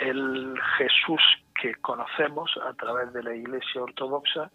el 0.00 0.58
Jesús 0.78 1.20
que 1.60 1.74
conocemos 1.76 2.50
a 2.68 2.72
través 2.74 3.12
de 3.12 3.22
la 3.22 3.34
Iglesia 3.34 3.82
Ortodoxa 3.82 4.50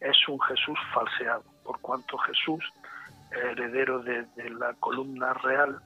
es 0.00 0.16
un 0.28 0.40
Jesús 0.40 0.78
falseado, 0.92 1.44
por 1.64 1.80
cuanto 1.80 2.18
Jesús, 2.18 2.64
heredero 3.32 4.00
de, 4.00 4.26
la 4.50 4.74
columna 4.74 5.32
real 5.34 5.80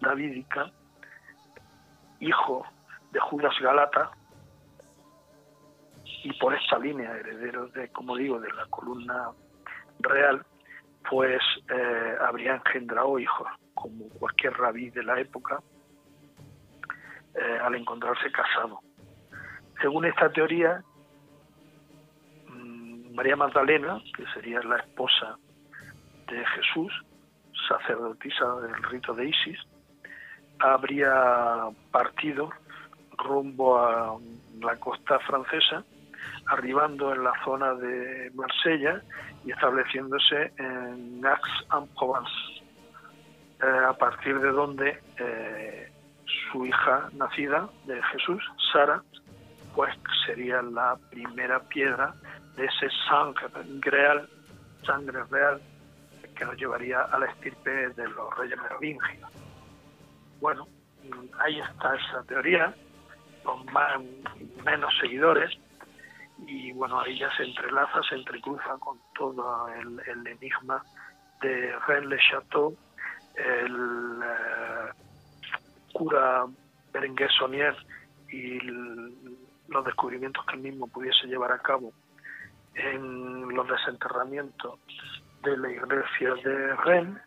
davídica, 0.00 0.70
hijo 2.20 2.64
de 3.12 3.20
Judas 3.20 3.54
Galata, 3.60 4.10
y 6.24 6.32
por 6.34 6.54
esta 6.54 6.78
línea, 6.78 7.12
heredero 7.12 7.68
de, 7.68 7.88
como 7.90 8.16
digo, 8.16 8.40
de 8.40 8.52
la 8.52 8.66
columna 8.66 9.30
real, 10.00 10.44
pues 11.08 11.40
eh, 11.70 12.16
habría 12.20 12.56
engendrado 12.56 13.18
hijos, 13.18 13.48
como 13.80 14.08
cualquier 14.18 14.54
rabí 14.54 14.90
de 14.90 15.04
la 15.04 15.20
época, 15.20 15.60
eh, 17.34 17.58
al 17.62 17.74
encontrarse 17.76 18.30
casado. 18.32 18.80
Según 19.80 20.04
esta 20.04 20.30
teoría, 20.32 20.82
mm, 22.48 23.14
María 23.14 23.36
Magdalena, 23.36 24.02
que 24.16 24.24
sería 24.34 24.60
la 24.62 24.78
esposa 24.78 25.38
de 26.26 26.44
Jesús, 26.44 26.92
sacerdotisa 27.68 28.56
del 28.62 28.82
rito 28.84 29.14
de 29.14 29.28
Isis, 29.28 29.58
habría 30.58 31.68
partido 31.92 32.50
rumbo 33.16 33.78
a 33.78 34.18
la 34.60 34.76
costa 34.76 35.20
francesa, 35.20 35.84
arribando 36.48 37.14
en 37.14 37.22
la 37.22 37.32
zona 37.44 37.74
de 37.74 38.32
Marsella 38.34 39.02
y 39.44 39.52
estableciéndose 39.52 40.52
en 40.58 41.24
Aix-en-Provence, 41.24 42.57
eh, 43.62 43.84
a 43.88 43.92
partir 43.92 44.38
de 44.40 44.50
donde 44.50 45.00
eh, 45.18 45.92
su 46.52 46.66
hija 46.66 47.08
nacida 47.14 47.68
de 47.86 48.02
Jesús, 48.04 48.42
Sara, 48.72 49.02
pues 49.74 49.94
sería 50.26 50.62
la 50.62 50.96
primera 51.10 51.60
piedra 51.60 52.14
de 52.56 52.66
ese 52.66 52.88
sangre 53.08 53.48
real, 53.80 54.28
sangre 54.84 55.22
real 55.24 55.60
que 56.36 56.44
nos 56.44 56.56
llevaría 56.56 57.02
a 57.02 57.18
la 57.18 57.26
estirpe 57.26 57.88
de 57.90 58.08
los 58.08 58.36
reyes 58.36 58.60
merovingios. 58.62 59.30
Bueno, 60.40 60.66
ahí 61.38 61.58
está 61.60 61.96
esa 61.96 62.22
teoría, 62.24 62.74
con 63.42 63.64
más 63.72 64.00
menos 64.64 64.92
seguidores, 65.00 65.50
y 66.46 66.72
bueno, 66.72 67.00
ahí 67.00 67.18
ya 67.18 67.34
se 67.36 67.44
entrelaza, 67.44 68.00
se 68.08 68.14
entrecruza 68.14 68.76
con 68.78 68.98
todo 69.16 69.68
el, 69.68 70.26
enigma 70.26 70.82
de 71.42 71.76
Rennes 71.86 72.08
le 72.08 72.18
Chateau, 72.18 72.76
el 73.38 74.20
eh, 74.22 74.92
cura 75.92 76.46
Berenguer 76.92 77.30
Sonier 77.30 77.76
y 78.30 78.58
los 79.68 79.84
descubrimientos 79.84 80.44
que 80.46 80.56
él 80.56 80.62
mismo 80.62 80.88
pudiese 80.88 81.26
llevar 81.26 81.52
a 81.52 81.58
cabo 81.58 81.92
en 82.74 83.54
los 83.54 83.68
desenterramientos 83.68 84.78
de 85.42 85.56
la 85.56 85.70
iglesia 85.70 86.34
de 86.34 86.76
Rennes, 86.76 87.22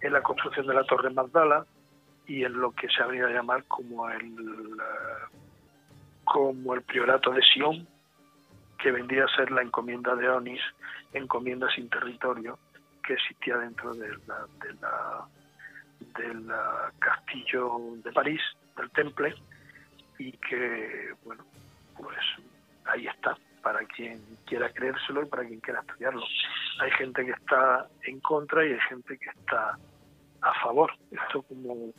en 0.00 0.12
la 0.12 0.22
construcción 0.22 0.66
de 0.66 0.74
la 0.74 0.84
Torre 0.84 1.10
Magdala 1.10 1.66
y 2.26 2.44
en 2.44 2.54
lo 2.54 2.72
que 2.72 2.88
se 2.88 3.02
habría 3.02 3.26
a 3.26 3.30
llamar 3.30 3.64
como 3.64 4.08
el, 4.08 4.24
eh, 4.24 5.38
como 6.24 6.74
el 6.74 6.82
priorato 6.82 7.30
de 7.30 7.42
Sion, 7.42 7.86
que 8.78 8.90
vendría 8.90 9.24
a 9.24 9.36
ser 9.36 9.50
la 9.50 9.62
encomienda 9.62 10.14
de 10.14 10.28
Onis, 10.28 10.60
encomienda 11.12 11.68
sin 11.74 11.88
territorio, 11.88 12.58
que 13.02 13.14
existía 13.14 13.58
dentro 13.58 13.94
de 13.94 14.08
la, 14.26 14.46
de 14.60 14.74
la 14.80 15.26
del 16.18 16.46
castillo 16.98 17.78
de 18.02 18.12
París, 18.12 18.40
del 18.76 18.90
Temple, 18.90 19.34
y 20.18 20.32
que, 20.32 21.12
bueno, 21.24 21.44
pues 21.96 22.18
ahí 22.86 23.06
está, 23.06 23.36
para 23.62 23.80
quien 23.86 24.20
quiera 24.46 24.70
creérselo 24.72 25.22
y 25.22 25.26
para 25.26 25.44
quien 25.44 25.60
quiera 25.60 25.80
estudiarlo. 25.80 26.24
Hay 26.80 26.90
gente 26.92 27.24
que 27.24 27.32
está 27.32 27.88
en 28.02 28.20
contra 28.20 28.64
y 28.66 28.72
hay 28.72 28.80
gente 28.88 29.18
que 29.18 29.30
está 29.30 29.78
a 30.42 30.54
favor. 30.62 30.92
Esto 31.10 31.42
como 31.42 31.92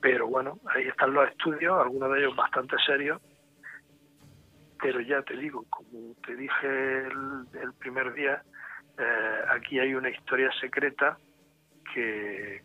pero 0.00 0.28
bueno, 0.28 0.60
ahí 0.72 0.86
están 0.86 1.14
los 1.14 1.28
estudios, 1.28 1.80
algunos 1.80 2.12
de 2.12 2.20
ellos 2.20 2.36
bastante 2.36 2.76
serios, 2.86 3.20
pero 4.80 5.00
ya 5.00 5.22
te 5.22 5.36
digo, 5.36 5.64
como 5.68 6.14
te 6.24 6.36
dije 6.36 7.08
el, 7.08 7.72
primer 7.78 8.12
día, 8.12 8.42
eh, 8.98 9.40
aquí 9.48 9.80
hay 9.80 9.94
una 9.94 10.10
historia 10.10 10.48
secreta 10.60 11.18
que, 11.94 12.62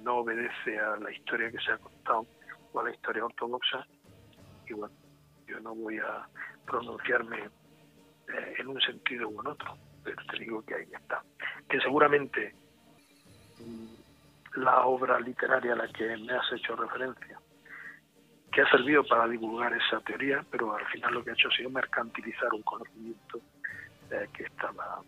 no 0.00 0.18
obedece 0.18 0.78
a 0.78 0.96
la 0.96 1.10
historia 1.10 1.50
que 1.50 1.58
se 1.58 1.72
ha 1.72 1.78
contado 1.78 2.26
o 2.72 2.80
a 2.80 2.84
la 2.84 2.90
historia 2.90 3.24
ortodoxa. 3.24 3.84
Y 4.68 4.74
bueno, 4.74 4.94
yo 5.46 5.58
no 5.60 5.74
voy 5.74 5.98
a 5.98 6.28
pronunciarme 6.64 7.38
eh, 8.28 8.54
en 8.58 8.68
un 8.68 8.80
sentido 8.80 9.28
u 9.28 9.40
en 9.40 9.48
otro, 9.48 9.76
pero 10.04 10.22
te 10.30 10.38
digo 10.38 10.64
que 10.64 10.74
ahí 10.74 10.88
está. 10.92 11.22
Que 11.68 11.80
seguramente 11.80 12.54
mm, 13.58 14.60
la 14.60 14.86
obra 14.86 15.18
literaria 15.18 15.72
a 15.72 15.76
la 15.76 15.88
que 15.88 16.16
me 16.16 16.32
has 16.32 16.52
hecho 16.52 16.76
referencia, 16.76 17.40
que 18.52 18.62
ha 18.62 18.70
servido 18.70 19.04
para 19.04 19.26
divulgar 19.26 19.72
esa 19.72 20.00
teoría, 20.00 20.44
pero 20.50 20.74
al 20.76 20.86
final 20.86 21.14
lo 21.14 21.24
que 21.24 21.30
ha 21.30 21.34
hecho 21.34 21.48
ha 21.48 21.56
sido 21.56 21.70
mercantilizar 21.70 22.52
un 22.54 22.62
conocimiento 22.62 23.40
eh, 24.12 24.28
que 24.32 24.44
estaba, 24.44 25.02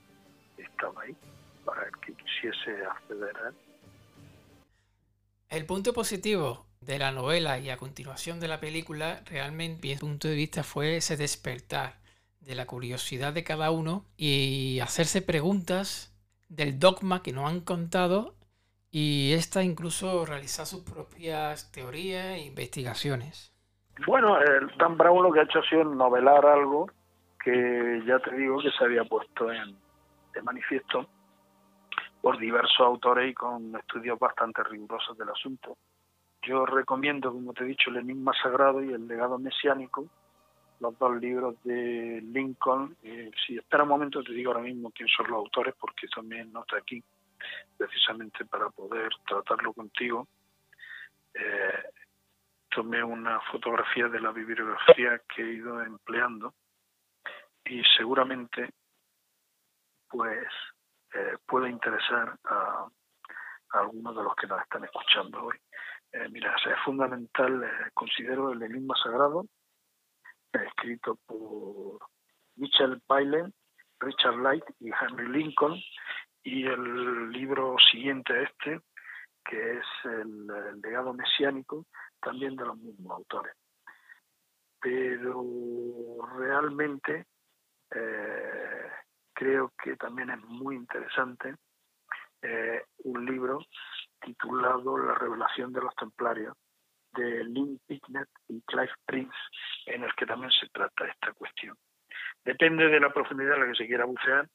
estaba 0.59 1.02
ahí 1.02 1.16
para 1.68 1.86
el 1.86 1.92
que 2.00 2.14
quisiese 2.14 2.82
acceder 2.86 3.36
a 3.36 3.48
él. 3.48 3.54
El 5.50 5.66
punto 5.66 5.92
positivo 5.92 6.64
de 6.80 6.98
la 6.98 7.12
novela 7.12 7.58
y 7.58 7.68
a 7.68 7.76
continuación 7.76 8.40
de 8.40 8.48
la 8.48 8.58
película, 8.58 9.20
realmente, 9.26 9.86
mi 9.86 9.94
punto 9.96 10.28
de 10.28 10.34
vista, 10.34 10.62
fue 10.62 10.96
ese 10.96 11.18
despertar 11.18 11.96
de 12.40 12.54
la 12.54 12.66
curiosidad 12.66 13.34
de 13.34 13.44
cada 13.44 13.70
uno 13.70 14.06
y 14.16 14.80
hacerse 14.80 15.20
preguntas 15.20 16.14
del 16.48 16.78
dogma 16.78 17.22
que 17.22 17.32
no 17.32 17.46
han 17.46 17.60
contado 17.60 18.34
y 18.90 19.34
esta 19.34 19.62
incluso 19.62 20.24
realizar 20.24 20.64
sus 20.64 20.82
propias 20.82 21.70
teorías 21.70 22.38
e 22.38 22.46
investigaciones. 22.46 23.52
Bueno, 24.06 24.40
el 24.40 24.68
Dan 24.78 24.96
Brown 24.96 25.22
lo 25.22 25.32
que 25.32 25.40
ha 25.40 25.42
hecho 25.42 25.58
ha 25.58 25.68
sido 25.68 25.84
novelar 25.84 26.46
algo 26.46 26.90
que 27.44 28.02
ya 28.06 28.18
te 28.20 28.34
digo 28.34 28.58
que 28.60 28.70
se 28.70 28.84
había 28.84 29.04
puesto 29.04 29.52
en, 29.52 29.76
de 30.32 30.42
manifiesto 30.42 31.06
por 32.20 32.38
diversos 32.38 32.80
autores 32.80 33.30
y 33.30 33.34
con 33.34 33.74
estudios 33.76 34.18
bastante 34.18 34.62
rigurosos 34.62 35.16
del 35.16 35.30
asunto. 35.30 35.76
Yo 36.42 36.66
recomiendo, 36.66 37.32
como 37.32 37.52
te 37.52 37.64
he 37.64 37.66
dicho, 37.66 37.90
El 37.90 37.98
Enigma 37.98 38.32
Sagrado 38.40 38.82
y 38.82 38.92
El 38.92 39.06
Legado 39.06 39.38
Mesiánico, 39.38 40.06
los 40.80 40.98
dos 40.98 41.20
libros 41.20 41.56
de 41.64 42.20
Lincoln. 42.22 42.96
Eh, 43.02 43.30
si 43.46 43.56
espera 43.56 43.82
un 43.82 43.88
momento, 43.90 44.22
te 44.22 44.32
digo 44.32 44.52
ahora 44.52 44.62
mismo 44.62 44.90
quién 44.90 45.08
son 45.08 45.26
los 45.28 45.38
autores, 45.38 45.74
porque 45.78 46.06
también 46.08 46.52
no 46.52 46.60
está 46.60 46.78
aquí, 46.78 47.02
precisamente 47.76 48.44
para 48.44 48.70
poder 48.70 49.10
tratarlo 49.26 49.72
contigo. 49.72 50.28
Eh, 51.34 51.82
tomé 52.70 53.02
una 53.02 53.40
fotografía 53.52 54.08
de 54.08 54.20
la 54.20 54.30
bibliografía 54.30 55.20
que 55.34 55.42
he 55.42 55.52
ido 55.54 55.82
empleando 55.82 56.54
y 57.64 57.82
seguramente 57.96 58.70
pues 60.08 60.46
eh, 61.18 61.36
puede 61.46 61.68
interesar 61.68 62.38
a, 62.44 62.86
algunos 63.70 64.16
de 64.16 64.22
los 64.22 64.34
que 64.36 64.46
nos 64.46 64.60
están 64.62 64.84
escuchando 64.84 65.46
hoy. 65.46 65.56
Eh, 66.12 66.28
mira, 66.30 66.54
es 66.54 66.78
fundamental, 66.84 67.64
eh, 67.64 67.90
considero 67.92 68.52
el 68.52 68.62
Enigma 68.62 68.94
Sagrado, 69.02 69.46
escrito 70.52 71.18
por 71.26 71.98
Michel 72.56 73.02
Pyle, 73.06 73.52
Richard 74.00 74.36
Light 74.36 74.64
y 74.80 74.90
Henry 74.90 75.28
Lincoln, 75.28 75.78
y 76.42 76.66
el 76.66 77.30
libro 77.30 77.76
siguiente 77.90 78.32
a 78.32 78.42
este, 78.42 78.80
que 79.44 79.78
es 79.78 79.86
el, 80.04 80.46
legado 80.80 81.12
mesiánico, 81.12 81.86
también 82.20 82.54
de 82.56 82.64
los 82.64 82.76
mismos 82.78 83.18
autores. 83.18 83.54
Pero 84.80 85.42
realmente 86.38 87.26
eh, 87.90 88.57
creo 89.39 89.72
que 89.80 89.95
también 89.97 90.30
es 90.30 90.41
muy 90.47 90.74
interesante 90.74 91.55
eh, 92.43 92.82
un 93.05 93.24
libro 93.24 93.61
titulado 94.20 94.99
La 94.99 95.14
revelación 95.14 95.72
de 95.72 95.80
los 95.80 95.95
templarios 95.95 96.57
de 97.12 97.45
Lynn 97.45 97.80
Picknett 97.86 98.28
y 98.49 98.61
Clive 98.62 98.91
Prince, 99.07 99.36
en 99.86 100.03
el 100.03 100.12
que 100.16 100.26
también 100.26 100.51
se 100.51 100.68
trata 100.70 101.07
esta 101.07 101.32
cuestión. 101.34 101.76
Depende 102.45 102.89
de 102.89 102.99
la 102.99 103.12
profundidad 103.12 103.55
en 103.55 103.61
la 103.61 103.66
que 103.68 103.78
se 103.78 103.86
quiera 103.86 104.07
bucear 104.07 104.49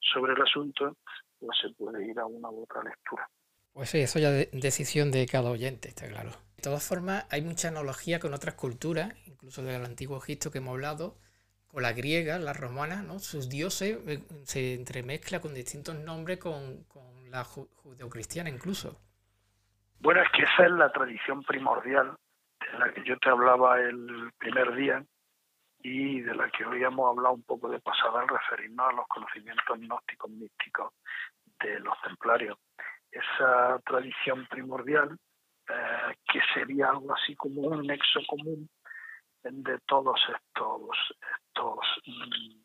sobre 0.00 0.32
el 0.32 0.42
asunto, 0.42 0.96
pues 1.38 1.56
se 1.60 1.72
puede 1.74 2.04
ir 2.04 2.18
a 2.18 2.26
una 2.26 2.50
u 2.50 2.64
otra 2.64 2.82
lectura. 2.82 3.28
Pues 3.72 3.90
sí, 3.90 4.00
eso 4.00 4.18
ya 4.18 4.30
es 4.30 4.50
decisión 4.50 5.12
de 5.12 5.26
cada 5.26 5.50
oyente, 5.50 5.88
está 5.88 6.08
claro. 6.08 6.30
De 6.56 6.62
todas 6.62 6.86
formas, 6.86 7.26
hay 7.30 7.42
mucha 7.42 7.68
analogía 7.68 8.18
con 8.18 8.34
otras 8.34 8.54
culturas, 8.54 9.14
incluso 9.26 9.62
del 9.62 9.84
antiguo 9.84 10.18
Egipto 10.18 10.50
que 10.50 10.58
hemos 10.58 10.72
hablado, 10.72 11.18
o 11.74 11.80
la 11.80 11.92
griega, 11.92 12.38
la 12.38 12.52
romana, 12.52 13.02
¿no? 13.02 13.18
sus 13.18 13.48
dioses 13.48 13.98
eh, 14.06 14.20
se 14.44 14.74
entremezcla 14.74 15.40
con 15.40 15.54
distintos 15.54 15.96
nombres 15.96 16.38
con, 16.38 16.86
la 17.30 17.42
judeocristiana 17.44 18.48
incluso. 18.48 19.00
Bueno, 19.98 20.22
es 20.22 20.28
que 20.30 20.42
esa 20.42 20.66
es 20.66 20.70
la 20.70 20.92
tradición 20.92 21.42
primordial 21.42 22.16
de 22.60 22.78
la 22.78 22.92
que 22.92 23.02
yo 23.04 23.18
te 23.18 23.28
hablaba 23.28 23.80
el 23.80 24.30
primer 24.38 24.74
día, 24.74 25.04
y 25.84 26.22
de 26.22 26.34
la 26.34 26.48
que 26.50 26.64
hoy 26.64 26.82
hemos 26.82 27.10
hablado 27.10 27.34
un 27.34 27.42
poco 27.42 27.68
de 27.68 27.78
pasada 27.78 28.22
al 28.22 28.28
referirnos 28.28 28.88
a 28.88 28.92
los 28.92 29.06
conocimientos 29.06 29.78
gnósticos 29.78 30.30
místicos 30.30 30.94
de 31.60 31.78
los 31.80 31.94
templarios. 32.00 32.58
Esa 33.10 33.78
tradición 33.84 34.46
primordial, 34.46 35.18
eh, 35.68 36.14
que 36.32 36.40
sería 36.54 36.88
algo 36.88 37.14
así 37.14 37.36
como 37.36 37.60
un 37.60 37.86
nexo 37.86 38.20
común 38.26 38.68
de 39.44 39.78
todos 39.86 40.20
estos, 40.28 40.80
estos, 41.46 41.78
mm, 42.06 42.62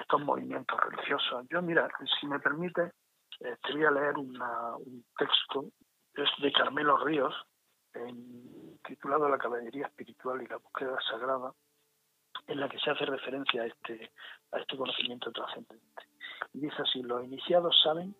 estos 0.00 0.20
movimientos 0.22 0.78
religiosos. 0.80 1.46
Yo, 1.50 1.62
mira, 1.62 1.88
si 2.20 2.26
me 2.26 2.40
permite, 2.40 2.92
eh, 3.40 3.56
te 3.62 3.72
voy 3.72 3.84
a 3.84 3.90
leer 3.90 4.18
un 4.18 5.04
texto, 5.16 5.66
es 6.14 6.28
de 6.40 6.52
Carmelo 6.52 6.96
Ríos, 6.98 7.34
titulado 8.86 9.28
La 9.28 9.38
caballería 9.38 9.86
espiritual 9.86 10.42
y 10.42 10.46
la 10.46 10.56
búsqueda 10.56 10.98
sagrada, 11.10 11.52
en 12.46 12.60
la 12.60 12.68
que 12.68 12.78
se 12.78 12.90
hace 12.90 13.06
referencia 13.06 13.62
a 13.62 13.66
este, 13.66 14.12
a 14.52 14.58
este 14.58 14.76
conocimiento 14.76 15.30
trascendente. 15.32 16.02
Y 16.52 16.60
dice 16.60 16.82
así, 16.82 17.02
los 17.02 17.24
iniciados 17.24 17.80
saben 17.82 18.14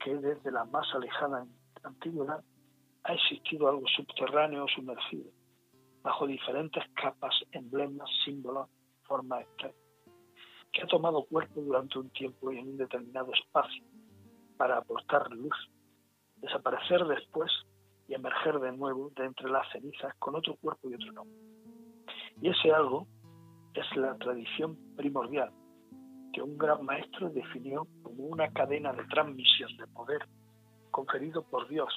que 0.00 0.16
desde 0.16 0.50
la 0.50 0.64
más 0.64 0.86
alejada 0.94 1.46
antigüedad 1.84 2.44
ha 3.04 3.12
existido 3.12 3.68
algo 3.68 3.86
subterráneo 3.86 4.64
o 4.64 4.68
sumergido, 4.68 5.30
bajo 6.04 6.26
diferentes 6.26 6.84
capas, 6.94 7.34
emblemas, 7.50 8.08
símbolos, 8.24 8.68
formas 9.04 9.40
externas, 9.40 9.76
que 10.70 10.82
ha 10.82 10.86
tomado 10.86 11.24
cuerpo 11.24 11.62
durante 11.62 11.98
un 11.98 12.10
tiempo 12.10 12.52
y 12.52 12.58
en 12.58 12.68
un 12.68 12.76
determinado 12.76 13.32
espacio 13.32 13.82
para 14.58 14.76
aportar 14.76 15.30
luz, 15.30 15.56
desaparecer 16.36 17.04
después 17.06 17.50
y 18.06 18.14
emerger 18.14 18.60
de 18.60 18.72
nuevo 18.72 19.10
de 19.16 19.24
entre 19.24 19.50
las 19.50 19.66
cenizas 19.72 20.14
con 20.18 20.36
otro 20.36 20.56
cuerpo 20.56 20.90
y 20.90 20.94
otro 20.94 21.12
nombre. 21.12 21.38
Y 22.42 22.50
ese 22.50 22.70
algo 22.70 23.06
es 23.72 23.96
la 23.96 24.14
tradición 24.18 24.76
primordial 24.96 25.50
que 26.34 26.42
un 26.42 26.58
gran 26.58 26.84
maestro 26.84 27.30
definió 27.30 27.86
como 28.02 28.24
una 28.24 28.52
cadena 28.52 28.92
de 28.92 29.04
transmisión 29.04 29.74
de 29.78 29.86
poder 29.86 30.28
conferido 30.90 31.42
por 31.42 31.66
Dios 31.68 31.88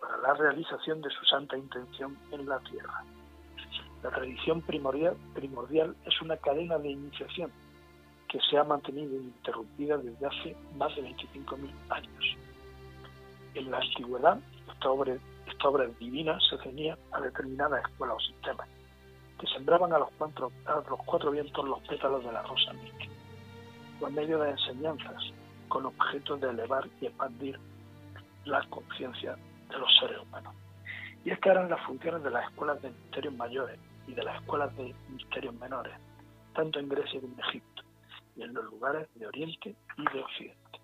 para 0.00 0.16
la 0.18 0.34
realización 0.34 1.02
de 1.02 1.10
su 1.10 1.24
santa 1.26 1.58
intención 1.58 2.16
en 2.30 2.46
la 2.46 2.60
tierra. 2.60 3.04
La 4.06 4.12
tradición 4.12 4.62
primordial, 4.62 5.96
es 6.06 6.22
una 6.22 6.36
cadena 6.36 6.78
de 6.78 6.90
iniciación 6.92 7.50
que 8.28 8.38
se 8.48 8.56
ha 8.56 8.62
mantenido 8.62 9.16
ininterrumpida 9.16 9.98
desde 9.98 10.26
hace 10.26 10.56
más 10.76 10.94
de 10.94 11.02
25.000 11.02 11.68
años. 11.90 12.36
En 13.54 13.68
la 13.68 13.78
antigüedad, 13.78 14.38
esta 14.68 14.90
obra, 15.68 15.86
divina 15.98 16.38
se 16.48 16.56
ceñía 16.58 16.96
a 17.10 17.20
determinadas 17.20 17.82
escuelas 17.82 18.18
o 18.18 18.20
sistemas 18.20 18.68
que 19.40 19.46
sembraban 19.48 19.92
a 19.92 19.98
los, 19.98 20.08
cuatro, 20.16 20.52
a 20.66 20.76
los 20.88 21.00
cuatro 21.04 21.32
vientos 21.32 21.64
los 21.64 21.80
pétalos 21.80 22.24
de 22.24 22.30
la 22.30 22.42
rosa 22.42 22.72
mística, 22.74 23.12
por 23.98 24.12
medio 24.12 24.38
de 24.38 24.50
enseñanzas 24.50 25.20
con 25.66 25.84
objeto 25.84 26.36
de 26.36 26.50
elevar 26.50 26.88
y 27.00 27.06
expandir 27.06 27.58
la 28.44 28.64
conciencia 28.70 29.36
de 29.68 29.78
los 29.78 29.98
seres 29.98 30.18
humanos. 30.20 30.54
Y 31.26 31.32
estas 31.32 31.56
eran 31.56 31.68
las 31.68 31.84
funciones 31.84 32.22
de 32.22 32.30
las 32.30 32.48
escuelas 32.48 32.80
de 32.82 32.88
misterios 32.88 33.34
mayores 33.34 33.80
y 34.06 34.14
de 34.14 34.22
las 34.22 34.40
escuelas 34.40 34.74
de 34.76 34.94
misterios 35.08 35.52
menores, 35.56 35.92
tanto 36.54 36.78
en 36.78 36.88
Grecia 36.88 37.20
como 37.20 37.34
en 37.34 37.40
Egipto, 37.40 37.82
y 38.36 38.42
en 38.42 38.54
los 38.54 38.64
lugares 38.66 39.08
de 39.16 39.26
Oriente 39.26 39.74
y 39.98 40.04
de 40.04 40.20
Occidente. 40.20 40.80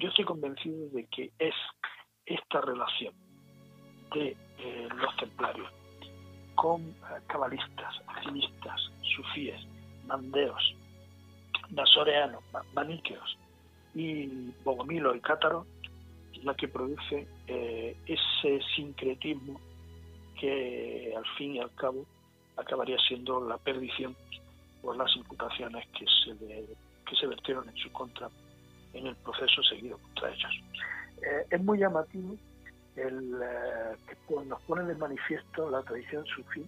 Yo 0.00 0.08
estoy 0.08 0.24
convencido 0.24 0.88
de 0.88 1.06
que 1.06 1.30
es 1.38 1.54
esta 2.26 2.62
relación 2.62 3.14
de 4.12 4.36
eh, 4.58 4.88
los 4.92 5.16
templarios 5.18 5.70
con 6.56 6.82
eh, 6.82 7.20
cabalistas, 7.28 7.94
alquimistas, 8.08 8.90
sufíes, 9.14 9.64
mandeos, 10.04 10.74
nasoreanos, 11.70 12.42
maniqueos 12.74 13.38
y 13.94 14.50
bogomilo 14.64 15.14
y 15.14 15.20
cátaro 15.20 15.64
la 16.42 16.54
que 16.54 16.66
produce 16.66 17.28
eh, 17.52 17.96
ese 18.06 18.60
sincretismo 18.76 19.60
que 20.38 21.12
al 21.16 21.26
fin 21.36 21.56
y 21.56 21.58
al 21.58 21.74
cabo 21.74 22.06
acabaría 22.56 22.96
siendo 23.08 23.40
la 23.40 23.58
perdición 23.58 24.14
por 24.80 24.96
las 24.96 25.14
imputaciones 25.16 25.84
que 25.88 26.06
se, 26.06 26.38
que 26.38 27.16
se 27.16 27.26
vertieron 27.26 27.68
en 27.68 27.76
su 27.76 27.90
contra 27.90 28.28
en 28.92 29.08
el 29.08 29.16
proceso 29.16 29.64
seguido 29.64 29.98
contra 29.98 30.30
ellos. 30.30 30.52
Eh, 31.22 31.46
es 31.50 31.60
muy 31.60 31.78
llamativo 31.78 32.36
el, 32.94 33.34
eh, 33.42 33.96
que 34.06 34.44
nos 34.44 34.62
pone 34.62 34.84
de 34.84 34.94
manifiesto 34.94 35.68
la 35.70 35.82
tradición 35.82 36.24
sufí 36.26 36.64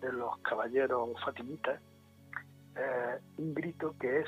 de 0.00 0.12
los 0.12 0.38
caballeros 0.38 1.10
fatimitas, 1.24 1.80
un 3.36 3.52
grito 3.52 3.96
que 3.98 4.20
es 4.20 4.26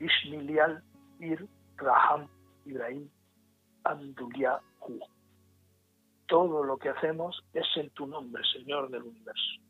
Ishmilial 0.00 0.82
Ir 1.20 1.46
Raham 1.76 2.26
Ibrahim 2.66 3.08
Anduliahu. 3.84 5.00
Todo 6.26 6.64
lo 6.64 6.78
que 6.78 6.88
hacemos 6.88 7.44
es 7.52 7.66
en 7.76 7.90
tu 7.90 8.06
nombre, 8.06 8.42
Señor 8.52 8.90
del 8.90 9.02
universo, 9.02 9.60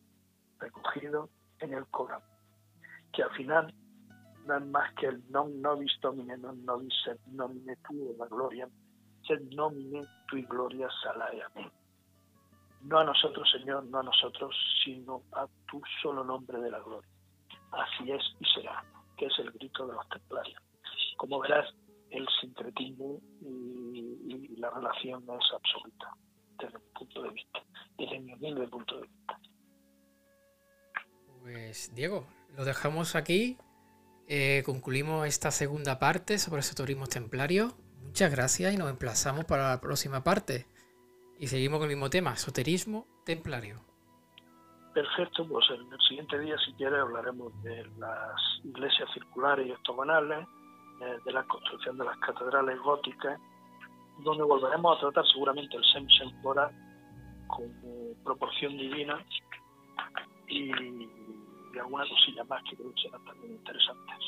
recogido 0.59 1.29
en 1.59 1.75
el 1.75 1.87
Corán, 1.87 2.23
que 3.12 3.23
al 3.23 3.31
final 3.33 3.75
no 4.47 4.57
es 4.57 4.67
más 4.67 4.93
que 4.95 5.07
el 5.07 5.23
non 5.31 5.61
nobis 5.61 5.93
domine, 6.01 6.37
non 6.37 6.65
nobis 6.65 6.93
sed 7.05 7.19
nomine 7.33 7.77
tuo 7.89 8.15
la 8.19 8.27
gloria, 8.27 8.69
sed 9.27 9.41
nomine 9.53 10.03
tu 10.29 10.37
gloria 10.47 10.89
salae. 11.03 11.43
Amén. 11.43 11.71
No 12.83 12.99
a 12.99 13.05
nosotros, 13.05 13.51
Señor, 13.51 13.85
no 13.85 14.01
a 14.01 14.03
nosotros, 14.03 14.55
sino 14.85 15.23
a 15.33 15.47
tu 15.67 15.81
solo 16.03 16.23
nombre 16.23 16.61
de 16.61 16.71
la 16.71 16.81
gloria. 16.81 17.09
Así 17.73 18.12
es 18.12 18.23
y 18.39 18.45
será, 18.45 18.85
que 19.17 19.27
es 19.27 19.39
el 19.39 19.51
grito 19.53 19.87
de 19.87 19.95
los 19.95 20.07
templarios. 20.11 20.61
Como 21.17 21.41
verás, 21.41 21.75
el 22.15 22.29
sincretismo 22.41 23.21
y, 23.41 24.57
la 24.57 24.71
relación 24.71 25.23
es 25.25 25.53
absoluta 25.53 26.17
desde 26.59 26.79
mi 26.79 26.85
punto 26.95 27.23
de 27.23 27.31
vista, 27.31 27.62
desde 27.99 28.21
mi 28.21 28.33
humilde 28.33 28.69
punto 28.69 28.97
de 28.97 29.03
vista. 29.03 29.41
Pues 31.43 31.95
Diego, 31.95 32.27
lo 32.57 32.65
dejamos 32.65 33.17
aquí. 33.17 33.59
Eh, 34.27 34.62
concluimos 34.65 35.27
esta 35.27 35.51
segunda 35.51 35.99
parte 35.99 36.39
sobre 36.39 36.61
esoterismo 36.61 37.07
templario. 37.07 37.77
Muchas 38.03 38.31
gracias 38.31 38.73
y 38.73 38.79
nos 38.79 38.89
emplazamos 38.89 39.45
para 39.45 39.71
la 39.71 39.81
próxima 39.81 40.25
parte. 40.25 40.67
Y 41.39 41.49
seguimos 41.49 41.81
con 41.81 41.91
el 41.91 41.97
mismo 41.97 42.09
tema, 42.09 42.33
esoterismo 42.33 43.07
templario. 43.27 43.83
Perfecto, 44.95 45.47
pues 45.49 45.67
en 45.71 45.93
el 45.93 46.01
siguiente 46.09 46.39
día, 46.39 46.57
si 46.65 46.73
quieres, 46.75 47.01
hablaremos 47.01 47.53
de 47.65 47.85
las 47.99 48.41
iglesias 48.62 49.09
circulares 49.12 49.67
y 49.67 49.73
octogonales, 49.73 50.47
de 50.99 51.32
la 51.32 51.42
construcción 51.45 51.99
de 51.99 52.05
las 52.05 52.16
catedrales 52.18 52.78
góticas, 52.80 53.40
donde 54.18 54.45
volveremos 54.45 54.97
a 54.97 55.01
tratar 55.01 55.26
seguramente 55.32 55.76
el 55.76 55.84
Sem 55.84 56.09
Sempora 56.09 56.70
como 57.49 58.14
proporción 58.24 58.76
divina 58.76 59.18
y, 60.49 60.70
alguna 61.78 62.05
cosilla 62.09 62.45
más 62.45 62.62
que 62.64 62.76
creo 62.76 62.95
que 62.95 63.03
serán 63.03 63.24
también 63.24 63.55
interesantes, 63.55 64.18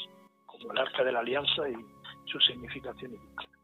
como 0.46 0.72
el 0.72 0.78
arca 0.78 1.04
de 1.04 1.12
la 1.12 1.20
alianza 1.20 1.68
y 1.68 1.76
su 2.26 2.40
significación 2.40 3.14
y 3.14 3.55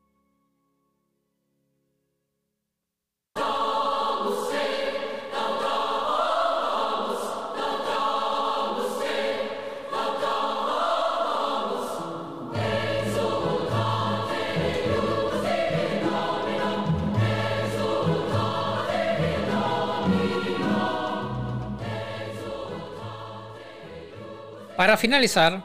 Para 24.93 25.01
finalizar, 25.01 25.64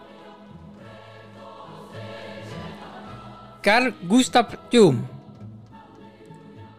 Carl 3.61 3.93
Gustav 4.03 4.57
Jung 4.71 4.99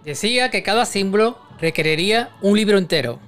decía 0.03 0.51
que 0.51 0.63
cada 0.63 0.87
símbolo 0.87 1.39
requeriría 1.61 2.31
un 2.41 2.57
libro 2.57 2.79
entero. 2.79 3.21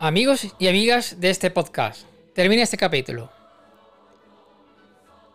Amigos 0.00 0.48
y 0.58 0.68
amigas 0.68 1.18
de 1.18 1.30
este 1.30 1.50
podcast, 1.50 2.02
termina 2.34 2.62
este 2.62 2.76
capítulo. 2.76 3.32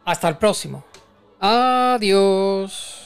Hasta 0.05 0.29
el 0.29 0.37
próximo. 0.37 0.85
Adiós. 1.39 2.98